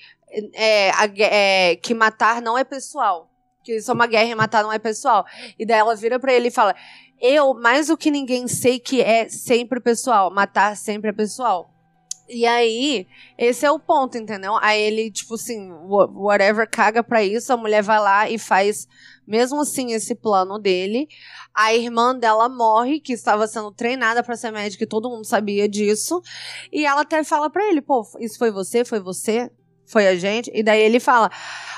é, 0.53 0.91
a 0.91 1.09
é, 1.17 1.75
que 1.75 1.93
matar 1.93 2.41
não 2.41 2.57
é 2.57 2.63
pessoal. 2.63 3.31
Que 3.63 3.77
isso 3.77 3.89
é 3.89 3.93
uma 3.93 4.07
guerra 4.07 4.29
e 4.29 4.35
matar 4.35 4.63
não 4.63 4.71
é 4.71 4.77
pessoal. 4.79 5.25
E 5.57 5.65
daí 5.65 5.79
ela 5.79 5.95
vira 5.95 6.19
pra 6.19 6.33
ele 6.33 6.49
e 6.49 6.51
fala: 6.51 6.75
Eu, 7.19 7.53
mais 7.53 7.87
do 7.87 7.97
que 7.97 8.11
ninguém, 8.11 8.47
sei 8.47 8.79
que 8.79 9.01
é 9.01 9.27
sempre 9.27 9.79
pessoal. 9.79 10.31
Matar 10.31 10.77
sempre 10.77 11.09
é 11.09 11.13
pessoal. 11.13 11.73
E 12.29 12.45
aí, 12.45 13.07
esse 13.37 13.65
é 13.65 13.71
o 13.71 13.79
ponto, 13.79 14.17
entendeu? 14.17 14.55
Aí 14.61 14.79
ele, 14.81 15.09
tipo 15.11 15.33
assim, 15.33 15.71
wha- 15.71 16.09
whatever, 16.13 16.69
caga 16.69 17.01
pra 17.03 17.23
isso, 17.23 17.51
a 17.51 17.57
mulher 17.57 17.81
vai 17.81 17.99
lá 17.99 18.29
e 18.29 18.37
faz, 18.37 18.87
mesmo 19.25 19.61
assim, 19.61 19.93
esse 19.93 20.13
plano 20.13 20.59
dele. 20.59 21.07
A 21.55 21.73
irmã 21.73 22.15
dela 22.15 22.47
morre, 22.47 22.99
que 22.99 23.13
estava 23.13 23.47
sendo 23.47 23.71
treinada 23.71 24.21
pra 24.23 24.35
ser 24.37 24.51
médica 24.51 24.83
e 24.83 24.87
todo 24.87 25.09
mundo 25.09 25.25
sabia 25.25 25.67
disso. 25.67 26.21
E 26.71 26.85
ela 26.85 27.01
até 27.01 27.23
fala 27.23 27.49
pra 27.49 27.65
ele, 27.67 27.81
pô, 27.81 28.05
isso 28.19 28.37
foi 28.37 28.51
você? 28.51 28.85
Foi 28.85 28.99
você? 28.99 29.49
Foi 29.87 30.07
a 30.07 30.15
gente? 30.15 30.51
E 30.53 30.61
daí 30.61 30.79
ele 30.81 30.99
fala: 30.99 31.31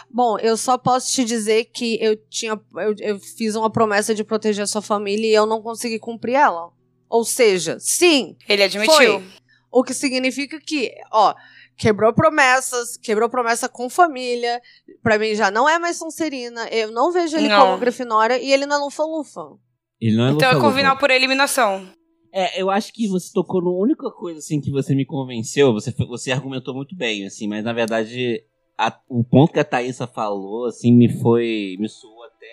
Bom, 0.09 0.37
eu 0.39 0.57
só 0.57 0.77
posso 0.77 1.13
te 1.13 1.23
dizer 1.23 1.63
que 1.73 1.97
eu 2.01 2.17
tinha. 2.29 2.59
Eu, 2.75 2.93
eu 2.99 3.19
fiz 3.19 3.55
uma 3.55 3.69
promessa 3.71 4.13
de 4.13 4.21
proteger 4.21 4.63
a 4.63 4.67
sua 4.67 4.81
família 4.81 5.25
e 5.27 5.33
eu 5.33 5.45
não 5.45 5.61
consegui 5.61 5.97
cumprir 5.97 6.33
ela. 6.35 6.71
Ou 7.09 7.23
seja, 7.23 7.77
sim, 7.79 8.35
Ele 8.49 8.63
admitiu. 8.63 8.93
Foi. 8.93 9.23
O 9.71 9.83
que 9.83 9.93
significa 9.93 10.59
que, 10.59 10.91
ó, 11.11 11.33
quebrou 11.77 12.13
promessas, 12.13 12.97
quebrou 12.97 13.29
promessa 13.29 13.69
com 13.69 13.89
família. 13.89 14.61
Pra 15.01 15.17
mim 15.17 15.33
já 15.35 15.49
não 15.49 15.67
é 15.67 15.79
mais 15.79 15.97
Sonserina. 15.97 16.67
Eu 16.69 16.91
não 16.91 17.11
vejo 17.11 17.37
ele 17.37 17.47
Não. 17.47 17.59
como 17.67 17.77
Grifinória 17.79 18.37
e 18.37 18.51
ele 18.51 18.65
não 18.65 18.75
é 18.77 18.79
Lufa-Lufa. 18.79 19.41
Ele 19.99 20.15
não 20.17 20.25
é 20.27 20.31
Então 20.31 20.49
é 20.49 20.53
Lufa-Lufa. 20.53 20.59
Corvinal 20.61 20.97
por 20.97 21.09
eliminação. 21.09 21.87
É, 22.33 22.61
eu 22.61 22.69
acho 22.69 22.93
que 22.93 23.07
você 23.07 23.29
tocou 23.33 23.61
na 23.61 23.69
única 23.71 24.09
coisa 24.11 24.39
assim 24.39 24.61
que 24.61 24.71
você 24.71 24.95
me 24.95 25.05
convenceu. 25.05 25.73
Você, 25.73 25.91
você 25.91 26.31
argumentou 26.31 26.73
muito 26.73 26.95
bem, 26.95 27.25
assim, 27.25 27.47
mas 27.47 27.63
na 27.63 27.73
verdade 27.73 28.43
a- 28.77 28.97
o 29.09 29.23
ponto 29.23 29.51
que 29.51 29.59
a 29.59 29.63
Thaísa 29.65 30.07
falou, 30.07 30.65
assim, 30.65 30.93
me 30.93 31.09
foi. 31.21 31.75
me 31.79 31.89
soou 31.89 32.23
até 32.23 32.47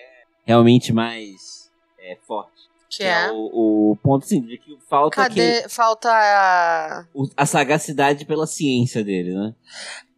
realmente 0.45 0.91
mais 0.91 1.71
é, 1.97 2.17
forte. 2.27 2.58
Que 2.89 3.03
é. 3.03 3.31
o, 3.31 3.91
o 3.91 3.95
ponto 3.97 4.23
assim, 4.25 4.41
de 4.41 4.57
que 4.57 4.77
falta 4.89 5.21
aquele- 5.21 5.55
Cadê? 5.61 5.69
Falta 5.69 6.09
a. 6.11 7.05
o- 7.13 7.29
a 7.37 7.45
sagacidade 7.45 8.25
pela 8.25 8.47
ciência 8.47 9.03
dele, 9.03 9.33
né? 9.35 9.53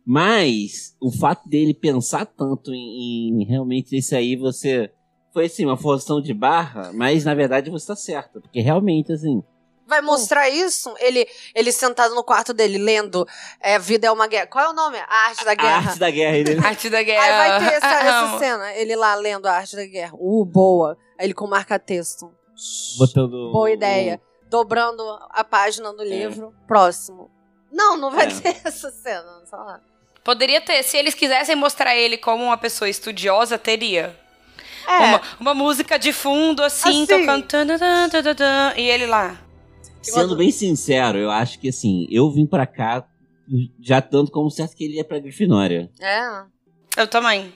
Mas 0.05 0.95
o 0.99 1.11
fato 1.11 1.47
dele 1.47 1.74
pensar 1.74 2.26
tanto 2.26 2.74
em, 2.74 3.41
em 3.41 3.45
realmente 3.45 3.95
isso 3.97 4.15
aí, 4.15 4.36
você. 4.36 4.91
Foi 5.34 5.45
assim, 5.45 5.65
uma 5.65 5.78
forçação 5.78 6.22
de 6.22 6.34
barra, 6.34 6.91
mas 6.93 7.24
na 7.24 7.34
verdade 7.34 7.69
você 7.69 7.88
tá 7.88 7.95
certa. 7.95 8.41
Porque 8.41 8.59
realmente, 8.59 9.13
assim. 9.13 9.41
Vai 9.88 10.01
mostrar 10.01 10.49
isso? 10.49 10.93
Ele, 10.99 11.26
ele 11.53 11.72
sentado 11.72 12.15
no 12.15 12.24
quarto 12.24 12.53
dele, 12.53 12.78
lendo 12.78 13.26
é, 13.59 13.78
Vida 13.78 14.07
é 14.07 14.11
uma 14.11 14.28
Guerra. 14.28 14.47
Qual 14.47 14.65
é 14.65 14.69
o 14.69 14.74
nome? 14.74 14.97
A 14.97 15.28
Arte 15.28 15.43
da 15.45 15.51
A 15.51 15.55
Guerra. 15.55 15.78
arte 15.89 15.99
da 15.99 16.09
guerra 16.09 16.38
ele. 16.38 16.59
Arte 16.65 16.89
da 16.89 17.03
guerra. 17.03 17.24
Aí 17.24 17.59
vai 17.59 17.59
ter 17.69 17.76
essa, 17.76 17.88
essa 17.99 18.39
cena, 18.39 18.74
ele 18.76 18.95
lá 18.95 19.15
lendo 19.15 19.45
a 19.47 19.51
Arte 19.53 19.76
da 19.76 19.86
Guerra. 19.86 20.13
Uh, 20.17 20.45
boa. 20.45 20.97
Aí 21.19 21.26
ele 21.28 21.34
com 21.34 21.45
marca-texto. 21.47 22.32
Botando. 22.97 23.52
Boa 23.52 23.66
o- 23.66 23.70
ideia. 23.70 24.22
Dobrando 24.49 25.02
a 25.30 25.43
página 25.43 25.93
do 25.93 26.04
livro. 26.04 26.54
Próximo. 26.68 27.30
Não, 27.72 27.95
não 27.97 28.12
vai 28.12 28.28
É. 28.28 28.30
ter 28.32 28.62
essa 28.68 28.91
cena. 28.91 29.41
Só 29.49 29.56
lá. 29.58 29.80
Poderia 30.24 30.60
ter. 30.62 30.84
Se 30.84 30.97
eles 30.97 31.14
quisessem 31.14 31.56
mostrar 31.56 31.95
ele 31.95 32.18
como 32.18 32.43
uma 32.43 32.58
pessoa 32.58 32.89
estudiosa, 32.89 33.58
teria. 33.58 34.16
É, 34.88 34.97
Uma, 34.97 35.22
uma 35.39 35.54
música 35.54 35.97
de 35.97 36.12
fundo, 36.12 36.64
assim, 36.64 37.04
Assim. 37.04 37.06
tocando. 37.06 37.45
tan, 37.47 37.66
tan, 38.36 38.74
e 38.76 38.82
ele 38.89 39.06
lá. 39.06 39.39
Sendo 40.02 40.36
bem 40.36 40.52
sincero, 40.52 41.18
eu 41.20 41.30
acho 41.30 41.60
que 41.60 41.70
assim, 41.70 42.08
eu 42.10 42.30
vim 42.32 42.47
pra 42.47 42.66
cá 42.66 43.06
já 43.80 44.02
tanto 44.02 44.32
como 44.32 44.49
certo 44.49 44.76
que 44.76 44.84
ele 44.84 44.95
ia 44.95 45.04
pra 45.06 45.20
Grifinória. 45.20 45.89
é. 46.02 46.43
Eu 46.97 47.08
também. 47.08 47.54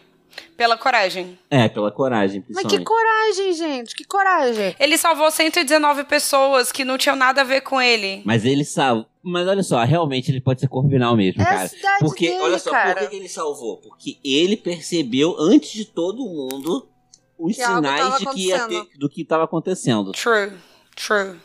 Pela 0.57 0.77
coragem. 0.77 1.37
É, 1.49 1.67
pela 1.67 1.91
coragem, 1.91 2.43
Mas 2.49 2.65
que 2.65 2.83
coragem, 2.83 3.53
gente. 3.53 3.95
Que 3.95 4.03
coragem. 4.05 4.75
Ele 4.79 4.97
salvou 4.97 5.29
119 5.29 6.03
pessoas 6.05 6.71
que 6.71 6.85
não 6.85 6.97
tinham 6.97 7.15
nada 7.15 7.41
a 7.41 7.43
ver 7.43 7.61
com 7.61 7.81
ele. 7.81 8.21
Mas 8.25 8.45
ele 8.45 8.63
salva. 8.63 9.05
Mas 9.23 9.47
olha 9.47 9.63
só, 9.63 9.83
realmente 9.83 10.31
ele 10.31 10.39
pode 10.39 10.61
ser 10.61 10.67
corvinal 10.67 11.15
mesmo, 11.15 11.41
É 11.41 11.45
a 11.45 11.49
cara. 11.49 11.67
cidade 11.67 11.99
Porque, 11.99 12.29
dele, 12.29 12.41
olha 12.43 12.59
só, 12.59 12.69
cara. 12.69 12.95
por 13.01 13.09
que, 13.09 13.15
ele 13.15 13.27
salvou? 13.27 13.77
Porque 13.77 14.19
ele 14.23 14.55
percebeu 14.55 15.35
antes 15.39 15.71
de 15.71 15.85
todo 15.85 16.17
mundo 16.23 16.87
os 17.37 17.55
Que 17.55 17.65
sinais 17.65 18.17
de 18.19 18.25
que 18.27 18.47
ia 18.49 18.67
ter, 18.67 18.85
do 18.99 19.09
que 19.09 19.23
estava 19.23 19.43
acontecendo. 19.45 20.11
True. 20.11 20.53
True. 20.95 21.39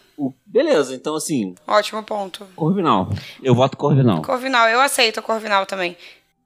Beleza, 0.45 0.95
então 0.95 1.15
assim, 1.15 1.55
Ótimo 1.67 2.03
ponto. 2.03 2.47
Corvinal. 2.55 3.09
Eu 3.43 3.55
voto 3.55 3.77
Corvinal. 3.79 4.21
Corvinal, 4.21 4.69
eu 4.69 4.79
aceito 4.81 5.23
Corvinal 5.23 5.65
também. 5.65 5.97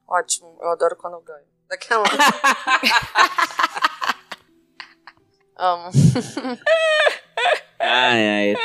Ótimo. 0.07 0.57
Eu 0.63 0.71
adoro 0.71 0.95
quando 0.97 1.15
eu 1.15 1.21
ganho. 1.23 1.45
Daquela. 1.69 2.05
Amo. 5.57 5.91
Ai, 7.81 8.29
ai. 8.29 8.57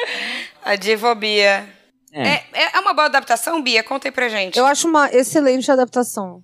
A 0.64 0.76
Divobia. 0.76 1.68
É. 2.12 2.28
É, 2.28 2.46
é, 2.54 2.78
é 2.78 2.80
uma 2.80 2.94
boa 2.94 3.06
adaptação, 3.06 3.62
Bia? 3.62 3.84
Conta 3.84 4.08
aí 4.08 4.12
pra 4.12 4.28
gente. 4.28 4.58
Eu 4.58 4.66
acho 4.66 4.88
uma 4.88 5.08
excelente 5.12 5.72
adaptação. 5.72 6.42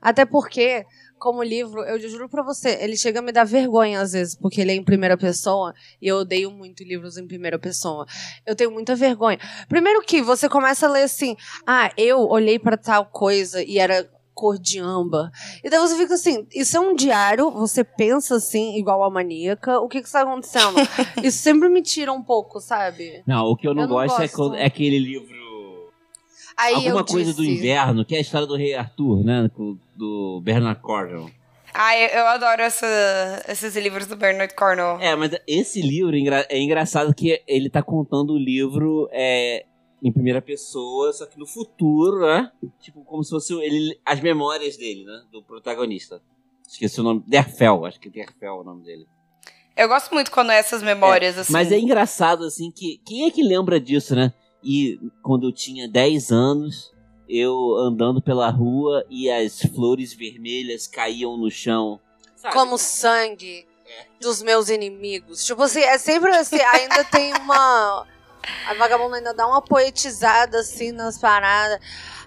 Até 0.00 0.24
porque, 0.24 0.84
como 1.18 1.42
livro, 1.42 1.82
eu 1.84 2.00
juro 2.08 2.28
pra 2.28 2.42
você, 2.42 2.78
ele 2.80 2.96
chega 2.96 3.18
a 3.20 3.22
me 3.22 3.30
dar 3.30 3.44
vergonha 3.44 4.00
às 4.00 4.12
vezes, 4.12 4.34
porque 4.34 4.60
ele 4.60 4.72
é 4.72 4.74
em 4.74 4.82
primeira 4.82 5.16
pessoa, 5.16 5.74
e 6.00 6.08
eu 6.08 6.16
odeio 6.16 6.50
muito 6.50 6.82
livros 6.82 7.16
em 7.18 7.26
primeira 7.26 7.58
pessoa. 7.58 8.06
Eu 8.46 8.56
tenho 8.56 8.70
muita 8.70 8.96
vergonha. 8.96 9.38
Primeiro 9.68 10.00
que 10.02 10.22
você 10.22 10.48
começa 10.48 10.86
a 10.86 10.90
ler 10.90 11.02
assim, 11.02 11.36
ah, 11.66 11.90
eu 11.96 12.20
olhei 12.20 12.58
pra 12.58 12.76
tal 12.76 13.06
coisa 13.06 13.62
e 13.62 13.78
era 13.78 14.10
cor 14.34 14.58
de 14.58 14.78
âmbar. 14.80 15.30
E 15.62 15.68
daí 15.70 15.78
você 15.80 15.96
fica 15.96 16.14
assim, 16.14 16.46
isso 16.54 16.76
é 16.76 16.80
um 16.80 16.94
diário, 16.94 17.50
você 17.50 17.84
pensa 17.84 18.36
assim, 18.36 18.76
igual 18.76 19.02
a 19.02 19.10
maníaca, 19.10 19.78
o 19.80 19.88
que 19.88 20.00
que 20.00 20.06
está 20.06 20.22
acontecendo? 20.22 20.76
isso 21.22 21.38
sempre 21.38 21.68
me 21.68 21.82
tira 21.82 22.12
um 22.12 22.22
pouco, 22.22 22.60
sabe? 22.60 23.22
Não, 23.26 23.44
o 23.46 23.56
que 23.56 23.66
eu 23.68 23.74
não, 23.74 23.82
Eu 23.82 23.88
não 23.88 23.94
gosto, 23.96 24.20
É, 24.22 24.28
gosto. 24.28 24.54
é 24.54 24.64
aquele 24.64 24.98
livro. 24.98 25.42
Aí 26.56 26.74
alguma 26.74 27.00
eu 27.00 27.04
coisa 27.04 27.32
do 27.32 27.42
disse- 27.42 27.56
inverno, 27.58 28.04
que 28.04 28.14
é 28.14 28.18
a 28.18 28.20
história 28.20 28.46
do 28.46 28.56
Rei 28.56 28.74
Arthur, 28.74 29.24
né? 29.24 29.50
Do 29.96 30.40
Bernard 30.42 30.80
Cornwell. 30.80 31.30
Ah, 31.74 31.96
eu, 31.98 32.08
eu 32.08 32.26
adoro 32.26 32.60
essa- 32.60 33.42
esses 33.48 33.74
livros 33.76 34.06
do 34.06 34.14
Bernard 34.16 34.54
Cornwell. 34.54 34.98
É, 35.00 35.16
mas 35.16 35.30
esse 35.46 35.80
livro 35.80 36.14
engra- 36.14 36.46
é 36.50 36.60
engraçado 36.60 37.14
que 37.14 37.40
ele 37.48 37.70
tá 37.70 37.82
contando 37.82 38.34
o 38.34 38.38
livro 38.38 39.08
é, 39.10 39.64
em 40.02 40.12
primeira 40.12 40.42
pessoa, 40.42 41.12
só 41.12 41.26
que 41.26 41.38
no 41.38 41.46
futuro, 41.46 42.20
né? 42.20 42.50
Tipo, 42.80 43.04
como 43.04 43.22
se 43.22 43.30
fosse 43.30 43.54
ele, 43.54 43.98
as 44.04 44.20
memórias 44.20 44.76
dele, 44.76 45.04
né? 45.04 45.22
Do 45.30 45.42
protagonista. 45.42 46.20
Esqueci 46.66 47.00
o 47.00 47.04
nome. 47.04 47.22
Derfel, 47.26 47.84
acho 47.84 48.00
que 48.00 48.10
Derfel 48.10 48.56
é 48.56 48.60
o 48.60 48.64
nome 48.64 48.82
dele. 48.82 49.06
Eu 49.76 49.88
gosto 49.88 50.12
muito 50.12 50.30
quando 50.30 50.50
é 50.50 50.58
essas 50.58 50.82
memórias, 50.82 51.38
assim. 51.38 51.52
Mas 51.52 51.70
é 51.70 51.78
engraçado, 51.78 52.44
assim, 52.44 52.70
que 52.70 53.00
quem 53.06 53.24
é 53.26 53.30
que 53.30 53.42
lembra 53.42 53.80
disso, 53.80 54.14
né? 54.14 54.32
E 54.62 54.98
quando 55.22 55.48
eu 55.48 55.52
tinha 55.52 55.88
10 55.88 56.30
anos, 56.30 56.92
eu 57.28 57.76
andando 57.76 58.20
pela 58.20 58.50
rua 58.50 59.04
e 59.08 59.30
as 59.30 59.60
flores 59.60 60.12
vermelhas 60.12 60.86
caíam 60.86 61.36
no 61.36 61.50
chão. 61.50 62.00
Sabe? 62.36 62.54
Como 62.54 62.76
sangue 62.76 63.66
dos 64.20 64.42
meus 64.42 64.68
inimigos. 64.68 65.44
Tipo 65.44 65.62
assim, 65.62 65.80
é 65.80 65.98
sempre 65.98 66.30
assim, 66.32 66.60
ainda 66.60 67.04
tem 67.04 67.32
uma. 67.34 68.06
A 68.66 68.74
vagabunda 68.74 69.16
ainda 69.16 69.32
dá 69.34 69.46
uma 69.46 69.62
poetizada 69.62 70.58
assim 70.60 70.92
nas 70.92 71.18
paradas. 71.18 71.78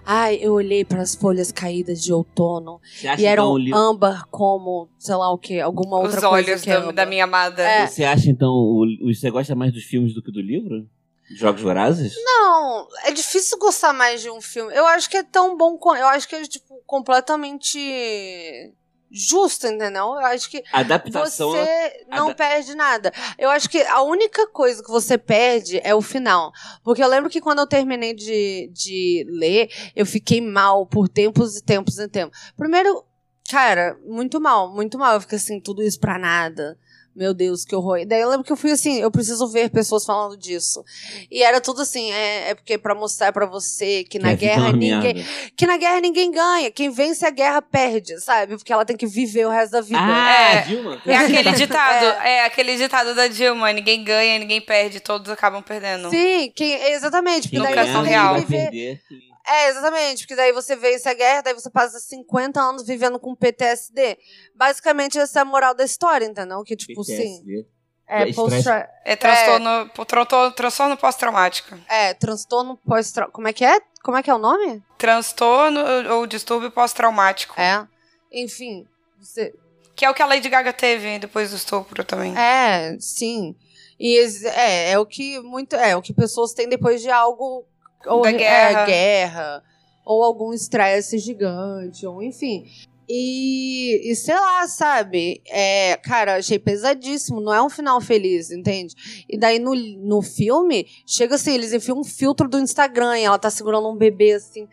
Ai, 0.04 0.38
eu 0.40 0.52
olhei 0.54 0.84
para 0.84 1.02
as 1.02 1.14
folhas 1.16 1.50
caídas 1.50 2.00
de 2.02 2.12
outono 2.12 2.80
Você 2.94 3.08
acha 3.08 3.22
e 3.22 3.26
eram 3.26 3.44
então 3.46 3.58
li- 3.58 3.72
âmbar 3.74 4.26
como, 4.30 4.88
sei 4.98 5.14
lá 5.16 5.32
o 5.32 5.36
que, 5.38 5.60
alguma 5.60 5.96
outra 5.96 6.10
Os 6.20 6.24
coisa 6.24 6.28
olhos 6.28 6.62
que 6.62 6.70
é 6.70 6.92
da, 6.92 7.04
minha 7.04 7.24
amada. 7.24 7.60
É. 7.62 7.86
Você 7.88 8.04
acha 8.04 8.30
então 8.30 8.50
o, 8.50 8.84
o- 9.02 9.12
você 9.14 9.30
gosta 9.30 9.54
mais 9.56 9.72
dos 9.72 9.82
filmes 9.84 10.14
do 10.14 10.22
que 10.22 10.30
do 10.30 10.40
livro? 10.40 10.88
Jogos 11.28 11.60
Vorazes? 11.60 12.14
Não, 12.24 12.86
é 13.04 13.10
difícil 13.10 13.58
gostar 13.58 13.92
mais 13.92 14.20
de 14.22 14.30
um 14.30 14.40
filme. 14.40 14.72
Eu 14.72 14.86
acho 14.86 15.10
que 15.10 15.16
é 15.16 15.24
tão 15.24 15.56
bom, 15.56 15.76
eu 15.96 16.06
acho 16.06 16.28
que 16.28 16.36
é 16.36 16.42
tipo 16.44 16.80
completamente 16.86 18.72
justo, 19.16 19.66
entendeu? 19.66 20.04
Eu 20.04 20.26
acho 20.26 20.50
que 20.50 20.62
adaptação 20.72 21.50
você 21.50 22.04
não 22.08 22.34
perde 22.34 22.74
nada. 22.74 23.12
Eu 23.38 23.50
acho 23.50 23.68
que 23.68 23.80
a 23.82 24.02
única 24.02 24.46
coisa 24.48 24.82
que 24.82 24.90
você 24.90 25.16
perde 25.16 25.80
é 25.82 25.94
o 25.94 26.02
final. 26.02 26.52
Porque 26.84 27.02
eu 27.02 27.08
lembro 27.08 27.30
que 27.30 27.40
quando 27.40 27.60
eu 27.60 27.66
terminei 27.66 28.14
de, 28.14 28.70
de 28.72 29.26
ler, 29.28 29.70
eu 29.94 30.04
fiquei 30.04 30.40
mal 30.40 30.86
por 30.86 31.08
tempos 31.08 31.56
e 31.56 31.64
tempos 31.64 31.98
e 31.98 32.08
tempos. 32.08 32.38
Primeiro, 32.56 33.04
cara, 33.50 33.98
muito 34.04 34.40
mal, 34.40 34.72
muito 34.72 34.98
mal. 34.98 35.14
Eu 35.14 35.20
fiquei 35.20 35.38
assim, 35.38 35.60
tudo 35.60 35.82
isso 35.82 35.98
pra 35.98 36.18
nada. 36.18 36.78
Meu 37.16 37.32
Deus, 37.32 37.64
que 37.64 37.74
horror. 37.74 37.98
E 37.98 38.04
daí 38.04 38.20
eu 38.20 38.28
lembro 38.28 38.44
que 38.44 38.52
eu 38.52 38.56
fui 38.56 38.70
assim, 38.70 39.00
eu 39.00 39.10
preciso 39.10 39.48
ver 39.48 39.70
pessoas 39.70 40.04
falando 40.04 40.36
disso. 40.36 40.84
E 41.30 41.42
era 41.42 41.62
tudo 41.62 41.80
assim, 41.80 42.12
é, 42.12 42.50
é 42.50 42.54
porque 42.54 42.76
pra 42.76 42.94
mostrar 42.94 43.32
pra 43.32 43.46
você 43.46 44.04
que 44.04 44.18
na 44.18 44.36
que 44.36 44.40
fica 44.40 44.46
guerra 44.46 44.68
uma 44.68 44.72
ninguém, 44.72 45.24
que 45.56 45.66
na 45.66 45.78
guerra 45.78 46.00
ninguém 46.00 46.30
ganha. 46.30 46.70
Quem 46.70 46.90
vence 46.90 47.24
a 47.24 47.30
guerra 47.30 47.62
perde, 47.62 48.20
sabe? 48.20 48.56
Porque 48.58 48.70
ela 48.70 48.84
tem 48.84 48.96
que 48.96 49.06
viver 49.06 49.46
o 49.46 49.50
resto 49.50 49.72
da 49.72 49.80
vida. 49.80 49.98
Ah, 49.98 50.54
É, 50.54 50.60
Dilma. 50.62 51.00
É 51.06 51.16
aquele 51.16 51.52
ditado, 51.52 52.04
é. 52.22 52.44
aquele 52.44 52.76
ditado 52.76 53.14
da 53.14 53.28
Dilma, 53.28 53.72
ninguém 53.72 54.04
ganha, 54.04 54.38
ninguém 54.38 54.60
perde, 54.60 55.00
todos 55.00 55.30
acabam 55.30 55.62
perdendo. 55.62 56.10
Sim, 56.10 56.52
quem, 56.54 56.74
exatamente. 56.92 57.48
Porque 57.48 57.56
Quem 57.56 57.62
daí 57.62 57.74
Nunca 57.74 58.04
você 58.04 58.08
que 58.08 58.16
vai 58.18 58.40
viver. 58.44 59.00
É, 59.46 59.68
exatamente. 59.68 60.24
Porque 60.24 60.34
daí 60.34 60.52
você 60.52 60.74
vence 60.74 61.08
a 61.08 61.14
guerra, 61.14 61.42
daí 61.42 61.54
você 61.54 61.70
passa 61.70 61.98
50 62.00 62.60
anos 62.60 62.84
vivendo 62.84 63.18
com 63.18 63.34
PTSD. 63.34 64.18
Basicamente, 64.54 65.18
essa 65.18 65.38
é 65.38 65.42
a 65.42 65.44
moral 65.44 65.74
da 65.74 65.84
história, 65.84 66.26
entendeu? 66.26 66.62
Que, 66.64 66.76
tipo, 66.76 67.04
sim. 67.04 67.16
PTSD. 67.16 67.66
É, 68.08 68.28
Estresse. 68.28 68.64
post 68.64 68.68
É 69.04 69.16
transtorno, 69.16 69.90
transtorno, 70.06 70.52
transtorno 70.52 70.96
pós-traumático. 70.96 71.76
é 71.88 72.14
transtorno 72.14 72.76
pós 72.76 73.12
Como 73.32 73.48
é 73.48 73.52
que 73.52 73.64
é? 73.64 73.80
Como 74.02 74.16
é 74.16 74.22
que 74.22 74.30
é 74.30 74.34
o 74.34 74.38
nome? 74.38 74.80
Transtorno 74.96 75.80
ou 76.14 76.26
distúrbio 76.26 76.70
pós-traumático. 76.70 77.60
É. 77.60 77.86
Enfim. 78.30 78.86
Você, 79.18 79.52
Que 79.96 80.04
é 80.04 80.10
o 80.10 80.14
que 80.14 80.22
a 80.22 80.26
Lady 80.26 80.48
Gaga 80.48 80.72
teve 80.72 81.18
depois 81.18 81.50
do 81.50 81.56
estupro 81.56 82.04
também. 82.04 82.36
É, 82.38 82.96
sim. 83.00 83.56
E 83.98 84.18
é, 84.44 84.92
é 84.92 84.98
o 84.98 85.06
que 85.06 85.40
muito 85.40 85.74
é 85.74 85.96
o 85.96 86.02
que 86.02 86.12
pessoas 86.12 86.52
têm 86.52 86.68
depois 86.68 87.02
de 87.02 87.10
algo 87.10 87.66
ou 88.04 88.22
Da 88.22 88.30
é, 88.30 88.32
guerra. 88.34 88.84
guerra 88.86 89.62
ou 90.04 90.22
algum 90.22 90.52
estresse 90.52 91.18
gigante 91.18 92.06
ou 92.06 92.22
enfim. 92.22 92.64
E, 93.08 94.10
e 94.10 94.16
sei 94.16 94.34
lá, 94.34 94.66
sabe? 94.66 95.40
É, 95.48 95.96
cara, 95.98 96.36
achei 96.38 96.58
pesadíssimo. 96.58 97.40
Não 97.40 97.54
é 97.54 97.62
um 97.62 97.70
final 97.70 98.00
feliz, 98.00 98.50
entende? 98.50 98.94
E 99.28 99.38
daí 99.38 99.58
no, 99.60 99.74
no 99.74 100.22
filme, 100.22 100.86
chega 101.06 101.36
assim, 101.36 101.54
eles 101.54 101.72
enfiam 101.72 102.00
um 102.00 102.04
filtro 102.04 102.48
do 102.48 102.58
Instagram 102.58 103.16
e 103.18 103.22
ela 103.24 103.38
tá 103.38 103.48
segurando 103.48 103.88
um 103.88 103.96
bebê 103.96 104.32
assim. 104.32 104.68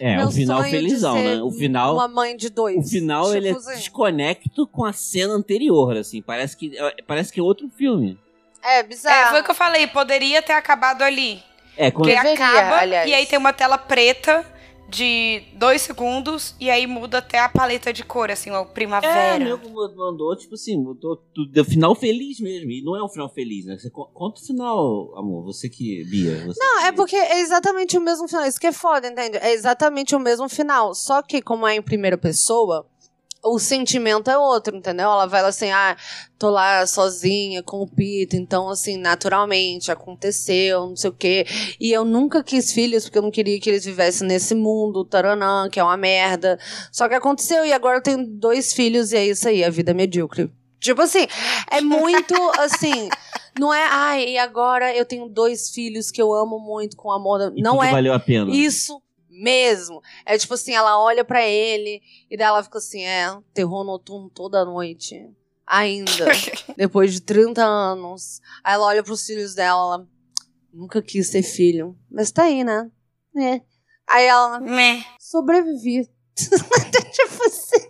É, 0.00 0.16
Meu 0.16 0.28
o 0.28 0.30
final 0.30 0.62
felizão, 0.62 1.14
né? 1.16 1.42
O 1.42 1.50
final, 1.50 1.94
Uma 1.94 2.06
mãe 2.06 2.36
de 2.36 2.50
dois. 2.50 2.76
o 2.86 2.88
final 2.88 3.24
Tipo 3.24 3.36
ele 3.36 3.48
é 3.48 3.52
assim. 3.52 3.74
desconecto 3.74 4.66
com 4.68 4.84
a 4.84 4.92
cena 4.92 5.34
anterior, 5.34 5.96
assim. 5.96 6.22
Parece 6.22 6.56
que, 6.56 6.72
parece 7.06 7.32
que 7.32 7.40
é 7.40 7.42
outro 7.42 7.68
filme. 7.68 8.16
É 8.62 8.78
É, 8.78 8.82
bizarro. 8.84 9.30
foi 9.30 9.40
o 9.40 9.44
que 9.44 9.50
eu 9.50 9.54
falei, 9.56 9.88
poderia 9.88 10.40
ter 10.40 10.52
acabado 10.52 11.02
ali. 11.02 11.42
É, 11.78 11.90
quando, 11.90 12.08
Que 12.08 12.14
Deveria, 12.14 12.32
acaba 12.34 12.76
aliás. 12.80 13.08
e 13.08 13.14
aí 13.14 13.24
tem 13.26 13.38
uma 13.38 13.52
tela 13.52 13.78
preta 13.78 14.44
de 14.90 15.42
dois 15.54 15.82
segundos 15.82 16.54
e 16.58 16.70
aí 16.70 16.86
muda 16.86 17.18
até 17.18 17.38
a 17.38 17.48
paleta 17.48 17.92
de 17.92 18.02
cor, 18.02 18.30
assim, 18.30 18.50
ó, 18.50 18.62
É, 18.62 18.64
primavera. 18.64 19.38
meu 19.44 19.58
mandou, 19.94 20.34
tipo 20.34 20.54
assim, 20.54 20.78
mudou 20.82 21.16
tudo. 21.34 21.52
Deu 21.52 21.62
final 21.64 21.94
feliz 21.94 22.40
mesmo. 22.40 22.70
E 22.70 22.82
não 22.82 22.96
é 22.96 23.04
um 23.04 23.08
final 23.08 23.28
feliz, 23.28 23.66
né? 23.66 23.76
Você 23.78 23.90
co- 23.90 24.06
conta 24.14 24.40
o 24.40 24.44
final, 24.46 25.12
amor. 25.16 25.44
Você 25.44 25.68
que. 25.68 26.02
Bia. 26.04 26.42
Você 26.46 26.58
Não, 26.58 26.80
é 26.86 26.90
que- 26.90 26.96
porque 26.96 27.16
é 27.16 27.40
exatamente 27.40 27.98
o 27.98 28.00
mesmo 28.00 28.26
final. 28.26 28.46
Isso 28.46 28.58
que 28.58 28.66
é 28.66 28.72
foda, 28.72 29.06
entende? 29.08 29.36
É 29.36 29.52
exatamente 29.52 30.16
o 30.16 30.18
mesmo 30.20 30.48
final. 30.48 30.94
Só 30.94 31.20
que, 31.20 31.42
como 31.42 31.66
é 31.66 31.76
em 31.76 31.82
primeira 31.82 32.16
pessoa, 32.16 32.86
o 33.44 33.58
sentimento 33.58 34.30
é 34.30 34.36
outro, 34.36 34.76
entendeu? 34.76 35.06
Ela 35.10 35.26
vai 35.26 35.42
lá 35.42 35.48
assim, 35.48 35.70
ah, 35.70 35.96
tô 36.38 36.50
lá 36.50 36.86
sozinha 36.86 37.62
com 37.62 37.80
o 37.80 37.86
Pito, 37.86 38.36
então, 38.36 38.68
assim, 38.68 38.96
naturalmente 38.96 39.90
aconteceu, 39.92 40.88
não 40.88 40.96
sei 40.96 41.10
o 41.10 41.12
quê. 41.12 41.46
E 41.80 41.92
eu 41.92 42.04
nunca 42.04 42.42
quis 42.42 42.72
filhos 42.72 43.04
porque 43.04 43.18
eu 43.18 43.22
não 43.22 43.30
queria 43.30 43.58
que 43.60 43.70
eles 43.70 43.84
vivessem 43.84 44.26
nesse 44.26 44.54
mundo, 44.54 45.04
taranã, 45.04 45.68
que 45.70 45.78
é 45.78 45.82
uma 45.84 45.96
merda. 45.96 46.58
Só 46.90 47.08
que 47.08 47.14
aconteceu 47.14 47.64
e 47.64 47.72
agora 47.72 47.98
eu 47.98 48.02
tenho 48.02 48.26
dois 48.26 48.72
filhos 48.72 49.12
e 49.12 49.16
é 49.16 49.26
isso 49.26 49.48
aí, 49.48 49.62
a 49.64 49.70
vida 49.70 49.92
é 49.92 49.94
medíocre. 49.94 50.50
Tipo 50.80 51.02
assim, 51.02 51.26
é 51.70 51.80
muito 51.80 52.34
assim. 52.58 53.08
Não 53.58 53.74
é, 53.74 53.84
ai, 53.90 54.28
e 54.30 54.38
agora 54.38 54.94
eu 54.94 55.04
tenho 55.04 55.28
dois 55.28 55.70
filhos 55.70 56.10
que 56.10 56.22
eu 56.22 56.32
amo 56.32 56.58
muito 56.60 56.96
com 56.96 57.10
amor. 57.10 57.38
da-" 57.38 57.52
E 57.56 57.60
Não 57.62 57.82
é 57.82 57.90
valeu 57.90 58.12
a 58.12 58.20
pena. 58.20 58.50
isso 58.52 59.00
mesmo. 59.38 60.02
É 60.26 60.36
tipo 60.36 60.54
assim, 60.54 60.74
ela 60.74 60.98
olha 61.00 61.24
pra 61.24 61.46
ele 61.46 62.02
e 62.30 62.36
daí 62.36 62.46
ela 62.48 62.62
fica 62.62 62.78
assim, 62.78 63.02
é, 63.04 63.36
terror 63.54 63.84
noturno 63.84 64.28
toda 64.30 64.64
noite. 64.64 65.28
Ainda. 65.66 66.24
depois 66.76 67.12
de 67.12 67.20
30 67.20 67.62
anos. 67.64 68.40
Aí 68.64 68.74
ela 68.74 68.86
olha 68.86 69.02
pros 69.02 69.24
filhos 69.26 69.54
dela, 69.54 69.96
ela 69.96 70.08
nunca 70.72 71.02
quis 71.02 71.30
ter 71.30 71.42
filho. 71.42 71.96
Mas 72.10 72.30
tá 72.30 72.44
aí, 72.44 72.64
né? 72.64 72.90
É. 73.36 73.60
Aí 74.08 74.24
ela, 74.24 74.58
Meh. 74.60 75.04
sobrevivi. 75.20 76.08
tipo 76.34 77.44
assim. 77.44 77.88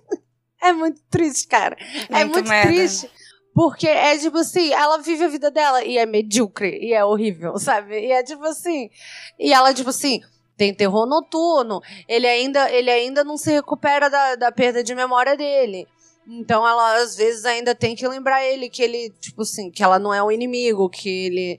É 0.60 0.72
muito 0.72 1.00
triste, 1.08 1.46
cara. 1.46 1.76
é 2.10 2.24
Muito 2.24 2.34
muito 2.34 2.48
merda. 2.48 2.72
triste. 2.72 3.08
Porque 3.54 3.86
é 3.88 4.16
tipo 4.18 4.38
assim, 4.38 4.72
ela 4.72 4.98
vive 4.98 5.24
a 5.24 5.28
vida 5.28 5.50
dela 5.50 5.84
e 5.84 5.98
é 5.98 6.06
medíocre 6.06 6.78
e 6.80 6.92
é 6.92 7.04
horrível, 7.04 7.58
sabe? 7.58 7.98
E 7.98 8.12
é 8.12 8.22
tipo 8.22 8.44
assim. 8.44 8.90
E 9.38 9.52
ela, 9.52 9.72
tipo 9.74 9.90
assim, 9.90 10.20
tem 10.58 10.74
terror 10.74 11.06
noturno. 11.06 11.80
Ele 12.08 12.26
ainda, 12.26 12.70
ele 12.70 12.90
ainda 12.90 13.22
não 13.22 13.38
se 13.38 13.50
recupera 13.52 14.10
da, 14.10 14.34
da 14.34 14.52
perda 14.52 14.82
de 14.82 14.94
memória 14.94 15.36
dele. 15.36 15.86
Então 16.26 16.68
ela, 16.68 16.96
às 17.00 17.16
vezes, 17.16 17.46
ainda 17.46 17.74
tem 17.74 17.94
que 17.94 18.06
lembrar 18.06 18.44
ele 18.44 18.68
que 18.68 18.82
ele, 18.82 19.10
tipo 19.20 19.42
assim, 19.42 19.70
que 19.70 19.82
ela 19.82 19.98
não 19.98 20.12
é 20.12 20.22
um 20.22 20.30
inimigo, 20.30 20.90
que 20.90 21.08
ele. 21.08 21.58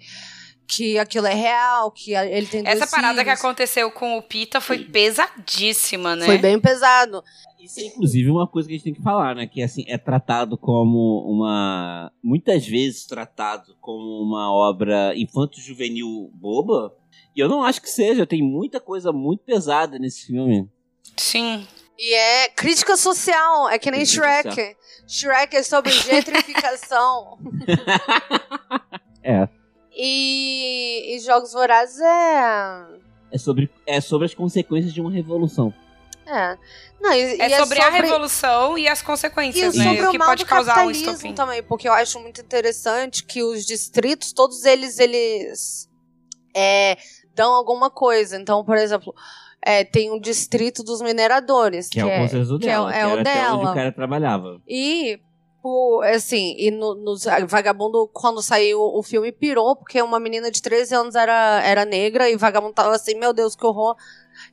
Que 0.68 1.00
aquilo 1.00 1.26
é 1.26 1.34
real, 1.34 1.90
que 1.90 2.14
ele 2.14 2.46
tem 2.46 2.62
Essa 2.64 2.86
parada 2.86 3.24
que 3.24 3.24
filhos. 3.24 3.40
aconteceu 3.40 3.90
com 3.90 4.20
o 4.20 4.22
Pita 4.22 4.62
foi 4.62 4.78
pesadíssima, 4.78 6.16
né? 6.16 6.28
Foi 6.28 6.38
bem 6.38 6.60
pesado. 6.60 7.24
Isso 7.60 7.80
é 7.80 7.86
inclusive 7.86 8.30
uma 8.30 8.46
coisa 8.46 8.68
que 8.68 8.76
a 8.76 8.78
gente 8.78 8.84
tem 8.84 8.94
que 8.94 9.02
falar, 9.02 9.34
né? 9.34 9.48
Que 9.48 9.64
assim, 9.64 9.84
é 9.88 9.98
tratado 9.98 10.56
como 10.60 11.26
uma. 11.28 12.12
Muitas 12.24 12.68
vezes 12.68 13.08
tratado 13.08 13.76
como 13.82 14.22
uma 14.22 14.54
obra 14.54 15.18
infanto-juvenil 15.18 16.30
boba. 16.36 16.94
E 17.36 17.40
eu 17.40 17.48
não 17.48 17.64
acho 17.64 17.82
que 17.82 17.90
seja, 17.90 18.26
tem 18.26 18.42
muita 18.42 18.80
coisa 18.80 19.12
muito 19.12 19.44
pesada 19.44 19.98
nesse 20.00 20.28
filme. 20.28 20.70
Sim. 21.18 21.68
E 21.98 22.14
é 22.14 22.50
crítica 22.50 22.96
social, 22.96 23.70
é 23.70 23.78
que 23.78 23.92
nem 23.92 24.02
Crítica 24.02 24.54
Shrek. 24.54 24.78
Shrek 25.06 25.56
é 25.58 25.64
sobre 25.64 25.92
gentrificação. 25.92 27.38
É. 29.22 29.50
e, 29.94 31.16
e 31.16 31.20
Jogos 31.20 31.52
Vorazes 31.52 32.00
é. 32.00 32.88
É 33.32 33.38
sobre, 33.38 33.70
é 33.86 34.00
sobre 34.00 34.26
as 34.26 34.34
consequências 34.34 34.94
de 34.94 35.02
uma 35.02 35.12
revolução. 35.12 35.74
É. 36.26 36.58
Não, 37.02 37.12
e, 37.12 37.42
É 37.42 37.48
e 37.48 37.58
sobre, 37.58 37.82
a 37.82 37.90
revolução 37.90 38.78
e 38.78 38.88
as 38.88 39.02
E 39.02 39.04
consequências, 39.04 39.76
sobre 39.76 40.02
né? 40.02 40.06
O 40.06 40.10
o 40.10 40.12
que 40.12 40.18
mal 40.18 40.28
pode 40.30 40.44
do 40.44 40.48
causar 40.48 40.86
um 40.86 40.92
estopim. 40.92 41.34
também, 41.34 41.64
porque 41.64 41.88
eu 41.88 41.94
acho 41.94 42.20
muito 42.20 42.40
interessante 42.40 43.26
que 43.26 43.44
os 43.44 43.66
distritos, 43.66 44.32
todos 44.32 44.64
eles, 44.64 45.00
eles 45.00 45.89
é, 46.60 46.98
dão 47.34 47.54
alguma 47.54 47.90
coisa. 47.90 48.38
Então, 48.38 48.64
por 48.64 48.78
exemplo, 48.78 49.14
é, 49.62 49.84
tem 49.84 50.12
um 50.12 50.20
distrito 50.20 50.84
dos 50.84 51.02
mineradores, 51.02 51.90
Que, 51.90 52.00
é, 52.00 52.06
o 52.06 52.22
consenso 52.22 52.60
que 52.60 52.68
é, 52.68 52.72
dela. 52.72 52.90
é 52.90 52.94
que 52.94 53.00
era 53.00 53.08
o 53.08 53.20
até 53.20 53.32
onde 53.52 53.58
dela. 53.58 53.72
o 53.72 53.74
cara 53.74 53.92
trabalhava. 53.92 54.62
E, 54.68 55.20
por, 55.62 56.04
assim, 56.06 56.56
e 56.58 56.72
no, 56.72 57.16
a 57.28 57.46
Vagabundo, 57.46 58.10
quando 58.14 58.42
saiu 58.42 58.80
o 58.80 59.04
filme, 59.04 59.32
pirou, 59.32 59.76
porque 59.76 60.02
uma 60.02 60.20
menina 60.20 60.50
de 60.50 60.62
13 60.62 60.96
anos 60.96 61.16
era, 61.16 61.62
era 61.64 61.86
negra, 61.86 62.30
e 62.30 62.36
Vagabundo 62.38 62.74
tava 62.74 62.96
assim, 62.96 63.16
meu 63.16 63.34
Deus, 63.34 63.56
que 63.56 63.66
horror. 63.66 63.96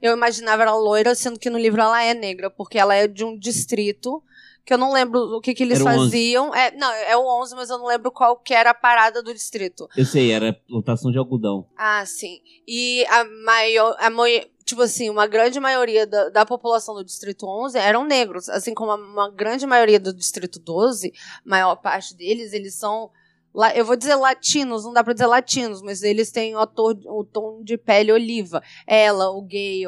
Eu 0.03 0.13
imaginava 0.17 0.65
ela 0.65 0.75
loira, 0.75 1.15
sendo 1.15 1.39
que 1.39 1.49
no 1.49 1.59
livro 1.59 1.81
ela 1.81 2.03
é 2.03 2.13
negra, 2.13 2.51
porque 2.51 2.79
ela 2.79 2.95
é 2.95 3.07
de 3.07 3.25
um 3.25 3.39
distrito 3.39 4.23
que 4.67 4.75
eu 4.75 4.79
não 4.79 4.93
lembro 4.93 5.21
o 5.37 5.41
que, 5.41 5.55
que 5.55 5.63
eles 5.63 5.81
Era 5.81 5.85
o 5.91 5.93
11. 6.01 6.05
faziam. 6.05 6.53
É, 6.53 6.73
não, 6.73 6.93
é 6.93 7.17
o 7.17 7.25
11, 7.41 7.55
mas 7.55 7.71
eu 7.71 7.79
não 7.79 7.87
lembro 7.87 8.11
qual 8.11 8.37
que 8.37 8.53
era 8.53 8.71
a 8.71 8.75
parada 8.75 9.23
do 9.23 9.33
distrito. 9.33 9.89
Eu 9.97 10.05
sei, 10.05 10.33
era 10.33 10.53
plantação 10.53 11.13
de 11.13 11.19
algodão. 11.19 11.69
Ah, 11.77 12.05
sim. 12.05 12.41
E 12.67 13.07
a 13.07 13.25
maior. 13.45 13.97
A 14.01 14.11
tipo 14.65 14.83
assim, 14.83 15.09
uma 15.09 15.29
grande 15.29 15.61
maioria 15.61 16.05
da, 16.05 16.29
da 16.31 16.45
população 16.45 16.97
do 16.97 17.05
Distrito 17.05 17.47
11 17.47 17.79
eram 17.79 18.05
negros. 18.05 18.49
Assim 18.49 18.75
como 18.75 18.93
uma 18.93 19.31
grande 19.31 19.65
maioria 19.65 20.01
do 20.01 20.13
Distrito 20.13 20.59
12, 20.59 21.13
maior 21.45 21.77
parte 21.77 22.17
deles, 22.17 22.53
eles 22.53 22.75
são. 22.75 23.11
La- 23.57 23.75
Eu 23.75 23.85
vou 23.85 23.97
dizer 23.97 24.15
latinos, 24.15 24.85
não 24.85 24.93
dá 24.93 25.03
pra 25.03 25.13
dizer 25.15 25.27
latinos, 25.27 25.81
mas 25.83 26.03
eles 26.03 26.31
têm 26.31 26.55
o, 26.55 26.67
tor- 26.67 27.01
o 27.07 27.25
tom 27.25 27.63
de 27.65 27.77
pele 27.79 28.13
oliva. 28.13 28.63
Ela, 28.87 29.31
o 29.31 29.41
Gale, 29.43 29.85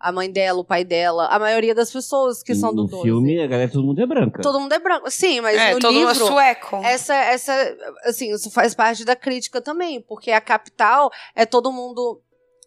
a 0.00 0.10
mãe 0.10 0.30
dela, 0.30 0.58
o 0.60 0.64
pai 0.64 0.84
dela, 0.84 1.26
a 1.28 1.38
maioria 1.38 1.74
das 1.74 1.90
pessoas 1.90 2.42
que 2.42 2.54
são 2.56 2.74
do 2.74 2.82
no 2.82 2.88
12. 2.88 3.02
filme, 3.04 3.40
a 3.40 3.46
galera 3.46 3.70
todo 3.70 3.84
mundo 3.84 4.02
é 4.02 4.06
branca. 4.06 4.42
Todo 4.42 4.58
mundo 4.58 4.72
é 4.72 4.78
branco. 4.80 5.08
Sim, 5.10 5.40
mas 5.40 5.56
é, 5.60 5.74
no 5.74 5.78
todo 5.80 5.94
mundo 5.94 6.08
é 6.10 6.12
livro. 6.12 6.26
sueco. 6.26 6.76
Essa, 6.84 7.14
essa, 7.14 7.76
assim, 8.04 8.32
isso 8.34 8.50
faz 8.50 8.74
parte 8.74 9.04
da 9.04 9.14
crítica 9.14 9.60
também, 9.62 10.00
porque 10.02 10.32
a 10.32 10.40
capital 10.40 11.08
é 11.36 11.46
todo 11.46 11.70
mundo, 11.72 12.20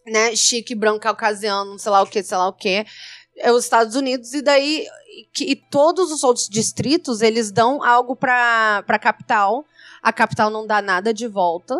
né, 0.06 0.34
chique, 0.34 0.74
branco, 0.74 1.00
caucasiano, 1.00 1.78
sei 1.78 1.90
lá 1.92 2.00
o 2.02 2.06
que, 2.06 2.22
sei 2.22 2.36
lá 2.38 2.48
o 2.48 2.52
que, 2.54 2.86
é 3.38 3.52
os 3.52 3.64
Estados 3.64 3.94
Unidos, 3.96 4.32
e 4.32 4.40
daí, 4.40 4.86
e, 5.06 5.28
que- 5.30 5.44
e 5.44 5.56
todos 5.56 6.10
os 6.10 6.24
outros 6.24 6.48
distritos, 6.48 7.20
eles 7.20 7.50
dão 7.52 7.84
algo 7.84 8.16
pra, 8.16 8.82
pra 8.86 8.98
capital, 8.98 9.62
a 10.06 10.12
capital 10.12 10.50
não 10.50 10.64
dá 10.66 10.80
nada 10.80 11.12
de 11.12 11.26
volta, 11.26 11.74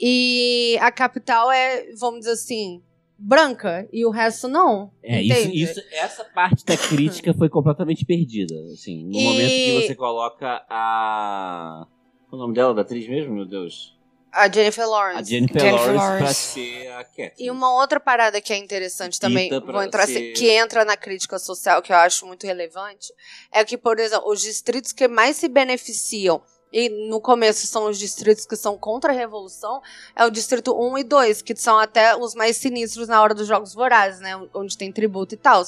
e 0.00 0.78
a 0.80 0.92
capital 0.92 1.50
é, 1.50 1.86
vamos 1.98 2.20
dizer 2.20 2.32
assim, 2.32 2.82
branca, 3.18 3.88
e 3.92 4.04
o 4.06 4.10
resto 4.10 4.46
não, 4.48 4.92
É, 5.02 5.20
isso, 5.20 5.50
isso, 5.52 5.82
essa 5.92 6.24
parte 6.24 6.64
da 6.64 6.76
crítica 6.76 7.34
foi 7.34 7.48
completamente 7.48 8.04
perdida. 8.04 8.54
Assim, 8.72 9.04
no 9.04 9.18
E- 9.18 9.24
momento 9.24 9.50
que 9.50 9.82
você 9.88 9.94
coloca 9.94 10.64
a. 10.68 11.86
Qual 12.28 12.32
é 12.32 12.42
o 12.42 12.46
nome 12.46 12.54
dela, 12.54 12.74
da 12.74 12.82
atriz 12.82 13.08
mesmo, 13.08 13.34
meu 13.34 13.44
Deus? 13.46 13.92
A 14.32 14.50
Jennifer 14.50 14.88
Lawrence. 14.88 15.20
A 15.20 15.22
Jennifer, 15.24 15.60
Jennifer 15.60 15.86
Lawrence, 15.94 16.06
pra 16.16 16.18
Lawrence. 16.18 16.34
ser 16.34 16.88
a 16.92 17.04
Cat. 17.04 17.34
E 17.38 17.50
uma 17.52 17.72
outra 17.80 18.00
parada 18.00 18.40
que 18.40 18.52
é 18.52 18.56
interessante 18.56 19.20
também, 19.20 19.44
Dita 19.44 19.60
pra 19.60 19.72
vou 19.72 19.82
entrar, 19.82 20.06
ser- 20.08 20.32
que 20.32 20.48
entra 20.50 20.84
na 20.84 20.96
crítica 20.96 21.38
social, 21.38 21.80
que 21.80 21.92
eu 21.92 21.96
acho 21.96 22.26
muito 22.26 22.44
relevante, 22.44 23.12
é 23.52 23.64
que, 23.64 23.78
por 23.78 24.00
exemplo, 24.00 24.28
os 24.28 24.40
distritos 24.40 24.90
que 24.92 25.06
mais 25.06 25.36
se 25.36 25.46
beneficiam, 25.48 26.42
e 26.74 26.88
no 27.08 27.20
começo 27.20 27.68
são 27.68 27.88
os 27.88 27.96
distritos 27.96 28.44
que 28.44 28.56
são 28.56 28.76
contra 28.76 29.12
a 29.12 29.14
revolução, 29.14 29.80
é 30.16 30.24
o 30.24 30.30
distrito 30.30 30.76
1 30.76 30.98
e 30.98 31.04
2, 31.04 31.40
que 31.40 31.54
são 31.54 31.78
até 31.78 32.16
os 32.16 32.34
mais 32.34 32.56
sinistros 32.56 33.06
na 33.06 33.22
hora 33.22 33.32
dos 33.32 33.46
jogos 33.46 33.72
vorazes, 33.72 34.18
né? 34.20 34.36
Onde 34.52 34.76
tem 34.76 34.90
tributo 34.90 35.34
e 35.34 35.36
tal. 35.36 35.64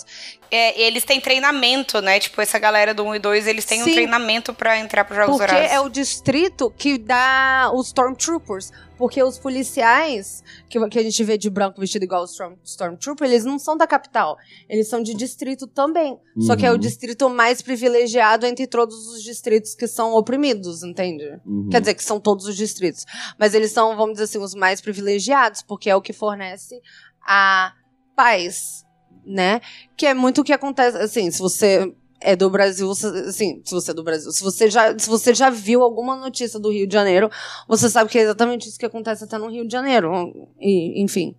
É, 0.50 0.80
eles 0.80 1.04
têm 1.04 1.20
treinamento, 1.20 2.00
né? 2.00 2.18
Tipo, 2.18 2.40
essa 2.40 2.58
galera 2.58 2.92
do 2.92 3.04
1 3.04 3.14
e 3.14 3.18
2, 3.20 3.46
eles 3.46 3.64
têm 3.64 3.82
um 3.82 3.84
Sim. 3.84 3.92
treinamento 3.92 4.52
pra 4.52 4.76
entrar 4.78 5.04
pros 5.04 5.16
Jogos 5.16 5.36
Porque 5.36 5.52
Vorazes. 5.54 5.72
é 5.72 5.78
o 5.78 5.88
distrito 5.88 6.74
que 6.76 6.98
dá 6.98 7.70
os 7.72 7.86
Stormtroopers. 7.86 8.72
Porque 8.96 9.22
os 9.22 9.38
policiais 9.38 10.42
que, 10.68 10.88
que 10.88 10.98
a 10.98 11.02
gente 11.02 11.22
vê 11.22 11.36
de 11.36 11.50
branco 11.50 11.80
vestido 11.80 12.04
igual 12.04 12.22
os 12.24 12.30
Storm, 12.30 12.54
Stormtrooper, 12.64 13.28
eles 13.28 13.44
não 13.44 13.58
são 13.58 13.76
da 13.76 13.86
capital. 13.86 14.36
Eles 14.68 14.88
são 14.88 15.02
de 15.02 15.14
distrito 15.14 15.66
também. 15.66 16.18
Só 16.40 16.56
que 16.56 16.64
é 16.64 16.70
o 16.70 16.74
Uhum. 16.74 16.78
distrito 16.78 17.28
mais 17.28 17.60
privilegiado 17.62 18.46
entre 18.46 18.66
todos 18.66 19.06
os 19.08 19.22
distritos 19.22 19.74
que 19.74 19.86
são 19.86 20.14
oprimidos, 20.14 20.82
entende? 20.82 21.24
Uhum. 21.44 21.68
Quer 21.70 21.80
dizer, 21.80 21.94
que 21.94 22.04
são 22.04 22.18
todos 22.20 22.46
os 22.46 22.56
distritos. 22.56 23.04
Mas 23.38 23.54
eles 23.54 23.70
são, 23.72 23.96
vamos 23.96 24.12
dizer 24.14 24.24
assim, 24.24 24.38
os 24.38 24.54
mais 24.54 24.80
privilegiados, 24.80 25.62
porque 25.62 25.90
é 25.90 25.96
o 25.96 26.00
que 26.02 26.12
fornece 26.12 26.80
a 27.26 27.72
paz, 28.14 28.84
né? 29.24 29.60
Que 29.96 30.06
é 30.06 30.14
muito 30.14 30.40
o 30.40 30.44
que 30.44 30.52
acontece, 30.52 30.96
assim, 30.98 31.30
se 31.30 31.38
você 31.38 31.92
é 32.20 32.34
do 32.36 32.48
Brasil, 32.50 32.86
você- 32.86 33.06
assim, 33.28 33.60
se 33.64 33.72
você 33.72 33.90
é 33.90 33.94
do 33.94 34.02
Brasil, 34.02 34.30
se 34.32 34.42
você 34.42 34.70
já, 34.70 34.98
se 34.98 35.08
você 35.08 35.34
já 35.34 35.50
viu 35.50 35.82
alguma 35.82 36.16
notícia 36.16 36.58
do 36.58 36.70
Rio 36.70 36.86
de 36.86 36.92
Janeiro, 36.92 37.30
você 37.68 37.88
sabe 37.90 38.10
que 38.10 38.18
é 38.18 38.22
exatamente 38.22 38.68
isso 38.68 38.78
que 38.78 38.86
acontece 38.86 39.24
até 39.24 39.38
no 39.38 39.50
Rio 39.50 39.66
de 39.66 39.72
Janeiro, 39.72 40.48
e, 40.60 41.02
enfim. 41.02 41.34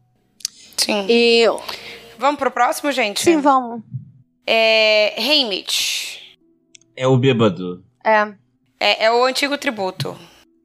Sim. 0.77 1.05
E 1.09 1.45
Vamos 2.19 2.39
pro 2.39 2.51
próximo, 2.51 2.91
gente? 2.91 3.19
sim, 3.21 3.37
vamos. 3.41 3.83
É. 4.45 5.13
Haymitch. 5.19 6.19
É 6.95 7.07
o 7.07 7.17
bêbado. 7.17 7.83
É. 8.03 8.33
É, 8.79 9.05
é 9.05 9.11
o 9.11 9.23
antigo 9.25 9.57
tributo. 9.57 10.15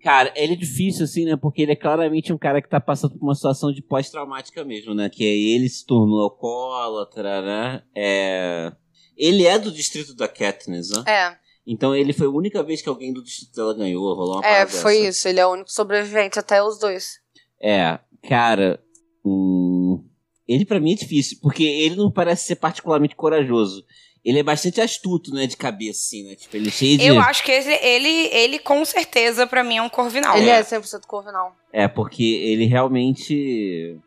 Cara, 0.03 0.33
ele 0.35 0.55
é 0.55 0.57
difícil, 0.57 1.05
assim, 1.05 1.25
né? 1.25 1.37
Porque 1.37 1.63
ele 1.63 1.73
é 1.73 1.77
claramente 1.77 2.33
um 2.33 2.39
cara 2.39 2.61
que 2.61 2.69
tá 2.69 2.81
passando 2.81 3.17
por 3.19 3.25
uma 3.25 3.35
situação 3.35 3.73
de 3.73 3.81
pós-traumática 3.83 4.65
mesmo, 4.65 4.95
né? 4.95 5.09
Que 5.09 5.25
é 5.25 5.29
ele 5.37 5.69
se 5.69 5.87
tornou 5.87 6.23
alcoólatra, 6.23 7.41
né? 7.43 7.83
É... 7.95 8.73
Ele 9.17 9.47
é 9.47 9.59
do 9.59 9.71
distrito 9.71 10.15
da 10.15 10.27
Katniss, 10.29 10.91
né? 10.91 11.05
É, 11.07 11.37
Então 11.67 11.95
ele 11.95 12.13
foi 12.13 12.27
a 12.27 12.31
única 12.31 12.63
vez 12.63 12.81
que 12.83 12.89
alguém 12.89 13.13
do 13.13 13.23
distrito 13.23 13.55
dela 13.55 13.75
ganhou, 13.75 14.03
rolou 14.15 14.37
uma 14.39 14.47
é, 14.47 14.67
foi 14.67 14.95
dessa. 14.99 15.09
isso. 15.09 15.29
Ele 15.29 15.41
é 15.41 15.47
o 15.47 15.53
único 15.53 15.71
sobrevivente, 15.73 16.39
até 16.39 16.63
os 16.63 16.79
dois. 16.79 17.21
É, 17.61 17.99
cara, 18.29 18.83
hum, 19.25 20.03
ele 20.49 20.65
pra 20.65 20.81
mim 20.81 20.93
é 20.93 20.97
difícil, 20.97 21.39
porque 21.41 21.63
ele 21.63 21.97
não 21.97 22.11
parece 22.11 22.47
ser 22.47 22.57
particularmente 22.57 23.15
corajoso. 23.15 23.85
Ele 24.25 24.39
é 24.39 24.43
bastante 24.43 24.81
astuto, 24.81 25.33
né, 25.35 25.47
de 25.49 25.57
cabeça, 25.57 25.99
assim, 26.07 26.23
né? 26.25 26.37
Tipo, 26.37 26.57
ele 26.57 26.69
é 26.69 26.71
cheio 26.71 26.97
de... 26.97 27.07
Eu 27.07 27.19
acho 27.21 27.43
que 27.43 27.51
esse- 27.51 27.85
ele, 27.85 28.29
ele 28.33 28.59
com 28.61 28.85
certeza, 28.85 29.49
pra 29.49 29.65
mim, 29.65 29.79
é 29.79 29.83
um 29.83 29.89
corvinal. 29.89 30.37
Ele 30.39 30.49
é 30.49 30.63
100% 30.63 31.07
corvinal. 31.09 31.57
É, 31.73 31.89
porque 31.89 32.23
ele 32.23 32.65
realmente... 32.67 33.99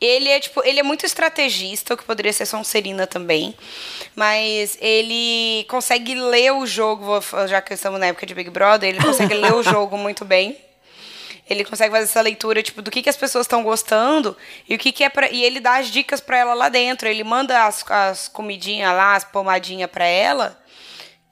Ele 0.00 0.28
é, 0.28 0.38
tipo, 0.38 0.62
ele 0.64 0.78
é 0.78 0.82
muito 0.82 1.04
estrategista, 1.04 1.94
o 1.94 1.96
que 1.96 2.04
poderia 2.04 2.32
ser 2.32 2.46
Sonserina 2.46 3.06
também. 3.06 3.54
Mas 4.14 4.78
ele 4.80 5.64
consegue 5.68 6.14
ler 6.14 6.52
o 6.52 6.64
jogo, 6.66 7.20
já 7.48 7.60
que 7.60 7.74
estamos 7.74 7.98
na 7.98 8.06
época 8.06 8.24
de 8.24 8.34
Big 8.34 8.48
Brother, 8.48 8.88
ele 8.88 9.02
consegue 9.04 9.34
ler 9.34 9.52
o 9.52 9.62
jogo 9.64 9.98
muito 9.98 10.24
bem. 10.24 10.56
Ele 11.50 11.64
consegue 11.64 11.90
fazer 11.90 12.04
essa 12.04 12.20
leitura, 12.20 12.62
tipo, 12.62 12.82
do 12.82 12.90
que, 12.90 13.02
que 13.02 13.08
as 13.08 13.16
pessoas 13.16 13.46
estão 13.46 13.62
gostando 13.62 14.36
e 14.68 14.74
o 14.74 14.78
que, 14.78 14.92
que 14.92 15.02
é 15.02 15.08
pra, 15.08 15.30
E 15.32 15.42
ele 15.42 15.60
dá 15.60 15.78
as 15.78 15.88
dicas 15.88 16.20
pra 16.20 16.36
ela 16.36 16.54
lá 16.54 16.68
dentro. 16.68 17.08
Ele 17.08 17.24
manda 17.24 17.66
as, 17.66 17.84
as 17.90 18.28
comidinhas 18.28 18.92
lá, 18.92 19.16
as 19.16 19.24
pomadinhas 19.24 19.90
pra 19.90 20.04
ela. 20.04 20.62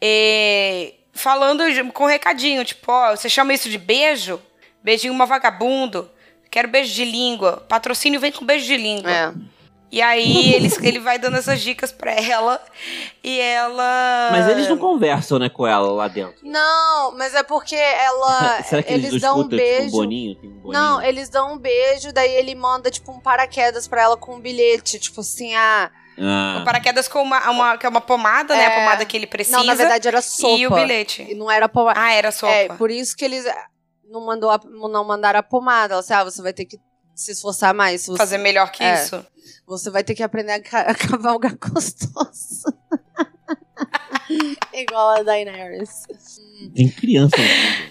e 0.01 0.95
falando 1.13 1.63
com 1.93 2.07
recadinho, 2.07 2.65
tipo, 2.65 2.91
ó, 2.91 3.15
você 3.15 3.29
chama 3.29 3.55
isso 3.55 3.69
de 3.69 3.79
beijo? 3.79 4.41
Beijinho 4.83 5.13
uma 5.13 5.27
vagabundo. 5.27 6.11
Quero 6.57 6.69
beijo 6.69 6.95
de 6.95 7.05
língua. 7.05 7.63
Patrocínio 7.69 8.19
vem 8.19 8.33
com 8.33 8.43
beijo 8.43 8.65
de 8.65 8.79
língua. 8.79 9.11
É. 9.11 9.31
E 9.93 10.01
aí 10.01 10.55
ele, 10.55 10.73
ele 10.83 10.99
vai 10.99 11.19
dando 11.19 11.37
essas 11.37 11.61
dicas 11.61 11.93
pra 11.93 12.13
ela. 12.13 12.59
E 13.23 13.39
ela. 13.39 14.31
Mas 14.33 14.49
eles 14.49 14.67
não 14.67 14.79
conversam, 14.79 15.39
né, 15.39 15.51
com 15.51 15.67
ela 15.67 15.93
lá 15.93 16.09
dentro. 16.09 16.37
Não, 16.43 17.15
mas 17.15 17.35
é 17.35 17.43
porque 17.43 17.77
ela. 17.77 18.63
Será 18.65 18.83
que 18.83 18.91
eles, 18.91 19.11
eles 19.11 19.21
dão 19.21 19.37
um 19.37 19.41
escutam, 19.41 19.59
tipo, 19.59 19.69
beijo. 19.71 19.89
um 19.89 19.91
boninho? 20.01 20.35
Tem 20.37 20.49
um 20.49 20.53
boninho? 20.55 20.73
Não, 20.73 21.03
eles 21.03 21.29
dão 21.29 21.53
um 21.53 21.59
beijo, 21.59 22.11
daí 22.11 22.33
ele 22.33 22.55
manda, 22.55 22.91
tipo, 22.91 23.13
um 23.13 23.21
paraquedas 23.21 23.87
pra 23.87 24.01
ela 24.05 24.17
com 24.17 24.37
um 24.37 24.41
bilhete. 24.41 24.99
Tipo 24.99 25.21
assim, 25.21 25.55
ah. 25.55 25.91
Ah, 26.19 26.61
O 26.63 26.65
paraquedas 26.65 27.07
com 27.07 27.21
uma, 27.23 27.51
uma, 27.51 27.77
que 27.77 27.85
é 27.85 27.89
uma 27.91 28.01
pomada, 28.01 28.57
né? 28.57 28.67
A 28.67 28.71
É. 28.71 28.81
pomada 28.81 29.05
que 29.05 29.15
ele 29.15 29.27
precisa. 29.27 29.59
Não, 29.59 29.65
na 29.65 29.75
verdade 29.75 30.09
era 30.09 30.23
sopa. 30.23 30.57
E 30.57 30.67
o 30.67 30.71
bilhete. 30.71 31.27
E 31.29 31.35
não 31.35 31.51
era 31.51 31.69
pomada. 31.69 32.01
Ah, 32.01 32.13
era 32.15 32.33
sopa. 32.33 32.51
É, 32.51 32.69
por 32.69 32.91
isso 32.91 33.15
que 33.15 33.27
eles 33.27 33.45
não, 34.09 34.25
mandou 34.25 34.51
a- 34.51 34.61
não 34.65 35.05
mandaram 35.05 35.41
a 35.41 35.43
pomada. 35.43 35.95
Ela 35.95 36.01
disse, 36.03 36.13
ah, 36.13 36.25
você 36.25 36.41
vai 36.43 36.53
ter 36.53 36.65
que 36.65 36.79
se 37.15 37.33
esforçar 37.33 37.75
mais. 37.75 38.05
Você, 38.07 38.17
Fazer 38.17 38.39
melhor 38.39 38.71
que 38.71 38.83
É. 38.83 38.95
isso. 39.03 39.25
você 39.67 39.91
vai 39.91 40.03
ter 40.05 40.15
que 40.15 40.23
aprender 40.23 40.53
a, 40.53 40.63
ca- 40.63 40.83
a 40.91 40.95
cavalgar 40.95 41.57
gostoso. 41.59 42.65
Igual 44.73 45.09
a 45.11 45.23
Daenerys. 45.23 46.03
tem 46.75 46.89
criança. 46.91 47.37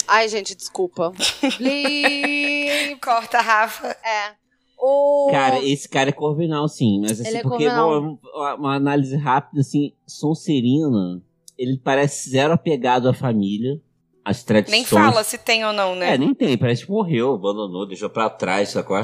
Ai, 0.08 0.28
gente, 0.28 0.56
desculpa. 0.56 1.12
Corta, 3.02 3.40
Rafa. 3.42 3.88
É. 4.04 4.34
O... 4.78 5.30
Cara, 5.32 5.64
esse 5.64 5.88
cara 5.88 6.10
é 6.10 6.14
corvinal, 6.14 6.68
sim. 6.68 7.00
Mas 7.02 7.20
assim, 7.20 7.30
Ele 7.30 7.38
é 7.38 7.42
porque 7.42 7.66
corvinal. 7.66 8.02
bom, 8.02 8.20
uma, 8.36 8.56
uma 8.56 8.76
análise 8.76 9.16
rápida, 9.16 9.62
assim, 9.62 9.94
Sonserina, 10.06 11.22
ele 11.58 11.80
parece 11.84 12.30
zero 12.30 12.54
apegado 12.54 13.08
à 13.08 13.14
família, 13.14 13.82
às 14.26 14.44
tradições. 14.44 14.76
Nem 14.76 14.86
fala 14.86 15.24
se 15.24 15.38
tem 15.38 15.64
ou 15.64 15.72
não, 15.72 15.96
né? 15.96 16.16
É, 16.16 16.18
nem 16.18 16.34
tem, 16.34 16.58
parece 16.58 16.86
que 16.86 16.92
morreu, 16.92 17.36
abandonou, 17.36 17.86
deixou 17.86 18.10
pra 18.10 18.28
trás, 18.30 18.70
sacou? 18.70 18.98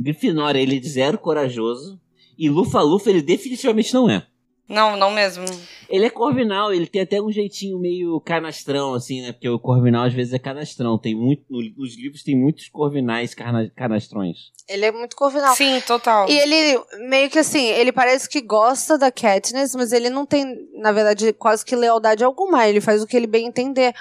Grifinória, 0.00 0.58
ele 0.58 0.76
é 0.76 0.80
de 0.80 0.88
zero 0.88 1.18
corajoso. 1.18 2.00
E 2.36 2.48
Lufa-Lufa, 2.48 3.10
ele 3.10 3.22
definitivamente 3.22 3.92
não 3.92 4.10
é. 4.10 4.26
Não, 4.68 4.96
não 4.96 5.10
mesmo. 5.10 5.44
Ele 5.90 6.06
é 6.06 6.10
corvinal, 6.10 6.72
ele 6.72 6.86
tem 6.86 7.02
até 7.02 7.20
um 7.20 7.30
jeitinho 7.30 7.78
meio 7.78 8.18
canastrão, 8.20 8.94
assim, 8.94 9.20
né? 9.20 9.32
Porque 9.32 9.48
o 9.48 9.58
corvinal 9.58 10.04
às 10.06 10.14
vezes 10.14 10.32
é 10.32 10.38
canastrão. 10.38 10.98
Tem 10.98 11.14
muito, 11.14 11.42
no- 11.50 11.60
nos 11.76 11.96
livros 11.96 12.22
tem 12.22 12.34
muitos 12.34 12.68
corvinais 12.70 13.34
carna- 13.34 13.70
canastrões. 13.76 14.36
Ele 14.66 14.86
é 14.86 14.90
muito 14.90 15.14
corvinal. 15.16 15.54
Sim, 15.54 15.80
total. 15.86 16.28
E 16.30 16.38
ele, 16.38 16.82
meio 17.08 17.28
que 17.28 17.38
assim, 17.38 17.66
ele 17.66 17.92
parece 17.92 18.26
que 18.28 18.40
gosta 18.40 18.96
da 18.96 19.12
Katniss, 19.12 19.74
mas 19.74 19.92
ele 19.92 20.08
não 20.08 20.24
tem, 20.24 20.56
na 20.74 20.92
verdade, 20.92 21.32
quase 21.34 21.62
que 21.64 21.76
lealdade 21.76 22.24
alguma. 22.24 22.66
Ele 22.66 22.80
faz 22.80 23.02
o 23.02 23.06
que 23.06 23.16
ele 23.16 23.26
bem 23.26 23.46
entender 23.46 23.94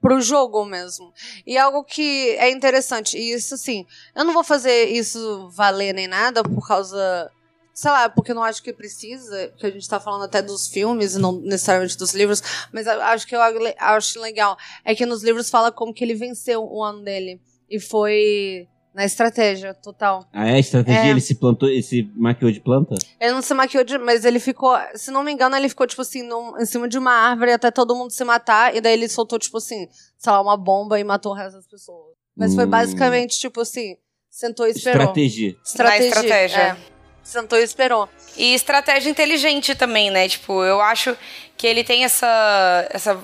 pro 0.00 0.20
jogo 0.20 0.64
mesmo. 0.64 1.12
E 1.46 1.58
algo 1.58 1.84
que 1.84 2.30
é 2.38 2.50
interessante, 2.50 3.18
e 3.18 3.32
isso 3.32 3.54
assim, 3.54 3.84
eu 4.14 4.24
não 4.24 4.32
vou 4.32 4.44
fazer 4.44 4.86
isso 4.86 5.48
valer 5.50 5.92
nem 5.92 6.06
nada 6.06 6.42
por 6.42 6.66
causa 6.66 7.30
sei 7.78 7.90
lá, 7.90 8.08
porque 8.08 8.30
eu 8.30 8.34
não 8.34 8.42
acho 8.42 8.62
que 8.62 8.72
precisa, 8.72 9.52
que 9.58 9.66
a 9.66 9.70
gente 9.70 9.86
tá 9.86 10.00
falando 10.00 10.24
até 10.24 10.40
dos 10.40 10.66
filmes 10.66 11.14
e 11.14 11.18
não 11.18 11.32
necessariamente 11.42 11.98
dos 11.98 12.14
livros, 12.14 12.42
mas 12.72 12.86
eu 12.86 13.02
acho 13.02 13.26
que 13.26 13.36
eu 13.36 13.40
acho 13.78 14.18
legal 14.18 14.56
é 14.82 14.94
que 14.94 15.04
nos 15.04 15.22
livros 15.22 15.50
fala 15.50 15.70
como 15.70 15.92
que 15.92 16.02
ele 16.02 16.14
venceu 16.14 16.64
o 16.64 16.82
ano 16.82 17.02
dele. 17.04 17.38
E 17.68 17.78
foi 17.78 18.66
na 18.94 19.04
estratégia 19.04 19.74
total. 19.74 20.26
Ah, 20.32 20.48
é? 20.48 20.58
Estratégia? 20.58 21.00
É. 21.02 21.10
Ele 21.10 21.20
se 21.20 21.34
plantou, 21.34 21.68
ele 21.68 21.82
se 21.82 22.10
maquiou 22.16 22.50
de 22.50 22.60
planta? 22.60 22.94
Ele 23.20 23.32
não 23.32 23.42
se 23.42 23.52
maquiou, 23.52 23.84
de, 23.84 23.98
mas 23.98 24.24
ele 24.24 24.40
ficou, 24.40 24.74
se 24.94 25.10
não 25.10 25.22
me 25.22 25.30
engano, 25.30 25.54
ele 25.54 25.68
ficou, 25.68 25.86
tipo 25.86 26.00
assim, 26.00 26.22
num- 26.22 26.58
em 26.58 26.64
cima 26.64 26.88
de 26.88 26.96
uma 26.96 27.12
árvore 27.12 27.52
até 27.52 27.70
todo 27.70 27.94
mundo 27.94 28.10
se 28.10 28.24
matar, 28.24 28.74
e 28.74 28.80
daí 28.80 28.94
ele 28.94 29.06
soltou, 29.06 29.38
tipo 29.38 29.58
assim, 29.58 29.86
sei 30.16 30.32
lá, 30.32 30.40
uma 30.40 30.56
bomba 30.56 30.98
e 30.98 31.04
matou 31.04 31.32
o 31.32 31.34
resto 31.34 31.56
das 31.56 31.66
pessoas. 31.66 32.14
Mas 32.34 32.54
foi 32.54 32.64
Hum. 32.64 32.70
basicamente, 32.70 33.38
tipo 33.38 33.60
assim, 33.60 33.96
sentou 34.30 34.66
e 34.66 34.70
esperou. 34.70 35.02
Estratégia. 35.02 35.56
Estratégia. 35.62 36.00
Na 36.00 36.06
estratégia. 36.08 36.62
É. 36.92 36.95
Sentou 37.26 37.58
e 37.58 37.64
esperou. 37.64 38.08
E 38.36 38.54
estratégia 38.54 39.10
inteligente 39.10 39.74
também, 39.74 40.10
né? 40.10 40.28
Tipo, 40.28 40.62
eu 40.62 40.80
acho 40.80 41.16
que 41.56 41.66
ele 41.66 41.82
tem 41.82 42.04
essa, 42.04 42.86
essa 42.88 43.18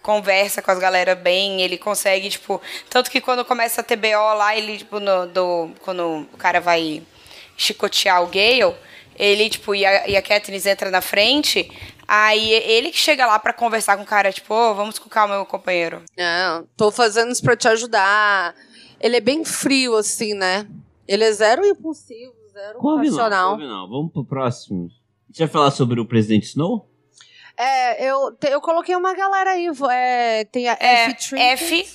conversa 0.00 0.62
com 0.62 0.70
as 0.70 0.78
galera 0.78 1.16
bem, 1.16 1.60
ele 1.60 1.76
consegue, 1.76 2.28
tipo. 2.28 2.62
Tanto 2.88 3.10
que 3.10 3.20
quando 3.20 3.44
começa 3.44 3.80
a 3.80 3.84
TBO 3.84 4.34
lá, 4.36 4.56
ele, 4.56 4.78
tipo, 4.78 5.00
no, 5.00 5.26
do, 5.26 5.70
quando 5.80 6.28
o 6.32 6.36
cara 6.36 6.60
vai 6.60 7.02
chicotear 7.56 8.22
o 8.22 8.28
Gale, 8.28 8.76
ele, 9.18 9.50
tipo, 9.50 9.74
e 9.74 9.84
a, 9.84 10.06
e 10.06 10.16
a 10.16 10.22
Katniss 10.22 10.64
entra 10.64 10.88
na 10.88 11.00
frente, 11.00 11.68
aí 12.06 12.52
ele 12.52 12.92
que 12.92 12.98
chega 12.98 13.26
lá 13.26 13.40
pra 13.40 13.52
conversar 13.52 13.96
com 13.96 14.04
o 14.04 14.06
cara, 14.06 14.32
tipo, 14.32 14.54
ô, 14.54 14.72
vamos 14.72 15.00
com 15.00 15.08
calma, 15.08 15.34
meu 15.34 15.44
companheiro. 15.44 16.04
É, 16.16 16.62
tô 16.76 16.92
fazendo 16.92 17.32
isso 17.32 17.42
pra 17.42 17.56
te 17.56 17.66
ajudar. 17.66 18.54
Ele 19.00 19.16
é 19.16 19.20
bem 19.20 19.44
frio, 19.44 19.96
assim, 19.96 20.32
né? 20.34 20.64
Ele 21.08 21.24
é 21.24 21.32
zero 21.32 21.66
impulsivo, 21.66 22.37
zero 22.58 22.78
Couve 22.78 23.06
não, 23.08 23.16
passional. 23.16 23.50
couve 23.50 23.66
não. 23.66 23.88
Vamos 23.88 24.12
pro 24.12 24.24
próximo. 24.24 24.88
Gente 25.28 25.38
vai 25.40 25.48
falar 25.48 25.70
sobre 25.70 26.00
o 26.00 26.06
Presidente 26.06 26.44
Snow? 26.46 26.88
É, 27.56 28.04
eu, 28.04 28.32
te- 28.32 28.48
eu 28.48 28.60
coloquei 28.60 28.94
uma 28.96 29.14
galera 29.14 29.50
aí. 29.50 29.66
É, 29.90 30.44
tem 30.44 30.68
a 30.68 30.76
É, 30.80 31.10
F. 31.10 31.36
F. 31.36 31.86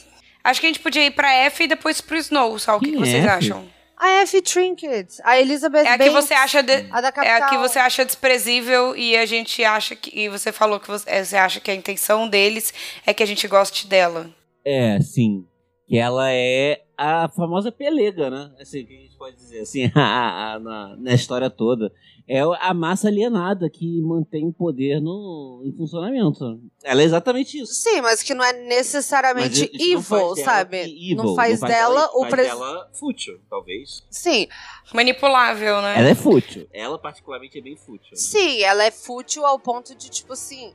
Acho 0.44 0.60
que 0.60 0.66
a 0.66 0.70
gente 0.70 0.80
podia 0.82 1.06
ir 1.06 1.12
pra 1.12 1.32
F 1.34 1.64
e 1.64 1.68
depois 1.68 2.02
pro 2.02 2.18
Snow, 2.18 2.60
só 2.60 2.76
o 2.76 2.80
que, 2.80 2.92
que 2.92 2.96
é 2.96 3.00
vocês 3.00 3.26
F? 3.26 3.30
acham? 3.30 3.66
A 3.98 4.10
F. 4.24 4.42
Trinket. 4.42 5.08
A 5.24 5.40
Elizabeth 5.40 5.86
É 5.86 5.90
a 5.94 5.98
que 5.98 6.10
Banks, 6.10 6.26
você 6.26 6.34
acha 6.34 6.62
de- 6.62 6.86
A 6.92 7.00
da 7.00 7.14
É 7.24 7.36
a 7.36 7.48
que 7.50 7.58
você 7.58 7.80
acha 7.80 8.04
desprezível 8.04 8.96
e 8.98 9.16
a 9.16 9.26
gente 9.26 9.64
acha 9.64 9.96
que. 9.96 10.12
E 10.20 10.28
você 10.28 10.52
falou 10.52 10.80
que 10.80 10.88
você, 10.90 11.10
é, 11.10 11.24
você 11.24 11.38
acha 11.38 11.60
que 11.62 11.72
a 11.72 11.76
intenção 11.76 12.28
deles 12.28 12.74
é 13.06 13.14
que 13.14 13.24
a 13.24 13.26
gente 13.26 13.48
goste 13.48 13.88
dela. 13.88 14.30
É, 14.66 15.00
sim. 15.00 15.46
Que 15.88 15.98
ela 15.98 16.32
é 16.32 16.84
a 16.98 17.28
famosa 17.30 17.72
pelega, 17.72 18.30
né? 18.30 18.52
Assim, 18.60 18.86
que 18.86 18.96
a 18.96 19.00
gente 19.02 19.18
pode 19.18 19.36
dizer 19.36 19.60
assim, 19.62 19.92
a- 19.96 20.54
a- 20.56 20.60
na, 20.60 20.96
na 20.98 21.14
história 21.14 21.50
toda. 21.50 21.92
É 22.26 22.40
a 22.40 22.74
massa 22.74 23.10
alienada 23.10 23.70
que 23.70 24.02
mantém 24.02 24.48
o 24.48 24.54
poder 24.54 25.02
no, 25.02 25.62
em 25.66 25.74
funcionamento. 25.76 26.58
Ela 26.82 27.02
é 27.02 27.04
exatamente 27.04 27.60
isso. 27.60 27.74
Sim, 27.74 28.00
mas 28.00 28.24
que 28.24 28.34
não 28.34 28.46
é 28.46 28.54
necessariamente 28.54 29.70
Mas 29.74 29.90
não 29.92 30.02
faz 30.02 30.22
evil, 30.22 30.36
dela 30.36 30.46
sabe? 30.46 30.78
evil, 30.78 31.18
não 31.18 31.36
faz 31.36 31.60
dela 31.60 31.74
ela- 31.76 32.10
o 32.16 32.20
faz 32.22 32.30
presidente. 32.34 32.60
dela 32.60 32.90
fútil, 32.94 33.40
talvez. 33.50 34.04
Sim, 34.10 34.48
Manipulável, 34.94 35.82
né? 35.82 36.00
Ela 36.00 36.10
é 36.10 36.16
fútil. 36.16 36.66
Ela, 36.72 36.98
particularmente, 36.98 37.58
é 37.58 37.62
bem 37.62 37.76
fútil. 37.76 38.12
né? 38.12 38.16
sim, 38.18 38.62
ela 38.62 38.84
é 38.86 38.92
fútil 38.92 39.46
ao 39.46 39.60
ponto 39.60 39.94
de, 39.94 40.10
tipo 40.10 40.32
assim, 40.34 40.74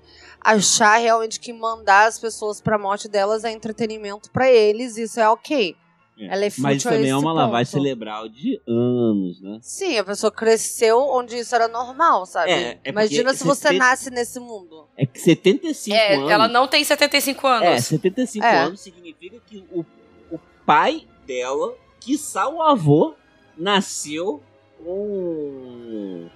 achar 0.56 0.96
realmente 0.98 1.38
que 1.40 1.52
mandar 1.52 2.06
as 2.06 2.18
pessoas 2.18 2.60
pra 2.60 2.78
morte 2.78 3.08
delas 3.08 3.44
é 3.44 3.50
entretenimento 3.52 4.30
pra 4.30 4.50
eles, 4.50 4.96
isso 4.96 5.20
é 5.20 5.28
ok. 5.28 5.76
É. 6.20 6.26
Ela 6.26 6.46
é 6.46 6.50
Mas 6.58 6.78
isso 6.78 6.88
também 6.88 7.10
é 7.10 7.16
uma 7.16 7.32
lavagem 7.32 7.70
cerebral 7.72 8.28
de 8.28 8.60
anos, 8.66 9.40
né? 9.40 9.58
Sim, 9.62 9.98
a 9.98 10.04
pessoa 10.04 10.32
cresceu 10.32 10.98
onde 10.98 11.38
isso 11.38 11.54
era 11.54 11.68
normal, 11.68 12.26
sabe? 12.26 12.50
É, 12.50 12.80
é 12.82 12.90
Imagina 12.90 13.32
se 13.32 13.44
você 13.44 13.60
você 13.60 13.68
tem- 13.68 13.78
nasce 13.78 14.10
nesse 14.10 14.40
mundo. 14.40 14.88
É 14.96 15.06
que 15.06 15.20
75 15.20 15.96
É, 15.96 16.14
anos... 16.16 16.30
ela 16.30 16.48
não 16.48 16.66
tem 16.66 16.82
75 16.82 17.46
É, 17.46 17.68
anos. 17.68 17.84
75 17.84 18.44
É. 18.46 18.58
anos 18.58 18.80
significa 18.80 19.36
que 19.46 19.64
o, 19.70 19.84
o 20.32 20.40
pai 20.66 21.06
dela, 21.24 21.74
quiçá 22.00 22.48
o 22.48 22.60
avô, 22.62 23.14
nasceu 23.56 24.42
com... 24.82 26.26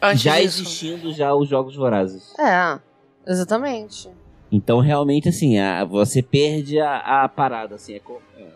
Antes 0.00 0.22
já 0.22 0.40
disso. 0.40 0.60
existindo 0.62 1.12
já 1.12 1.34
os 1.34 1.48
Jogos 1.48 1.74
Vorazes. 1.74 2.32
É, 2.38 2.78
exatamente. 3.26 4.08
Então, 4.52 4.80
realmente, 4.80 5.28
assim, 5.28 5.58
a- 5.58 5.84
você 5.84 6.22
perde 6.22 6.78
a, 6.80 7.24
a 7.24 7.28
parada, 7.28 7.74
assim. 7.76 7.94
É, 7.94 7.98
co- 8.00 8.20
é. 8.38 8.46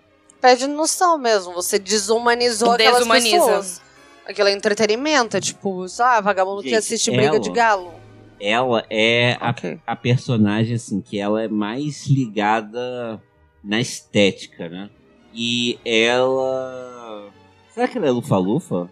Perde 0.41 0.66
noção 0.66 1.19
mesmo, 1.19 1.53
você 1.53 1.79
desumanizou 1.79 2.73
aquelas 2.73 2.99
Desumaniza. 2.99 3.37
pessoas. 3.39 3.83
Aquele 4.27 4.51
entretenimento, 4.53 5.37
é 5.37 5.41
tipo, 5.41 5.89
sei 5.89 6.05
lá, 6.05 6.21
vagabundo 6.21 6.62
que 6.62 6.69
Gente, 6.69 6.79
assiste 6.79 7.11
briga 7.11 7.29
ela- 7.29 7.41
de 7.41 7.51
galo. 7.51 7.93
Ela 8.41 8.85
é 8.89 9.37
a, 9.41 9.51
Ok. 9.51 9.81
a 9.87 9.97
personagem, 9.97 10.77
assim, 10.77 11.01
que 11.01 11.19
ela 11.19 11.43
é 11.43 11.49
mais 11.49 12.07
ligada 12.07 13.21
na 13.64 13.81
estética, 13.81 14.69
né? 14.69 14.91
E 15.35 15.79
ela... 15.85 17.31
Será 17.75 17.89
que 17.89 17.99
ela 17.99 18.07
é 18.07 18.11
lufa-lufa? 18.11 18.89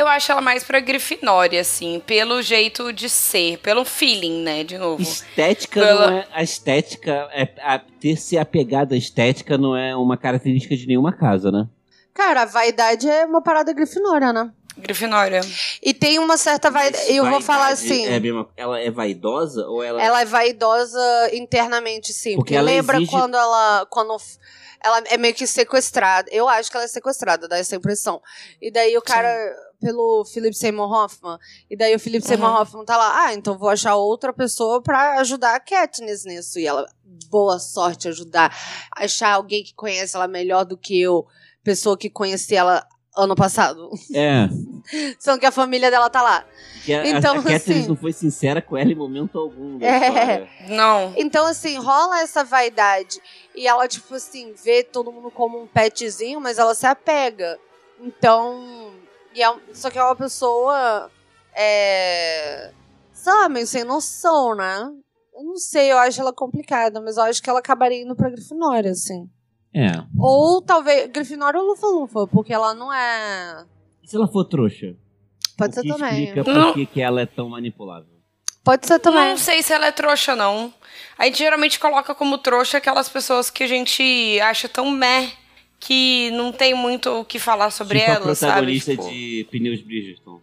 Eu 0.00 0.08
acho 0.08 0.32
ela 0.32 0.40
mais 0.40 0.64
pra 0.64 0.80
Grifinória, 0.80 1.60
assim, 1.60 2.00
pelo 2.06 2.40
jeito 2.40 2.90
de 2.90 3.06
ser, 3.10 3.58
pelo 3.58 3.84
feeling, 3.84 4.42
né, 4.42 4.64
de 4.64 4.78
novo. 4.78 5.02
Estética 5.02 5.78
Pela- 5.78 6.10
não 6.10 6.16
é. 6.18 6.26
A 6.32 6.42
estética. 6.42 7.28
É, 7.32 7.46
a, 7.60 7.78
ter 7.78 8.16
se 8.16 8.38
apegado 8.38 8.94
à 8.94 8.96
estética 8.96 9.58
não 9.58 9.76
é 9.76 9.94
uma 9.94 10.16
característica 10.16 10.74
de 10.74 10.86
nenhuma 10.86 11.12
casa, 11.12 11.52
né? 11.52 11.68
Cara, 12.14 12.42
a 12.42 12.46
vaidade 12.46 13.06
é 13.08 13.26
uma 13.26 13.42
parada 13.42 13.74
grifinória, 13.74 14.32
né? 14.32 14.50
Grifinória. 14.78 15.42
E 15.82 15.92
tem 15.92 16.18
uma 16.18 16.38
certa 16.38 16.70
vaidade. 16.70 17.04
Eu 17.14 17.28
vou 17.28 17.42
falar 17.42 17.68
assim. 17.68 18.06
É 18.06 18.18
mesma- 18.18 18.48
ela 18.56 18.80
é 18.80 18.90
vaidosa 18.90 19.66
ou 19.66 19.82
ela. 19.82 20.02
Ela 20.02 20.22
é 20.22 20.24
vaidosa 20.24 21.30
internamente, 21.34 22.14
sim. 22.14 22.36
Porque 22.36 22.36
Porque, 22.36 22.54
ela 22.56 22.64
lembra 22.70 22.96
exige- 22.96 23.10
quando 23.10 23.36
ela. 23.36 23.86
Quando 23.90 24.16
ela 24.82 25.02
é 25.10 25.18
meio 25.18 25.34
que 25.34 25.46
sequestrada. 25.46 26.30
Eu 26.32 26.48
acho 26.48 26.70
que 26.70 26.76
ela 26.78 26.84
é 26.84 26.88
sequestrada, 26.88 27.46
dá 27.46 27.58
essa 27.58 27.76
impressão. 27.76 28.22
E 28.62 28.70
daí 28.70 28.96
o 28.96 29.02
cara. 29.02 29.54
Pelo 29.80 30.24
Philip 30.26 30.54
Seymour 30.54 30.92
Hoffman. 30.92 31.38
E 31.70 31.76
daí 31.76 31.94
o 31.94 31.98
Philip 31.98 32.24
Seymour 32.26 32.50
Uhum. 32.50 32.60
Hoffman 32.60 32.84
tá 32.84 32.96
lá. 32.96 33.24
Ah, 33.24 33.34
então 33.34 33.56
vou 33.56 33.68
achar 33.68 33.94
outra 33.96 34.32
pessoa 34.32 34.82
pra 34.82 35.18
ajudar 35.20 35.54
a 35.54 35.60
Katniss 35.60 36.24
nisso. 36.24 36.58
E 36.58 36.66
ela. 36.66 36.86
Boa 37.30 37.58
sorte 37.58 38.08
ajudar. 38.08 38.54
Achar 38.94 39.32
alguém 39.34 39.62
que 39.64 39.74
conhece 39.74 40.16
ela 40.16 40.28
melhor 40.28 40.64
do 40.64 40.76
que 40.76 41.00
eu. 41.00 41.26
Pessoa 41.64 41.96
que 41.96 42.10
conheci 42.10 42.54
ela 42.54 42.86
ano 43.16 43.34
passado. 43.34 43.90
É. 44.14 44.48
Sendo 45.18 45.38
que 45.38 45.46
a 45.46 45.50
família 45.52 45.90
dela 45.90 46.08
tá 46.10 46.22
lá. 46.22 46.44
Que 46.84 46.92
a, 46.94 47.06
Então, 47.06 47.36
a, 47.36 47.38
a 47.38 47.42
Katniss 47.42 47.78
assim- 47.78 47.88
não 47.88 47.96
foi 47.96 48.12
sincera 48.12 48.60
com 48.62 48.76
ela 48.76 48.90
em 48.90 48.94
momento 48.94 49.38
algum 49.38 49.78
É. 49.82 49.96
história. 49.96 50.48
Não. 50.68 51.12
Então, 51.16 51.46
assim, 51.46 51.76
rola 51.78 52.20
essa 52.20 52.42
vaidade. 52.44 53.20
E 53.54 53.66
ela, 53.66 53.86
tipo 53.88 54.14
assim, 54.14 54.52
vê 54.62 54.82
todo 54.84 55.12
mundo 55.12 55.30
como 55.30 55.60
um 55.60 55.66
petzinho, 55.66 56.40
mas 56.40 56.58
ela 56.58 56.74
se 56.74 56.86
apega. 56.86 57.58
Então. 58.00 58.92
E 59.34 59.42
é, 59.42 59.54
só 59.72 59.90
que 59.90 59.98
é 59.98 60.04
uma 60.04 60.16
pessoa. 60.16 61.10
É. 61.54 62.72
Sabe, 63.12 63.66
sem 63.66 63.84
noção, 63.84 64.54
né? 64.54 64.90
Eu 65.34 65.44
não 65.44 65.56
sei, 65.56 65.92
eu 65.92 65.98
acho 65.98 66.20
ela 66.20 66.32
complicada, 66.32 67.00
mas 67.00 67.16
eu 67.16 67.22
acho 67.24 67.42
que 67.42 67.48
ela 67.50 67.58
acabaria 67.60 68.02
indo 68.02 68.16
pra 68.16 68.30
Grifinória, 68.30 68.90
assim. 68.90 69.28
É. 69.74 69.92
Ou 70.18 70.60
talvez. 70.62 71.10
Grifinória 71.10 71.60
ou 71.60 71.66
Lufa-Lufa, 71.68 72.26
porque 72.26 72.52
ela 72.52 72.74
não 72.74 72.92
é. 72.92 73.64
E 74.02 74.08
se 74.08 74.16
ela 74.16 74.26
for 74.26 74.44
trouxa? 74.44 74.96
Pode 75.56 75.72
o 75.72 75.74
ser 75.74 75.82
que 75.82 75.88
também. 75.88 76.24
explica 76.24 76.44
por 76.44 76.54
Não. 76.54 76.72
que, 76.72 76.86
que 76.86 77.00
ela 77.02 77.20
é 77.20 77.26
tão 77.26 77.48
manipulável. 77.48 78.08
Pode 78.64 78.86
ser 78.86 78.98
também. 78.98 79.30
Não 79.30 79.36
sei 79.36 79.62
se 79.62 79.72
ela 79.72 79.86
é 79.86 79.92
trouxa, 79.92 80.34
não. 80.34 80.72
A 81.16 81.26
gente 81.26 81.38
geralmente 81.38 81.78
coloca 81.78 82.14
como 82.14 82.38
trouxa 82.38 82.78
aquelas 82.78 83.08
pessoas 83.08 83.50
que 83.50 83.64
a 83.64 83.66
gente 83.66 84.40
acha 84.40 84.68
tão 84.68 84.90
meh 84.90 85.30
que 85.80 86.30
não 86.32 86.52
tem 86.52 86.74
muito 86.74 87.08
o 87.10 87.24
que 87.24 87.38
falar 87.38 87.70
sobre 87.70 87.98
tipo 88.00 88.10
a 88.10 88.14
ela, 88.14 88.34
sabe? 88.34 88.52
protagonista 88.52 88.90
Tipo, 88.92 89.08
de 89.08 89.46
Pneus 89.50 89.80
Bridgerton. 89.80 90.40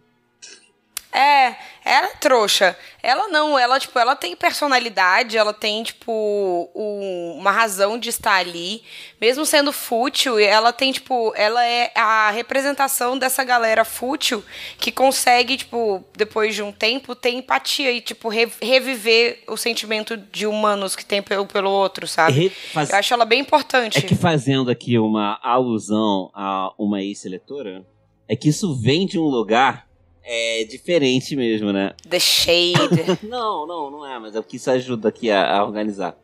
É, 1.10 1.56
ela 1.84 2.08
é 2.08 2.14
trouxa. 2.20 2.76
Ela 3.02 3.28
não, 3.28 3.58
ela, 3.58 3.80
tipo, 3.80 3.98
ela 3.98 4.14
tem 4.14 4.36
personalidade, 4.36 5.38
ela 5.38 5.54
tem, 5.54 5.82
tipo, 5.82 6.70
um- 6.74 7.36
uma 7.38 7.50
razão 7.50 7.98
de 7.98 8.10
estar 8.10 8.34
ali. 8.36 8.82
Mesmo 9.18 9.46
sendo 9.46 9.72
fútil, 9.72 10.38
ela 10.38 10.70
tem, 10.72 10.92
tipo, 10.92 11.32
ela 11.34 11.64
é 11.64 11.90
a 11.94 12.30
representação 12.30 13.16
dessa 13.18 13.42
galera 13.42 13.84
fútil 13.86 14.44
que 14.78 14.92
consegue, 14.92 15.56
tipo, 15.56 16.04
depois 16.14 16.54
de 16.54 16.62
um 16.62 16.70
tempo, 16.70 17.14
ter 17.14 17.30
empatia 17.30 17.90
e, 17.90 18.02
tipo, 18.02 18.28
re- 18.28 18.52
reviver 18.60 19.42
o 19.48 19.56
sentimento 19.56 20.14
de 20.16 20.46
humanos 20.46 20.94
que 20.94 21.04
tem 21.06 21.22
pelo, 21.22 21.46
pelo 21.46 21.70
outro, 21.70 22.06
sabe? 22.06 22.50
Faz- 22.50 22.90
Eu 22.90 22.96
acho 22.96 23.14
ela 23.14 23.24
bem 23.24 23.40
importante. 23.40 23.96
É 23.98 24.02
que 24.02 24.14
fazendo 24.14 24.70
aqui 24.70 24.98
uma 24.98 25.38
alusão 25.42 26.30
a 26.34 26.70
uma 26.78 27.00
ex-seletora, 27.02 27.82
é 28.28 28.36
que 28.36 28.50
isso 28.50 28.74
vem 28.78 29.06
de 29.06 29.18
um 29.18 29.24
lugar 29.24 29.87
é, 30.30 30.64
diferente 30.64 31.34
mesmo, 31.34 31.72
né? 31.72 31.94
The 32.08 32.18
Shade. 32.20 33.18
Não, 33.26 33.66
não, 33.66 33.90
não 33.90 34.06
é, 34.06 34.18
mas 34.18 34.34
é 34.36 34.38
o 34.38 34.42
que 34.42 34.56
isso 34.56 34.70
ajuda 34.70 35.08
aqui 35.08 35.30
a, 35.30 35.56
a 35.56 35.64
organizar. 35.64 36.14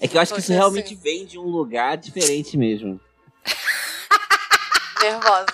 É 0.00 0.06
que 0.06 0.16
eu 0.16 0.20
acho 0.20 0.32
que 0.32 0.38
isso 0.38 0.46
Porque 0.48 0.58
realmente 0.58 0.94
assim- 0.94 1.02
vem 1.02 1.26
de 1.26 1.38
um 1.38 1.46
lugar 1.48 1.96
diferente 1.96 2.56
mesmo. 2.56 3.00
Nervosa. 5.02 5.46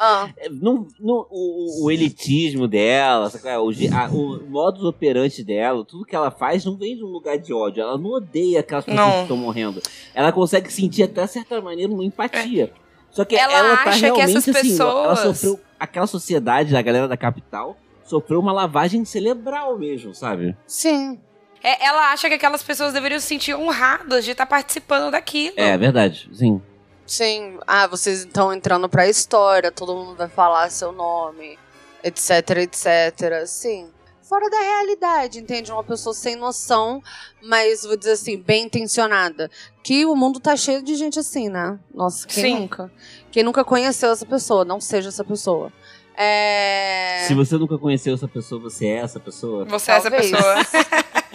Ah, 0.00 0.28
Não, 0.52 0.86
não- 1.00 1.26
o, 1.28 1.84
o 1.86 1.90
elitismo 1.90 2.68
dela, 2.68 3.30
é? 3.44 3.58
o, 3.58 3.68
a- 3.70 4.08
o 4.08 4.48
modus 4.48 4.84
operandi 4.84 5.42
dela, 5.42 5.84
tudo 5.84 6.04
que 6.04 6.14
ela 6.14 6.30
faz 6.30 6.64
não 6.64 6.76
vem 6.76 6.96
de 6.96 7.02
um 7.02 7.08
lugar 7.08 7.36
de 7.36 7.52
ódio. 7.52 7.82
Ela 7.82 7.98
não 7.98 8.10
odeia 8.10 8.60
aquelas 8.60 8.84
pessoas 8.84 9.04
Não. 9.06 9.12
que 9.16 9.22
estão 9.22 9.36
morrendo. 9.36 9.82
Ela 10.14 10.30
consegue 10.30 10.72
sentir 10.72 11.02
até 11.02 11.26
certa 11.26 11.60
maneira 11.60 11.92
uma 11.92 12.04
empatia. 12.04 12.72
Só 13.10 13.24
que 13.24 13.34
Ela 13.34 13.52
ela, 13.52 13.76
tá 13.76 13.90
acha 13.90 13.98
que 13.98 14.04
realmente 14.04 14.36
essas 14.36 14.48
assim, 14.56 14.80
ela 14.80 15.08
pessoas- 15.16 15.38
sofreu. 15.38 15.60
Aquela 15.78 16.06
sociedade, 16.06 16.76
a 16.76 16.82
galera 16.82 17.06
da 17.08 17.16
capital, 17.16 17.76
sofreu 18.04 18.40
uma 18.40 18.52
lavagem 18.52 19.04
cerebral 19.04 19.78
mesmo, 19.78 20.14
sabe? 20.14 20.56
sim. 20.66 21.20
É, 21.60 21.86
ela 21.86 22.12
acha 22.12 22.28
que 22.28 22.34
aquelas 22.34 22.62
pessoas 22.62 22.92
deveriam 22.92 23.18
se 23.18 23.26
sentir 23.26 23.52
honradas 23.52 24.24
de 24.24 24.30
estar 24.30 24.46
participando 24.46 25.10
daquilo. 25.10 25.54
É, 25.56 25.76
verdade, 25.76 26.30
sim. 26.32 26.62
Sim. 27.04 27.58
Ah, 27.66 27.88
vocês 27.88 28.20
estão 28.20 28.52
entrando 28.52 28.88
pra 28.88 29.08
história, 29.08 29.72
todo 29.72 29.92
mundo 29.92 30.14
vai 30.14 30.28
falar 30.28 30.70
seu 30.70 30.92
nome, 30.92 31.58
etc, 32.04 32.58
etc. 32.58 33.44
Sim. 33.44 33.88
Fora 34.22 34.48
da 34.50 34.60
realidade, 34.60 35.40
entende? 35.40 35.72
Uma 35.72 35.82
pessoa 35.82 36.14
sem 36.14 36.36
noção, 36.36 37.02
mas 37.42 37.82
vou 37.82 37.96
dizer 37.96 38.12
assim, 38.12 38.36
bem 38.36 38.66
intencionada. 38.66 39.50
Que 39.82 40.04
o 40.04 40.14
mundo 40.14 40.38
tá 40.38 40.54
cheio 40.54 40.82
de 40.82 40.94
gente 40.94 41.18
assim, 41.18 41.48
né? 41.48 41.78
Nossa, 41.92 42.26
quem 42.26 42.42
Sim. 42.44 42.58
nunca? 42.60 42.92
Quem 43.30 43.42
nunca 43.42 43.64
conheceu 43.64 44.10
essa 44.12 44.26
pessoa, 44.26 44.64
não 44.64 44.80
seja 44.80 45.08
essa 45.08 45.24
pessoa. 45.24 45.72
É. 46.16 47.24
Se 47.28 47.34
você 47.34 47.56
nunca 47.56 47.78
conheceu 47.78 48.14
essa 48.14 48.26
pessoa, 48.26 48.60
você 48.60 48.86
é 48.86 48.96
essa 48.96 49.20
pessoa. 49.20 49.64
Você 49.66 49.90
é 49.90 49.94
essa 49.94 50.10
Talvez. 50.10 50.30
pessoa. 50.30 50.54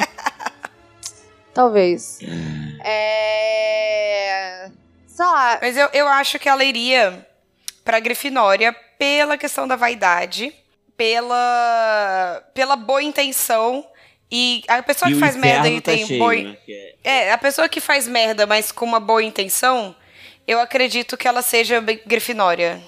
Talvez. 1.54 2.20
É. 2.84 4.70
Sei 5.08 5.26
lá. 5.26 5.60
Mas 5.62 5.78
eu, 5.78 5.88
eu 5.94 6.08
acho 6.08 6.39
que 6.39 6.50
ela 6.50 6.64
iria 6.64 7.26
pra 7.86 8.00
Grifinória 8.00 8.76
pela 8.98 9.38
questão 9.38 9.68
da 9.68 9.76
vaidade, 9.76 10.54
pela, 10.98 12.44
pela 12.54 12.76
boa 12.76 13.04
intenção. 13.04 13.86
E 14.32 14.64
a 14.68 14.82
pessoa 14.82 15.12
E 15.12 15.14
que 15.14 15.20
faz 15.20 15.36
merda 15.36 15.70
e 15.70 15.80
tá 15.80 15.91
tem 15.91 16.08
cheio, 16.08 16.20
boa. 16.20 16.34
né? 16.36 16.58
É- 16.68 16.96
É, 17.04 17.32
a 17.32 17.38
pessoa 17.38 17.70
que 17.70 17.80
faz 17.80 18.08
merda, 18.08 18.48
mas 18.48 18.72
com 18.72 18.84
uma 18.84 19.00
boa 19.00 19.22
intenção, 19.22 19.96
eu 20.48 20.60
acredito 20.60 21.18
que 21.18 21.28
ela 21.28 21.41
seja 21.41 21.82
Grifinória. 22.06 22.82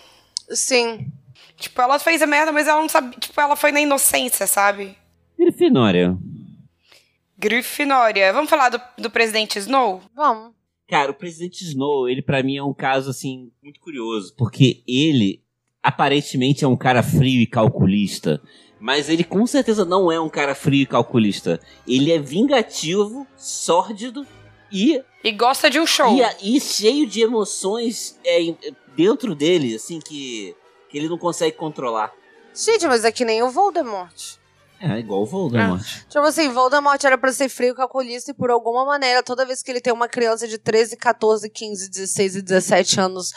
Sim. 0.50 1.12
Tipo, 1.58 1.82
ela 1.82 1.98
fez 2.00 2.22
a 2.22 2.28
merda, 2.28 2.52
mas 2.52 2.68
ela 2.68 2.82
não 2.82 2.90
sabe. 2.90 3.16
Tipo, 3.18 3.40
ela 3.40 3.56
foi 3.56 3.72
na 3.72 3.82
inocência, 3.82 4.46
sabe? 4.46 4.98
Grifinória. 5.38 6.18
Grifinória. 7.38 8.32
Vamos 8.34 8.50
falar 8.50 8.70
do, 8.70 8.82
do 8.98 9.10
presidente 9.10 9.60
Snow? 9.60 10.02
Vamos. 10.16 10.54
Cara, 10.88 11.12
o 11.12 11.16
presidente 11.16 11.64
Snow, 11.64 12.08
ele 12.08 12.22
pra 12.22 12.44
mim 12.44 12.58
é 12.58 12.64
um 12.64 12.74
caso 12.74 13.10
assim 13.10 13.52
muito 13.64 13.80
curioso, 13.80 14.36
porque 14.38 14.84
ele 14.88 15.44
aparentemente 15.82 16.64
é 16.64 16.68
um 16.68 16.78
cara 16.78 17.02
frio 17.02 17.42
e 17.42 17.48
calculista, 17.48 18.42
mas 18.80 19.10
ele 19.10 19.24
com 19.24 19.46
certeza 19.48 19.84
não 19.84 20.12
é 20.12 20.20
um 20.20 20.30
cara 20.30 20.54
frio 20.54 20.84
e 20.84 20.86
calculista. 20.86 21.60
Ele 21.88 22.12
é 22.12 22.20
vingativo, 22.20 23.26
sórdido 23.36 24.28
e 24.76 25.04
E 25.24 25.32
gosta 25.32 25.70
de 25.70 25.80
um 25.80 25.86
show. 25.86 26.16
e, 26.42 26.58
e 26.58 26.60
cheio 26.60 27.08
de 27.08 27.22
emoções 27.22 28.20
é, 28.26 28.40
dentro 28.96 29.34
dele, 29.36 29.76
assim 29.76 30.00
que 30.00 30.56
que 30.90 31.00
ele 31.00 31.10
não 31.10 31.18
consegue 31.18 31.58
controlar. 31.58 32.14
Gente, 32.54 32.88
mas 32.88 33.04
é 33.04 33.12
que 33.12 33.26
nem 33.26 33.44
o 33.44 33.50
Voldemort. 33.50 34.38
É 34.80 35.00
igual 35.00 35.24
o 35.24 35.26
Voldemort. 35.26 35.84
Tipo 36.08 36.20
assim, 36.26 36.48
Voldemort 36.50 37.04
era 37.04 37.18
pra 37.18 37.34
ser 37.34 37.50
frio, 37.50 37.76
calculista 37.76 38.32
e 38.32 38.34
por 38.34 38.50
alguma 38.52 38.86
maneira, 38.86 39.24
toda 39.24 39.46
vez 39.46 39.62
que 39.64 39.72
ele 39.72 39.82
tem 39.82 39.92
uma 39.92 40.08
criança 40.08 40.48
de 40.48 40.58
13, 40.58 40.96
14, 40.96 41.50
15, 41.50 41.90
16 41.90 42.36
e 42.38 42.42
17 42.42 43.00
anos 43.00 43.34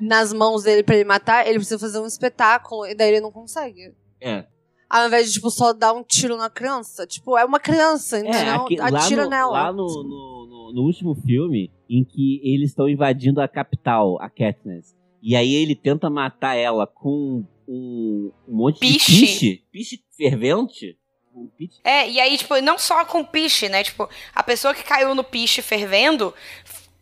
nas 0.00 0.32
mãos 0.32 0.62
dele 0.62 0.82
pra 0.82 0.94
ele 0.94 1.04
matar, 1.04 1.46
ele 1.46 1.58
precisa 1.58 1.78
fazer 1.78 1.98
um 1.98 2.06
espetáculo 2.06 2.86
e 2.86 2.94
daí 2.94 3.08
ele 3.08 3.20
não 3.20 3.32
consegue. 3.32 3.92
É. 4.20 4.46
Ao 4.90 5.06
invés 5.06 5.26
de, 5.28 5.34
tipo, 5.34 5.50
só 5.50 5.72
dar 5.72 5.92
um 5.92 6.02
tiro 6.02 6.36
na 6.36 6.48
criança. 6.48 7.06
Tipo, 7.06 7.36
é 7.36 7.44
uma 7.44 7.60
criança, 7.60 8.16
É, 8.16 8.20
entendeu? 8.20 8.66
lá, 8.78 8.86
Atira 8.98 9.24
no, 9.24 9.30
nela. 9.30 9.50
lá 9.52 9.72
no, 9.72 9.86
no, 9.86 10.02
no- 10.46 10.72
no 10.74 10.82
último 10.82 11.14
filme, 11.14 11.70
em 11.88 12.04
que 12.04 12.40
eles 12.42 12.70
estão 12.70 12.88
invadindo 12.88 13.40
a 13.40 13.48
capital, 13.48 14.20
a 14.20 14.28
Katniss. 14.30 14.94
E 15.22 15.34
aí 15.36 15.52
ele 15.54 15.74
tenta 15.74 16.08
matar 16.10 16.54
ela 16.54 16.86
com 16.86 17.44
um, 17.66 18.30
um 18.46 18.54
monte 18.56 18.78
Piche. 18.80 19.12
de 19.12 19.20
piche. 19.26 19.64
Piche 19.72 20.04
fervente. 20.16 20.96
Um 21.34 21.46
piche. 21.48 21.80
É, 21.84 22.08
e 22.10 22.18
aí, 22.20 22.36
tipo, 22.36 22.58
não 22.60 22.78
só 22.78 23.04
com 23.04 23.24
piche, 23.24 23.68
né? 23.68 23.82
Tipo, 23.84 24.08
a 24.34 24.42
pessoa 24.42 24.74
que 24.74 24.82
caiu 24.84 25.14
no 25.14 25.22
piche 25.24 25.60
fervendo 25.62 26.32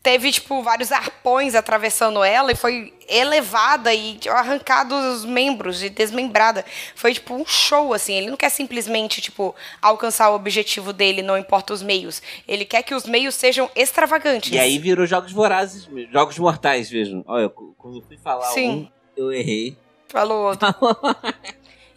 teve, 0.07 0.31
tipo, 0.31 0.63
vários 0.63 0.93
arpões 0.93 1.57
atravessando 1.57 2.23
ela 2.23 2.53
e 2.53 2.55
foi 2.55 2.95
elevada 3.09 3.93
e 3.93 4.15
tipo, 4.15 4.33
arrancado 4.37 4.95
os 4.95 5.25
membros 5.25 5.83
e 5.83 5.91
desmembrada. 5.91 6.65
Foi, 6.95 7.13
tipo, 7.13 7.35
um 7.35 7.45
show, 7.45 7.93
assim. 7.93 8.15
Ele 8.15 8.31
não 8.31 8.37
quer 8.37 8.51
simplesmente, 8.51 9.21
tipo, 9.21 9.53
alcançar 9.83 10.31
o 10.31 10.37
objetivo 10.37 10.93
dele, 10.93 11.23
não 11.23 11.37
importa 11.37 11.75
os 11.75 11.83
meios. 11.83 12.23
Ele 12.47 12.65
quer 12.65 12.85
que 12.85 12.95
os 12.95 13.05
meios 13.05 13.35
sejam 13.35 13.69
extravagantes. 13.75 14.53
E 14.53 14.59
aí 14.61 14.79
virou 14.79 15.07
Jogos 15.07 15.33
Vorazes, 15.33 15.89
Jogos 16.13 16.39
Mortais 16.39 16.89
mesmo. 16.89 17.25
Olha, 17.27 17.49
quando 17.49 17.97
eu 17.97 18.03
fui 18.03 18.17
falar 18.17 18.47
Sim. 18.53 18.71
um, 18.71 18.89
eu 19.17 19.33
errei. 19.33 19.77
Falou 20.07 20.47
outro. 20.55 20.69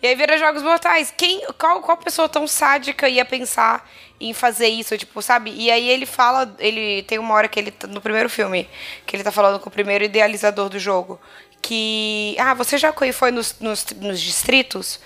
E 0.02 0.08
aí 0.08 0.16
vira 0.16 0.36
jogos 0.38 0.64
mortais. 0.64 1.14
Quem, 1.16 1.46
qual, 1.60 1.82
qual 1.82 1.98
pessoa 1.98 2.28
tão 2.28 2.48
sádica 2.48 3.08
ia 3.08 3.24
pensar 3.26 3.88
em 4.20 4.34
fazer 4.34 4.68
isso, 4.68 4.98
tipo, 4.98 5.22
sabe? 5.22 5.52
E 5.56 5.72
aí 5.72 5.88
ele 5.90 6.06
fala, 6.06 6.54
ele 6.60 7.04
tem 7.04 7.18
uma 7.18 7.34
hora 7.34 7.48
que 7.48 7.60
ele 7.60 7.72
tá- 7.72 7.88
no 7.88 8.02
primeiro 8.02 8.30
filme, 8.30 8.68
que 9.06 9.16
ele 9.16 9.24
tá 9.24 9.32
falando 9.32 9.60
com 9.60 9.70
o 9.70 9.72
primeiro 9.72 10.04
idealizador 10.04 10.70
do 10.70 10.78
jogo, 10.78 11.20
que 11.62 12.36
ah, 12.40 12.54
você 12.54 12.78
já 12.78 12.94
foi 13.14 13.32
nos, 13.32 13.56
nos, 13.60 13.86
nos 14.00 14.20
distritos? 14.20 15.00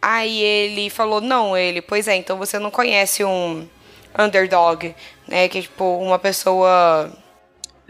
Aí 0.00 0.40
ele 0.40 0.90
falou: 0.90 1.20
"Não, 1.20 1.56
ele, 1.56 1.80
pois 1.80 2.06
é, 2.08 2.14
então 2.16 2.36
você 2.36 2.58
não 2.58 2.70
conhece 2.70 3.24
um 3.24 3.66
underdog, 4.18 4.94
né, 5.26 5.48
que 5.48 5.58
é 5.58 5.62
tipo 5.62 5.84
uma 5.98 6.18
pessoa 6.18 7.10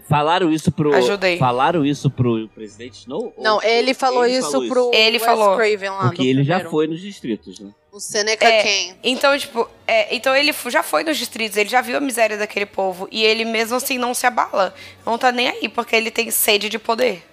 Falaram 0.09 0.53
isso 0.53 0.71
pro. 0.71 0.95
Ajudei. 0.95 1.39
Falaram 1.39 1.85
isso 1.85 2.11
pro 2.11 2.47
presidente 2.49 3.01
Snow? 3.01 3.33
Não, 3.39 3.63
ele 3.63 3.95
falou 3.95 4.27
isso 4.27 4.51
falou 4.51 4.69
pro 4.69 4.91
Ele 4.93 5.17
Wes 5.17 5.25
falou. 5.25 5.57
Craven 5.57 5.91
lá. 5.91 6.03
Porque 6.03 6.23
ele 6.27 6.45
já 6.45 6.57
primeiro. 6.57 6.71
foi 6.71 6.87
nos 6.87 7.01
distritos, 7.01 7.59
né? 7.59 7.71
O 7.95 8.01
Seneca 8.01 8.45
É. 8.45 8.61
quem? 8.61 8.99
Então, 9.05 9.39
tipo, 9.39 9.71
é, 9.87 10.13
então 10.17 10.35
ele 10.35 10.53
já 10.69 10.83
foi 10.83 11.05
nos 11.05 11.17
distritos, 11.17 11.57
ele 11.57 11.69
já 11.69 11.81
viu 11.81 11.97
a 11.97 12.01
miséria 12.01 12.37
daquele 12.37 12.67
povo. 12.67 13.07
E 13.09 13.23
ele 13.23 13.45
mesmo 13.45 13.77
assim 13.77 13.99
não 13.99 14.13
se 14.13 14.27
abala. 14.27 14.75
Não 15.07 15.17
tá 15.17 15.31
nem 15.31 15.49
aí, 15.49 15.69
porque 15.69 15.95
ele 15.95 16.11
tem 16.11 16.29
sede 16.29 16.69
de 16.69 16.77
poder. 16.77 17.25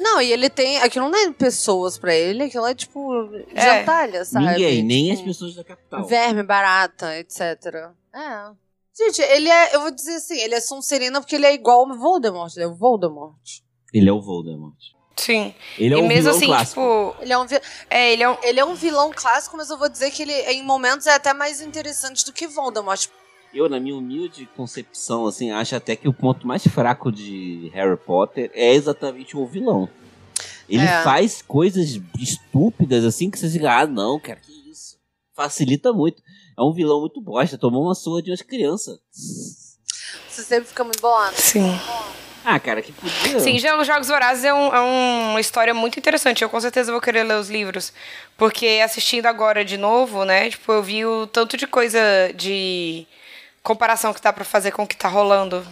Não, 0.00 0.22
e 0.22 0.32
ele 0.32 0.48
tem. 0.48 0.78
Aquilo 0.78 1.10
não 1.10 1.18
é 1.18 1.30
pessoas 1.32 1.98
pra 1.98 2.14
ele, 2.14 2.44
aquilo 2.44 2.66
é 2.66 2.74
tipo. 2.74 3.28
É. 3.54 3.78
gentalha, 3.78 4.24
sabe? 4.24 4.46
Ninguém, 4.46 4.82
nem 4.82 5.10
as 5.12 5.18
Tipo, 5.18 5.28
pessoas 5.28 5.54
da 5.54 5.64
capital. 5.64 6.06
Verme, 6.06 6.42
barata, 6.42 7.18
etc. 7.18 7.42
É. 8.14 8.50
Gente, 8.96 9.20
ele 9.20 9.50
é. 9.50 9.74
Eu 9.74 9.82
vou 9.82 9.90
dizer 9.90 10.14
assim, 10.14 10.38
ele 10.40 10.54
é 10.54 10.60
Sonserina 10.62 11.20
porque 11.20 11.36
ele 11.36 11.44
é 11.46 11.52
igual 11.52 11.80
ao 11.90 11.98
Voldemort. 11.98 12.56
Ele 12.56 12.64
é 12.64 12.68
o 12.68 12.74
Voldemort. 12.74 13.36
Ele 13.92 14.08
é 14.08 14.12
o 14.12 14.20
Voldemort. 14.22 14.78
Sim. 15.20 15.54
Ele 15.78 15.94
é 15.94 15.98
e 15.98 16.00
um 16.02 16.06
mesmo 16.08 16.32
vilão 16.32 16.36
assim, 16.36 16.46
clássico. 16.46 16.80
tipo. 16.80 17.22
Ele 17.22 17.32
é 17.32 17.38
um. 17.38 17.46
É, 17.90 18.12
ele 18.12 18.22
é 18.22 18.28
um. 18.30 18.36
Ele 18.42 18.60
é 18.60 18.64
um 18.64 18.74
vilão 18.74 19.12
clássico, 19.14 19.56
mas 19.56 19.68
eu 19.68 19.76
vou 19.76 19.88
dizer 19.88 20.10
que 20.10 20.22
ele, 20.22 20.32
em 20.32 20.62
momentos, 20.64 21.06
é 21.06 21.14
até 21.14 21.34
mais 21.34 21.60
interessante 21.60 22.24
do 22.24 22.32
que 22.32 22.46
Voldemort. 22.46 23.06
Eu, 23.52 23.68
na 23.68 23.78
minha 23.80 23.96
humilde 23.96 24.48
concepção, 24.56 25.26
assim, 25.26 25.50
acho 25.50 25.74
até 25.74 25.96
que 25.96 26.08
o 26.08 26.12
ponto 26.12 26.46
mais 26.46 26.66
fraco 26.66 27.10
de 27.10 27.70
Harry 27.74 27.96
Potter 27.96 28.50
é 28.54 28.72
exatamente 28.74 29.36
o 29.36 29.44
vilão. 29.46 29.88
Ele 30.68 30.84
É. 30.84 31.02
faz 31.02 31.42
coisas 31.42 32.00
estúpidas, 32.18 33.04
assim, 33.04 33.28
que 33.28 33.38
você 33.38 33.50
fica, 33.50 33.80
ah, 33.80 33.86
não, 33.86 34.20
cara, 34.20 34.38
que 34.40 34.70
isso. 34.70 34.96
Facilita 35.34 35.92
muito. 35.92 36.22
É 36.56 36.62
um 36.62 36.72
vilão 36.72 37.00
muito 37.00 37.20
bosta, 37.20 37.58
tomou 37.58 37.82
uma 37.82 37.94
surra 37.94 38.22
de 38.22 38.30
umas 38.30 38.40
crianças. 38.42 38.98
Você 40.28 40.42
sempre 40.44 40.68
fica 40.68 40.84
muito 40.84 41.00
bolado. 41.00 41.34
Sim. 41.36 41.72
Ah, 42.44 42.58
cara, 42.58 42.80
que 42.82 42.92
podia. 42.92 43.38
Sim, 43.40 43.58
já 43.58 43.76
os 43.78 43.86
Jogos 43.86 44.08
Vorazes 44.08 44.44
é, 44.44 44.52
um- 44.54 44.74
é 44.74 44.80
uma 44.80 45.40
história 45.40 45.74
muito 45.74 45.98
interessante. 45.98 46.42
Eu 46.42 46.48
com 46.48 46.60
certeza 46.60 46.90
vou 46.92 47.00
querer 47.00 47.22
ler 47.24 47.34
os 47.34 47.50
livros. 47.50 47.92
Porque 48.36 48.80
assistindo 48.84 49.26
agora 49.26 49.64
de 49.64 49.76
novo, 49.76 50.24
né? 50.24 50.48
Tipo, 50.50 50.72
eu 50.72 50.82
vi 50.82 51.04
o 51.04 51.26
tanto 51.26 51.56
de 51.56 51.66
coisa 51.66 51.98
de 52.34 53.06
comparação 53.62 54.14
que 54.14 54.22
dá 54.22 54.32
pra 54.32 54.44
fazer 54.44 54.70
com 54.70 54.84
o 54.84 54.86
que 54.86 54.96
tá 54.96 55.08
rolando. 55.08 55.66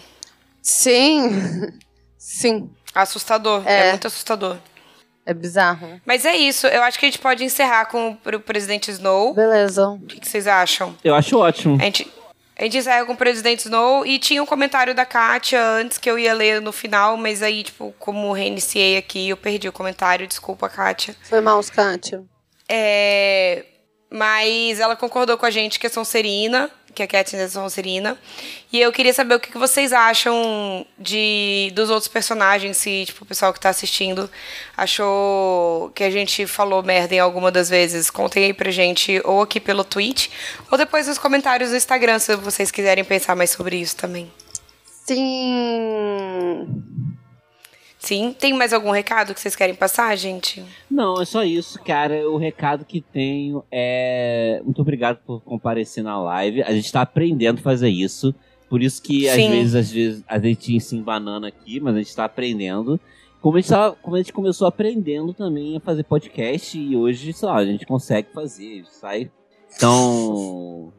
Sim. 0.62 1.73
Sim. 2.19 2.71
Assustador. 2.95 3.62
É. 3.66 3.89
é 3.89 3.91
muito 3.91 4.07
assustador. 4.07 4.57
É 5.25 5.33
bizarro. 5.35 6.01
Mas 6.07 6.25
é 6.25 6.35
isso. 6.37 6.66
Eu 6.66 6.83
acho 6.83 6.99
que 6.99 7.05
a 7.07 7.09
gente 7.09 7.19
pode 7.19 7.45
encerrar 7.45 7.87
com 7.87 8.11
o 8.11 8.16
pre- 8.16 8.39
presidente 8.39 8.91
Snow. 8.91 9.35
Beleza. 9.35 9.89
O 9.89 10.01
que, 10.01 10.21
que 10.21 10.29
vocês 10.29 10.47
acham? 10.47 10.97
Eu 11.05 11.14
acho 11.14 11.39
ótimo. 11.39 11.77
A 11.81 11.85
gente, 11.85 12.11
a 12.59 12.65
gente 12.65 12.77
encerra 12.77 13.07
com 13.07 13.13
o 13.13 13.17
presidente 13.17 13.61
Snow. 13.61 14.05
E 14.05 14.19
tinha 14.19 14.43
um 14.43 14.47
comentário 14.47 14.93
da 14.93 15.07
Kátia 15.07 15.63
antes 15.63 15.97
que 15.97 16.11
eu 16.11 16.19
ia 16.19 16.35
ler 16.35 16.61
no 16.61 16.73
final, 16.73 17.17
mas 17.17 17.41
aí, 17.41 17.63
tipo, 17.63 17.95
como 18.01 18.33
reiniciei 18.33 18.97
aqui, 18.97 19.29
eu 19.29 19.37
perdi 19.37 19.69
o 19.69 19.73
comentário. 19.73 20.27
Desculpa, 20.27 20.69
Kátia. 20.69 21.15
Foi 21.23 21.41
mal, 21.41 21.61
Kátia. 21.73 22.25
É, 22.69 23.65
mas 24.11 24.81
ela 24.81 24.97
concordou 24.97 25.39
com 25.39 25.47
a 25.47 25.51
gente 25.51 25.79
que 25.79 25.87
é 25.87 25.91
Sonserina, 25.91 26.69
que 26.99 27.03
é 27.03 27.07
Katniss 27.07 27.53
Sonserina. 27.53 28.18
E 28.72 28.80
eu 28.80 28.90
queria 28.90 29.14
saber 29.14 29.36
o 29.36 29.40
que 29.40 29.57
vocês 29.57 29.92
acham 29.92 30.84
de 30.99 31.70
dos 31.74 31.90
outros 31.90 32.09
personagens, 32.09 32.76
se 32.76 33.05
tipo, 33.07 33.22
o 33.22 33.26
pessoal 33.26 33.53
que 33.53 33.61
tá 33.61 33.68
assistindo 33.68 34.28
achou 34.76 35.90
que 35.90 36.03
a 36.03 36.11
gente 36.11 36.44
falou 36.46 36.82
merda 36.82 37.14
em 37.14 37.20
alguma 37.20 37.53
das 37.53 37.68
vezes. 37.68 38.11
Contem 38.11 38.46
aí 38.46 38.53
pra 38.53 38.70
gente, 38.72 39.20
ou 39.24 39.42
aqui 39.42 39.61
pelo 39.61 39.84
tweet, 39.84 40.30
ou 40.70 40.76
depois 40.76 41.07
nos 41.07 41.18
comentários 41.18 41.70
no 41.70 41.76
Instagram, 41.76 42.18
se 42.18 42.34
vocês 42.34 42.70
quiserem 42.72 43.05
pensar 43.05 43.36
mais 43.36 43.51
sobre 43.51 43.76
isso 43.76 43.96
também. 43.96 44.30
Sim. 45.07 46.66
Sim. 48.09 48.35
Tem 48.39 48.55
mais 48.55 48.73
algum 48.73 48.91
recado 48.91 49.35
que 49.35 49.41
vocês 49.41 49.55
querem 49.55 49.75
passar, 49.75 50.17
gente? 50.17 50.65
Não, 50.91 51.21
é 51.21 51.27
só 51.27 51.45
isso, 51.45 51.79
cara. 51.85 52.27
O 52.31 52.39
recado 52.39 52.83
que 52.87 53.03
tenho 53.03 53.63
é. 53.71 54.63
Muito 54.65 54.81
obrigado 54.81 55.19
por 55.27 55.43
comparecer 55.43 56.03
na 56.03 56.19
live. 56.19 56.63
A 56.63 56.73
gente 56.73 56.91
tá 56.91 57.03
aprendendo 57.03 57.59
a 57.59 57.63
fazer 57.63 57.91
isso. 57.91 58.35
Por 58.67 58.83
isso 58.83 59.03
que 59.03 59.29
às 59.29 59.37
vezes, 59.37 59.75
às 59.75 59.91
vezes 59.93 60.25
a 60.27 60.39
gente 60.39 60.75
ensina 60.75 61.03
banana 61.03 61.49
aqui, 61.49 61.79
mas 61.81 61.95
a 61.97 61.99
gente 61.99 62.17
tá 62.17 62.25
aprendendo. 62.25 62.99
Como 63.43 63.59
a, 63.59 63.61
gente 63.61 63.69
tava- 63.69 63.95
como 64.01 64.17
a 64.17 64.19
gente 64.19 64.33
começou 64.33 64.67
aprendendo 64.67 65.35
também 65.35 65.77
a 65.77 65.81
fazer 65.81 66.03
podcast 66.05 66.79
e 66.79 66.97
hoje, 66.97 67.35
sei 67.35 67.47
lá, 67.47 67.57
a 67.57 67.67
gente 67.67 67.85
consegue 67.85 68.29
fazer, 68.33 68.85
sai. 68.91 69.31
Então, 69.77 70.91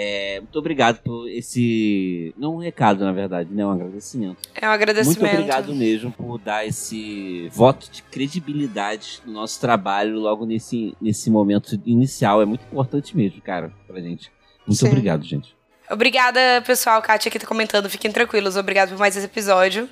é, 0.00 0.38
muito 0.38 0.56
obrigado 0.56 1.02
por 1.02 1.28
esse. 1.28 2.32
Não 2.38 2.54
um 2.54 2.58
recado, 2.58 3.04
na 3.04 3.10
verdade, 3.10 3.52
né? 3.52 3.66
Um 3.66 3.72
agradecimento. 3.72 4.48
É 4.54 4.68
um 4.68 4.70
agradecimento. 4.70 5.18
Muito 5.18 5.34
obrigado 5.34 5.74
mesmo 5.74 6.12
por 6.12 6.38
dar 6.38 6.64
esse 6.64 7.48
voto 7.48 7.90
de 7.90 8.04
credibilidade 8.04 9.20
no 9.26 9.32
nosso 9.32 9.60
trabalho 9.60 10.20
logo 10.20 10.46
nesse, 10.46 10.94
nesse 11.00 11.28
momento 11.28 11.76
inicial. 11.84 12.40
É 12.40 12.44
muito 12.44 12.64
importante 12.64 13.16
mesmo, 13.16 13.42
cara, 13.42 13.72
pra 13.88 14.00
gente. 14.00 14.30
Muito 14.64 14.78
Sim. 14.78 14.86
obrigado, 14.86 15.24
gente. 15.24 15.56
Obrigada, 15.90 16.62
pessoal. 16.64 17.02
Kátia 17.02 17.28
aqui 17.28 17.40
tá 17.40 17.46
comentando. 17.48 17.90
Fiquem 17.90 18.12
tranquilos. 18.12 18.56
Obrigado 18.56 18.90
por 18.90 18.98
mais 19.00 19.16
esse 19.16 19.26
episódio. 19.26 19.88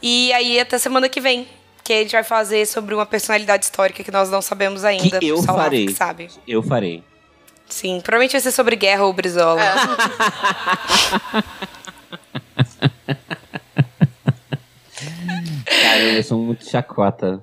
E 0.00 0.32
aí, 0.34 0.60
até 0.60 0.78
semana 0.78 1.08
que 1.08 1.20
vem. 1.20 1.48
Que 1.82 1.94
a 1.94 1.96
gente 1.96 2.12
vai 2.12 2.22
fazer 2.22 2.64
sobre 2.64 2.94
uma 2.94 3.04
personalidade 3.04 3.64
histórica 3.64 4.04
que 4.04 4.10
nós 4.12 4.30
não 4.30 4.40
sabemos 4.40 4.84
ainda. 4.84 5.18
Que 5.18 5.26
eu 5.26 5.42
farei. 5.42 5.86
que 5.86 5.94
sabe. 5.94 6.28
Eu 6.46 6.62
farei. 6.62 7.02
Sim, 7.72 8.00
provavelmente 8.02 8.32
vai 8.32 8.40
ser 8.42 8.52
sobre 8.52 8.76
guerra 8.76 9.04
ou 9.04 9.12
brisola. 9.14 9.62
Cara, 15.64 16.02
eu 16.02 16.22
sou 16.22 16.38
muito 16.38 16.68
chacota. 16.68 17.42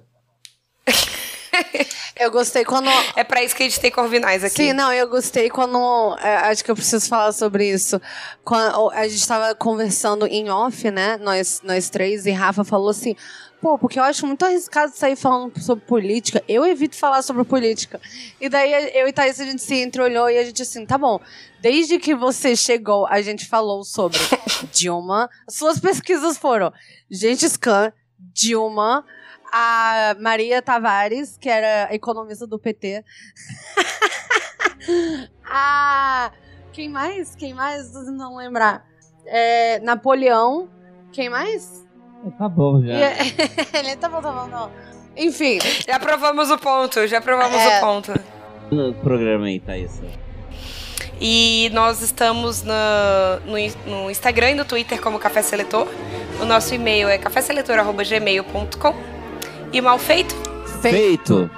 Eu 2.19 2.29
gostei 2.29 2.65
quando. 2.65 2.89
É 3.15 3.23
pra 3.23 3.41
isso 3.41 3.55
que 3.55 3.63
a 3.63 3.65
gente 3.65 3.79
tem 3.79 3.89
corvinais 3.89 4.43
aqui. 4.43 4.57
Sim, 4.57 4.73
não, 4.73 4.91
eu 4.91 5.07
gostei 5.07 5.49
quando. 5.49 6.17
é, 6.21 6.35
acho 6.49 6.65
que 6.65 6.69
eu 6.69 6.75
preciso 6.75 7.07
falar 7.07 7.31
sobre 7.31 7.71
isso. 7.71 7.99
Quando 8.43 8.89
a 8.91 9.07
gente 9.07 9.25
tava 9.25 9.55
conversando 9.55 10.27
em 10.27 10.49
off, 10.49 10.91
né? 10.91 11.17
Nós, 11.21 11.61
nós 11.63 11.89
três, 11.89 12.25
e 12.25 12.31
Rafa 12.31 12.65
falou 12.65 12.89
assim. 12.89 13.15
Pô, 13.61 13.77
porque 13.77 13.99
eu 13.99 14.03
acho 14.03 14.25
muito 14.25 14.45
arriscado 14.45 14.93
sair 14.95 15.17
falando 15.17 15.59
sobre 15.61 15.83
política. 15.85 16.41
Eu 16.47 16.65
evito 16.65 16.95
falar 16.95 17.21
sobre 17.21 17.43
política. 17.43 17.99
E 18.39 18.47
daí 18.47 18.71
eu 18.97 19.07
e 19.07 19.11
Thaís, 19.11 19.39
a 19.39 19.43
gente 19.43 19.61
se 19.61 19.83
entreolhou 19.83 20.29
e 20.29 20.37
a 20.37 20.43
gente 20.43 20.61
assim, 20.61 20.85
tá 20.85 20.97
bom. 20.97 21.19
Desde 21.59 21.99
que 21.99 22.15
você 22.15 22.55
chegou, 22.55 23.05
a 23.07 23.21
gente 23.21 23.45
falou 23.45 23.83
sobre 23.83 24.17
Dilma. 24.71 25.29
Suas 25.49 25.77
pesquisas 25.77 26.37
foram 26.37 26.71
Gengis 27.11 27.57
Khan, 27.57 27.91
Dilma, 28.17 29.05
a 29.51 30.15
Maria 30.19 30.61
Tavares, 30.61 31.37
que 31.37 31.49
era 31.49 31.93
economista 31.93 32.47
do 32.47 32.57
PT. 32.57 33.03
ah, 35.43 36.31
quem 36.71 36.87
mais? 36.87 37.35
Quem 37.35 37.53
mais? 37.53 37.87
Tentando 37.87 38.37
lembrar. 38.37 38.85
É, 39.25 39.79
Napoleão. 39.79 40.69
Quem 41.11 41.29
mais? 41.29 41.85
Tá 42.37 42.49
bom 42.49 42.81
já. 42.81 42.93
E- 42.93 43.01
é- 43.03 43.17
Ele 43.79 43.95
tá 43.95 44.09
bom, 44.09 44.21
tá 44.21 44.31
bom, 44.31 44.47
não. 44.47 44.71
Enfim, 45.17 45.59
Já 45.87 45.99
provamos 45.99 46.49
o 46.49 46.57
ponto, 46.57 47.05
já 47.07 47.19
provamos 47.21 47.57
É. 47.57 47.77
o 47.77 47.81
ponto. 47.81 48.13
No 48.71 48.93
programa 48.93 49.45
aí, 49.47 49.59
Thaís. 49.59 50.01
E 51.19 51.69
nós 51.73 52.01
estamos 52.01 52.63
no, 53.45 53.57
in- 53.57 53.73
no 53.85 54.09
Instagram 54.09 54.51
e 54.51 54.55
no 54.55 54.63
Twitter 54.65 55.01
como 55.01 55.19
Café 55.19 55.41
Seletor. 55.41 55.87
O 56.41 56.45
nosso 56.45 56.73
e-mail 56.73 57.09
é 57.09 57.17
caféseletor.gmail.com. 57.17 58.95
E 59.73 59.81
mal 59.81 59.99
feito? 59.99 60.33
feito. 60.81 60.95
Feito! 60.95 61.51